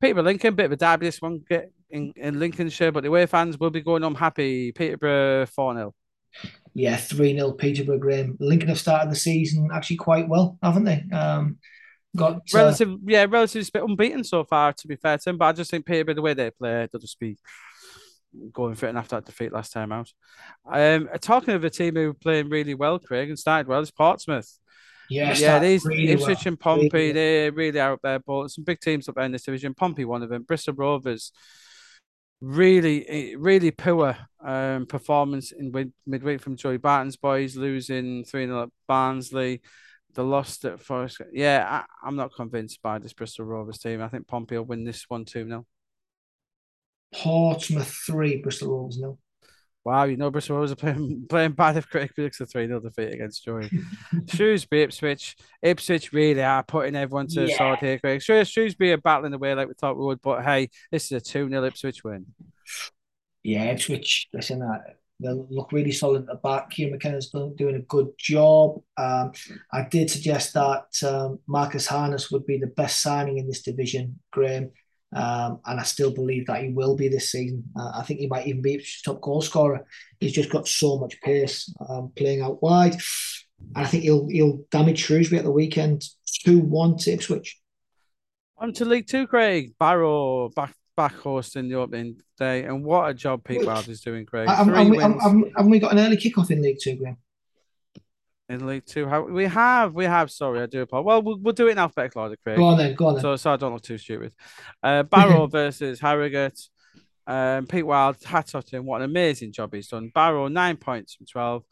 [0.00, 3.26] Peterborough Lincoln, bit of a derby this one get in, in Lincolnshire, but the away
[3.26, 4.72] fans will be going home happy.
[4.72, 5.94] Peterborough 4 0.
[6.74, 8.36] Yeah, 3 0 Peterborough Graeme.
[8.40, 11.04] Lincoln have started the season actually quite well, haven't they?
[11.12, 11.58] Um,
[12.16, 15.46] got uh, relative, uh, yeah, relatively unbeaten so far, to be fair to them, but
[15.46, 17.38] I just think Peterborough, the way they play, they'll just be
[18.52, 20.12] going for it and after that defeat last time out.
[20.70, 23.90] Um, talking of a team who were playing really well, Craig, and started well, is
[23.90, 24.58] Portsmouth.
[25.08, 26.52] Yeah, yeah, these really Ipswich well.
[26.52, 29.32] and Pompey, really they really are up there, but some big teams up there in
[29.32, 29.74] this division.
[29.74, 30.42] Pompey, one of them.
[30.42, 31.32] Bristol Rovers,
[32.40, 38.68] really, really poor um, performance in midweek from Joey Barton's boys, losing 3 0 at
[38.86, 39.62] Barnsley.
[40.14, 41.20] The lost at Forest.
[41.32, 44.00] Yeah, I, am not convinced by this Bristol Rovers team.
[44.00, 45.66] I think Pompey will win this one 2 0.
[47.14, 49.18] Portsmouth three, Bristol Rovers nil.
[49.84, 52.80] Wow, you know Bristol Rovers are playing playing bad if Craig predicts a 3 0
[52.80, 53.70] defeat against Joey.
[54.28, 55.36] Shrewsbury, Ipswich.
[55.62, 57.46] Ipswich really are putting everyone to yeah.
[57.46, 58.20] the sword here, Craig.
[58.20, 61.20] Sure, Shrewsbury are battling away like we thought we would, but hey, this is a
[61.20, 62.26] 2 0 Ipswich win.
[63.44, 64.78] Yeah, Ipswich, listen, uh,
[65.20, 66.70] they look really solid at the back.
[66.70, 68.82] Kieran McKenna's doing a good job.
[68.96, 69.32] Um,
[69.72, 74.18] I did suggest that um, Marcus Harness would be the best signing in this division,
[74.32, 74.72] Graeme.
[75.14, 77.64] Um, and I still believe that he will be this season.
[77.78, 79.86] Uh, I think he might even be top goal scorer.
[80.20, 82.96] He's just got so much pace um, playing out wide.
[83.74, 86.04] And I think he'll he'll damage Shrewsbury at the weekend.
[86.44, 87.60] 2 1 to Ipswich.
[88.58, 89.74] On to League Two, Craig.
[89.78, 92.64] Barrow back back hosting the opening day.
[92.64, 94.48] And what a job Pete Wild is doing, Craig.
[94.48, 97.16] Have, we, we got an early kickoff in League Two, Graeme?
[98.48, 99.08] In League Two.
[99.08, 100.30] How we have, we have.
[100.30, 101.06] Sorry, I do apologize.
[101.06, 102.56] Well, we'll, we'll do it in alphabetical order, Craig.
[102.56, 103.22] Go on then, go on then.
[103.22, 104.34] So, so I don't look too stupid.
[104.82, 106.60] Uh, Barrow versus Harrogate.
[107.26, 108.86] Um, Pete Wild, hat off to him.
[108.86, 110.12] What an amazing job he's done.
[110.14, 111.64] Barrow nine points from twelve,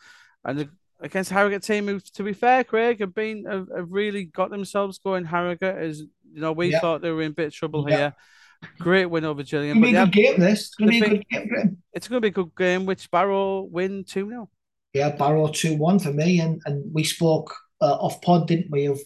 [0.44, 0.68] and
[1.00, 4.98] against Harrogate team, who, to be fair, Craig have been have, have really got themselves
[4.98, 5.24] going.
[5.24, 6.80] Harrogate as you know, we yep.
[6.80, 7.98] thought they were in a bit of trouble yep.
[7.98, 8.14] here.
[8.78, 9.84] Great win over Gillingham.
[9.84, 10.40] It's going to be a good game.
[10.40, 11.82] This it's going to be a good game.
[11.92, 12.86] It's going to be a good game.
[12.86, 14.50] Which Barrow win two 0
[14.94, 16.40] yeah, Barrow 2 1 for me.
[16.40, 19.00] And, and we spoke uh, off pod, didn't we, of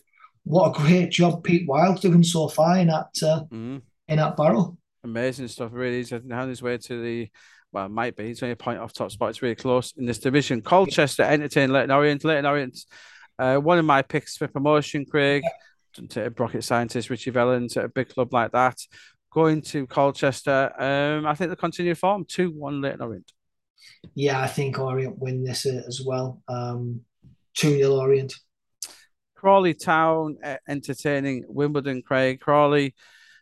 [0.45, 3.83] what a great job Pete Wild's doing so far in that, uh, mm.
[4.07, 4.77] in that Barrow.
[5.03, 5.97] Amazing stuff, really.
[5.97, 7.31] He's on his way to the,
[7.73, 8.27] well, it might be.
[8.27, 9.31] He's only a point off top spot.
[9.31, 10.61] It's really close in this division.
[10.61, 12.25] Colchester entertain Leyton Orient.
[12.25, 12.79] Leyton Orient,
[13.39, 15.43] uh, one of my picks for promotion, Craig.
[16.11, 18.77] To a rocket scientist, Richie Wellens, at a big club like that.
[19.33, 23.33] Going to Colchester, um, I think they continue form 2 1 Leyton Orient.
[24.15, 26.43] Yeah, I think Orient win this uh, as well.
[26.49, 27.03] Um,
[27.55, 28.35] 2 0 Orient.
[29.35, 32.41] Crawley Town uh, entertaining Wimbledon, Craig.
[32.41, 32.95] Crawley,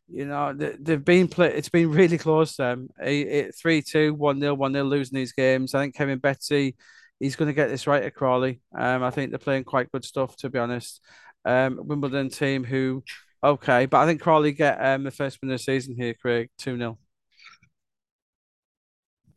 [0.08, 2.88] you know, they've been play, it's been really close them.
[3.02, 3.50] 3
[3.82, 5.74] 2, 1 0, 1 0 losing these games.
[5.74, 6.76] I think Kevin Betsy,
[7.18, 8.60] he's going to get this right at Crawley.
[8.76, 11.00] Um, I think they're playing quite good stuff, to be honest.
[11.44, 13.02] Um, Wimbledon team who,
[13.42, 16.50] okay, but I think Crawley get um, the first win of the season here, Craig,
[16.58, 16.98] 2 0.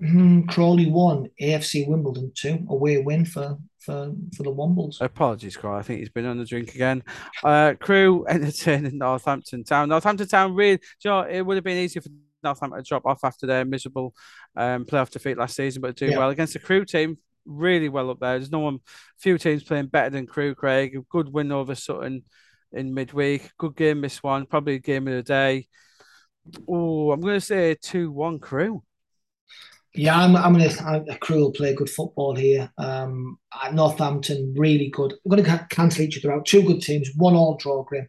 [0.01, 5.01] Mm, Crawley won, AFC Wimbledon two, away win for for for the Wombles.
[5.01, 5.79] Apologies, Crawley.
[5.79, 7.03] I think he's been on the drink again.
[7.43, 9.89] Uh, Crewe entertaining Northampton Town.
[9.89, 12.09] Northampton Town really, you know, it would have been easy for
[12.43, 14.13] Northampton to drop off after their miserable
[14.55, 16.17] um, playoff defeat last season, but do yeah.
[16.17, 17.17] well against the Crewe team.
[17.45, 18.37] Really well up there.
[18.37, 18.79] There's no one,
[19.17, 20.55] few teams playing better than Crewe.
[20.55, 22.23] Craig, a good win over Sutton
[22.71, 23.51] in midweek.
[23.57, 25.67] Good game this one, probably a game of the day.
[26.67, 28.83] Oh, I'm going to say two one Crewe.
[29.95, 30.35] Yeah, I'm.
[30.35, 31.03] I'm gonna.
[31.09, 32.71] a Crewe will play good football here.
[32.77, 33.39] Um,
[33.73, 35.15] Northampton really good.
[35.25, 36.45] We're gonna cancel each other out.
[36.45, 37.09] Two good teams.
[37.15, 37.83] One all draw.
[37.83, 38.07] Graeme.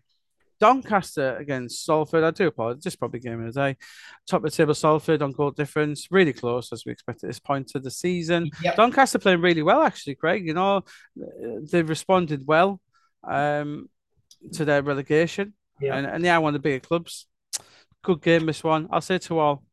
[0.61, 2.23] Doncaster against Salford.
[2.23, 2.82] I do apologize.
[2.82, 3.77] Just probably game of the day.
[4.28, 6.09] Top of the table, Salford on goal difference.
[6.11, 8.51] Really close as we expect at this point of the season.
[8.62, 8.77] Yep.
[8.77, 10.47] Doncaster playing really well, actually, Craig.
[10.47, 10.82] You know,
[11.16, 12.78] they've responded well
[13.24, 13.89] um,
[14.52, 15.55] to their relegation.
[15.81, 15.94] Yep.
[15.94, 17.27] And, and yeah, one of the bigger clubs.
[18.02, 18.86] Good game, this one.
[18.90, 19.65] I'll say to all,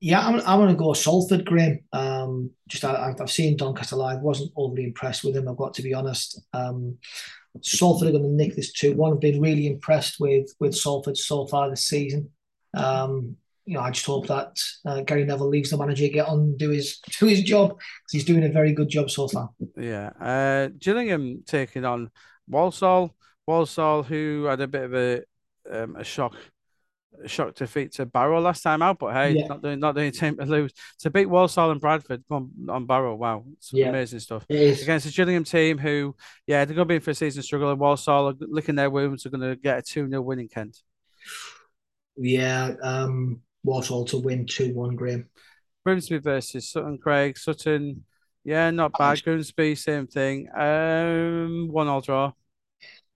[0.00, 1.80] yeah, I'm, I'm going to go Salford, Graeme.
[1.92, 5.48] Um, just I, have seen Doncaster live, wasn't overly impressed with him.
[5.48, 6.40] I've got to be honest.
[6.52, 6.98] Um,
[7.62, 9.12] Salford are going to nick this two one.
[9.12, 12.30] I've been really impressed with with Salford so far this season.
[12.74, 14.56] Um, you know, I just hope that
[14.86, 18.24] uh, Gary Neville leaves the manager get on do his do his job because he's
[18.24, 19.50] doing a very good job so far.
[19.76, 22.10] Yeah, uh, Gillingham taking on
[22.46, 23.14] Walsall.
[23.46, 25.22] Walsall, who had a bit of a
[25.70, 26.34] um, a shock
[27.26, 29.46] shock defeat to Barrow last time out, but hey, yeah.
[29.46, 30.72] not doing not doing team to lose.
[31.00, 33.88] To beat Walsall and Bradford on, on Barrow, wow, some yeah.
[33.88, 34.44] amazing stuff.
[34.48, 36.14] Against the Gillingham team who,
[36.46, 39.26] yeah, they're gonna be in for a season struggle and Walsall are licking their wounds,
[39.26, 40.78] are gonna get a 2-0 win in Kent.
[42.16, 45.28] Yeah, um Walsall to win 2-1, Graeme.
[45.84, 47.38] Grimsby versus Sutton Craig.
[47.38, 48.04] Sutton,
[48.44, 49.22] yeah, not bad.
[49.22, 50.48] Grimsby, same thing.
[50.56, 52.32] Um one all draw.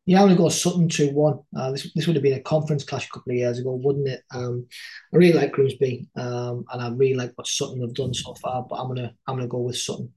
[0.04, 1.38] Yeah, I'm going to go Sutton 2 1.
[1.56, 4.08] Uh, this, this would have been a conference clash a couple of years ago, wouldn't
[4.08, 4.22] it?
[4.34, 4.66] Um,
[5.12, 8.66] I really like Grimsby um, and I really like what Sutton have done so far,
[8.68, 10.12] but I'm going to I'm gonna go with Sutton.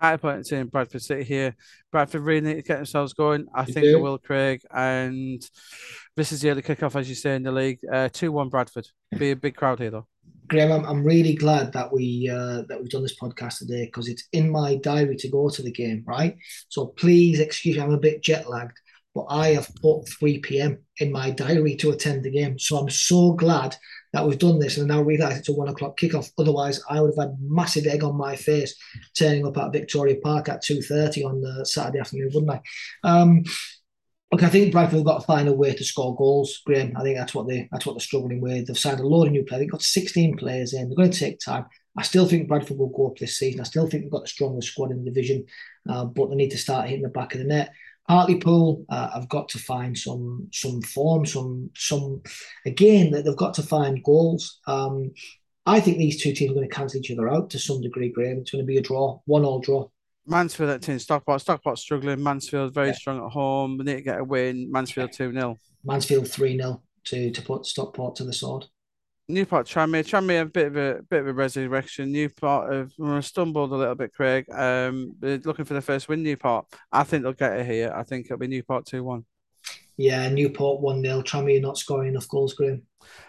[0.00, 1.56] High point in Bradford City here.
[1.90, 3.46] Bradford really need to get themselves going.
[3.54, 3.92] I you think do.
[3.92, 4.60] they will, Craig.
[4.70, 5.42] And
[6.16, 7.78] this is the early kickoff, as you say, in the league.
[7.90, 8.86] Uh, 2 1 Bradford.
[9.18, 10.06] Be a big crowd here, though.
[10.48, 14.08] Graeme, I'm, I'm really glad that we uh, that we've done this podcast today because
[14.08, 16.36] it's in my diary to go to the game, right?
[16.68, 18.78] So please excuse me, I'm a bit jet lagged
[19.16, 20.78] but I have put 3 p.m.
[20.98, 22.58] in my diary to attend the game.
[22.58, 23.74] So I'm so glad
[24.12, 26.30] that we've done this and I now realise it's a one o'clock kickoff.
[26.36, 28.76] Otherwise, I would have had massive egg on my face
[29.18, 33.08] turning up at Victoria Park at 2.30 on the Saturday afternoon, wouldn't I?
[33.08, 33.44] Um,
[34.32, 36.96] Look, I think Bradford have got to find a way to score goals, Graeme.
[36.96, 38.66] I think that's what they that's what they're struggling with.
[38.66, 39.60] They've signed a load of new players.
[39.60, 40.88] They've got 16 players in.
[40.88, 41.66] They're going to take time.
[41.96, 43.60] I still think Bradford will go up this season.
[43.60, 45.46] I still think they've got the strongest squad in the division,
[45.88, 47.72] uh, but they need to start hitting the back of the net.
[48.08, 52.22] Hartlepool, uh, I've got to find some some form, some some
[52.64, 54.60] again that they've got to find goals.
[54.66, 55.12] Um,
[55.66, 58.10] I think these two teams are going to cancel each other out to some degree,
[58.10, 58.38] Graeme.
[58.38, 59.88] It's going to be a draw, one all draw.
[60.26, 61.40] Mansfield at 10, Stockport.
[61.40, 62.22] Stockport struggling.
[62.22, 62.94] Mansfield very yeah.
[62.94, 63.78] strong at home.
[63.78, 64.70] We need to get a win.
[64.70, 65.56] Mansfield 2 0.
[65.84, 68.66] Mansfield 3 0 to, to put Stockport to the sword.
[69.28, 70.04] Newport Tranmere.
[70.04, 72.12] Tranmere a bit of a bit of a resurrection.
[72.12, 74.46] New Newport have stumbled a little bit, Craig.
[74.52, 76.22] Um, looking for the first win.
[76.22, 76.66] Newport.
[76.92, 77.92] I think they'll get it here.
[77.94, 79.24] I think it'll be Newport two one.
[79.96, 82.82] Yeah, Newport one 0 Tranmere not scoring enough goals, Graeme.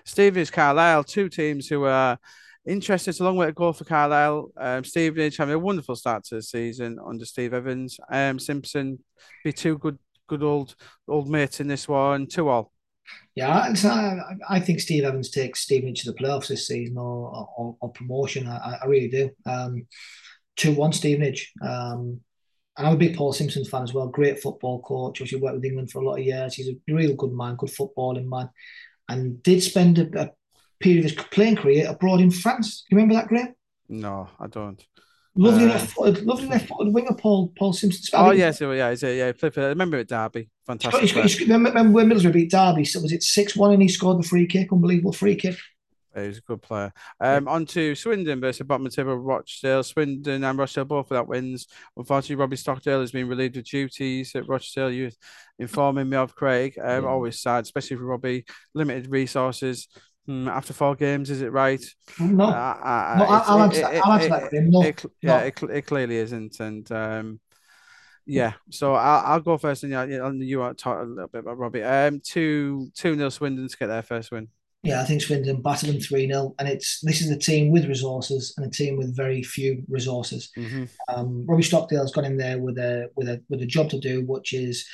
[0.05, 2.19] Stevenage, Carlisle, two teams who are
[2.65, 3.11] interested.
[3.11, 4.51] It's a long way to go for Carlisle.
[4.57, 7.97] Um, Stevenage having a wonderful start to the season under Steve Evans.
[8.11, 8.99] Um, Simpson
[9.43, 9.97] be two good
[10.27, 10.75] good old
[11.07, 12.27] old mates in this one.
[12.27, 12.71] Two all.
[13.35, 17.77] Yeah, I, I think Steve Evans takes Stevenage to the playoffs this season or, or,
[17.79, 18.47] or promotion.
[18.47, 19.29] I, I, really do.
[19.45, 19.85] Um,
[20.55, 21.53] 2 1 Stevenage.
[21.61, 22.21] Um,
[22.77, 24.07] and I'm a big Paul Simpson fan as well.
[24.07, 25.21] Great football coach.
[25.21, 26.53] Actually worked with England for a lot of years.
[26.53, 28.49] He's a real good man, good footballing man,
[29.09, 30.31] and did spend a, a
[30.79, 32.81] period of his playing career abroad in France.
[32.81, 33.53] Do you remember that, Graeme?
[33.89, 34.83] No, I don't.
[35.37, 38.03] Lovely uh, left-footed, lovely left-footed winger, Paul Paul Simpson.
[38.13, 39.31] Oh yes, yeah, yeah, yeah, yeah.
[39.57, 41.01] I remember at Derby, fantastic.
[41.01, 42.85] He's got, he's got, remember when Middlesbrough beat Derby?
[42.85, 45.57] So was it six one, and he scored the free kick, unbelievable free kick.
[46.15, 46.91] He's a good player.
[47.19, 47.51] Um, yeah.
[47.51, 49.83] On to Swindon versus bottom of table Rochdale.
[49.83, 51.67] Swindon and Rochdale both without wins.
[51.95, 55.15] Unfortunately, Robbie Stockdale has been relieved of duties at Rochdale Youth,
[55.59, 56.79] informing me of Craig.
[56.81, 57.09] Um, yeah.
[57.09, 58.45] Always sad, especially for Robbie.
[58.73, 59.87] Limited resources.
[60.27, 61.81] Hmm, after four games, is it right?
[62.19, 64.05] No, uh, uh, no I'll, answer, that.
[64.05, 64.49] I'll answer that.
[64.51, 67.39] No, it, yeah, it, it, clearly isn't, and um,
[68.25, 68.53] yeah.
[68.69, 71.57] So I'll, I'll go first, and yeah, you want to talk a little bit about
[71.57, 71.81] Robbie.
[71.81, 74.49] Um, two two nil Swindon to get their first win.
[74.83, 76.55] Yeah, I think Swindon battered them 3 0.
[76.59, 80.49] And it's this is a team with resources and a team with very few resources.
[80.57, 80.85] Mm-hmm.
[81.07, 84.23] Um, Robbie Stockdale's got in there with a with a with a job to do,
[84.25, 84.85] which is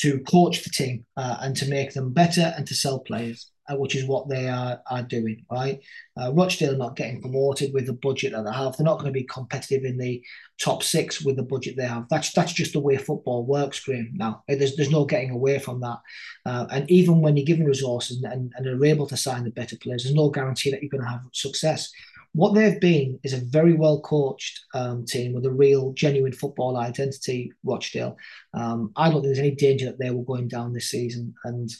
[0.00, 3.76] to coach the team uh, and to make them better and to sell players uh,
[3.76, 5.80] which is what they are, are doing, right?
[6.20, 8.76] Uh, Rochdale are not getting promoted with the budget that they have.
[8.76, 10.22] They're not going to be competitive in the
[10.60, 12.06] top six with the budget they have.
[12.08, 14.12] That's that's just the way football works, Graeme.
[14.14, 15.98] Now, there's, there's no getting away from that.
[16.44, 19.50] Uh, and even when you're given resources and, and, and are able to sign the
[19.50, 21.90] better players, there's no guarantee that you're going to have success.
[22.34, 26.78] What they've been is a very well coached um, team with a real, genuine football
[26.78, 28.16] identity, Rochdale.
[28.54, 31.34] Um, I don't think there's any danger that they were going down this season.
[31.44, 31.70] And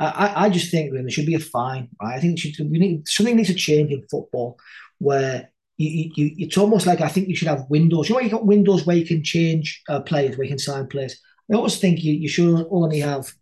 [0.00, 1.88] I, I just think there should be a fine.
[2.02, 2.16] Right?
[2.16, 4.58] I think should, we need something needs to change in football
[4.98, 8.08] where you, you, it's almost like I think you should have windows.
[8.08, 10.86] You know, you got windows where you can change uh, players, where you can sign
[10.88, 11.20] players.
[11.50, 13.32] I always think you, you should only have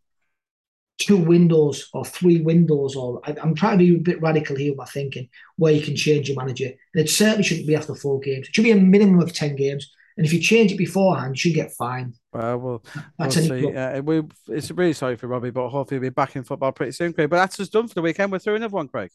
[0.99, 4.73] two windows or three windows, or I, am trying to be a bit radical here
[4.73, 6.67] with my thinking, where you can change your manager.
[6.67, 8.49] And it certainly shouldn't be after four games.
[8.49, 9.93] It should be a minimum of 10 games.
[10.19, 12.17] And if you change it beforehand, you should get fined.
[12.33, 12.85] Well, we'll,
[13.21, 13.73] we'll see.
[13.73, 16.91] Uh, we, it's really sorry for Robbie, but hopefully we'll be back in football pretty
[16.91, 17.31] soon, Craig.
[17.31, 18.33] But that's just done for the weekend.
[18.33, 19.11] We're through another one, Craig.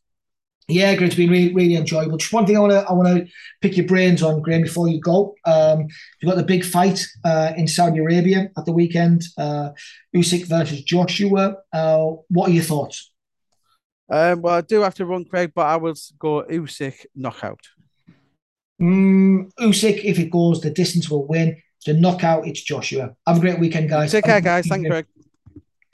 [0.69, 2.15] Yeah, Graeme, it's been really, really enjoyable.
[2.15, 3.27] Just one thing I want to I want to
[3.61, 5.35] pick your brains on, Graeme, before you go.
[5.45, 5.87] Um,
[6.21, 9.71] you've got the big fight uh, in Saudi Arabia at the weekend, uh,
[10.15, 11.57] Usyk versus Joshua.
[11.73, 13.11] Uh, what are your thoughts?
[14.09, 17.59] Um, well, I do have to run, Craig, but I will go Usyk knockout.
[18.83, 21.57] Mm, Usyk, if it goes the distance, will win.
[21.85, 23.15] The knockout, it's Joshua.
[23.25, 24.11] Have a great weekend, guys.
[24.11, 24.67] Take care, guys.
[24.67, 25.03] Thank you.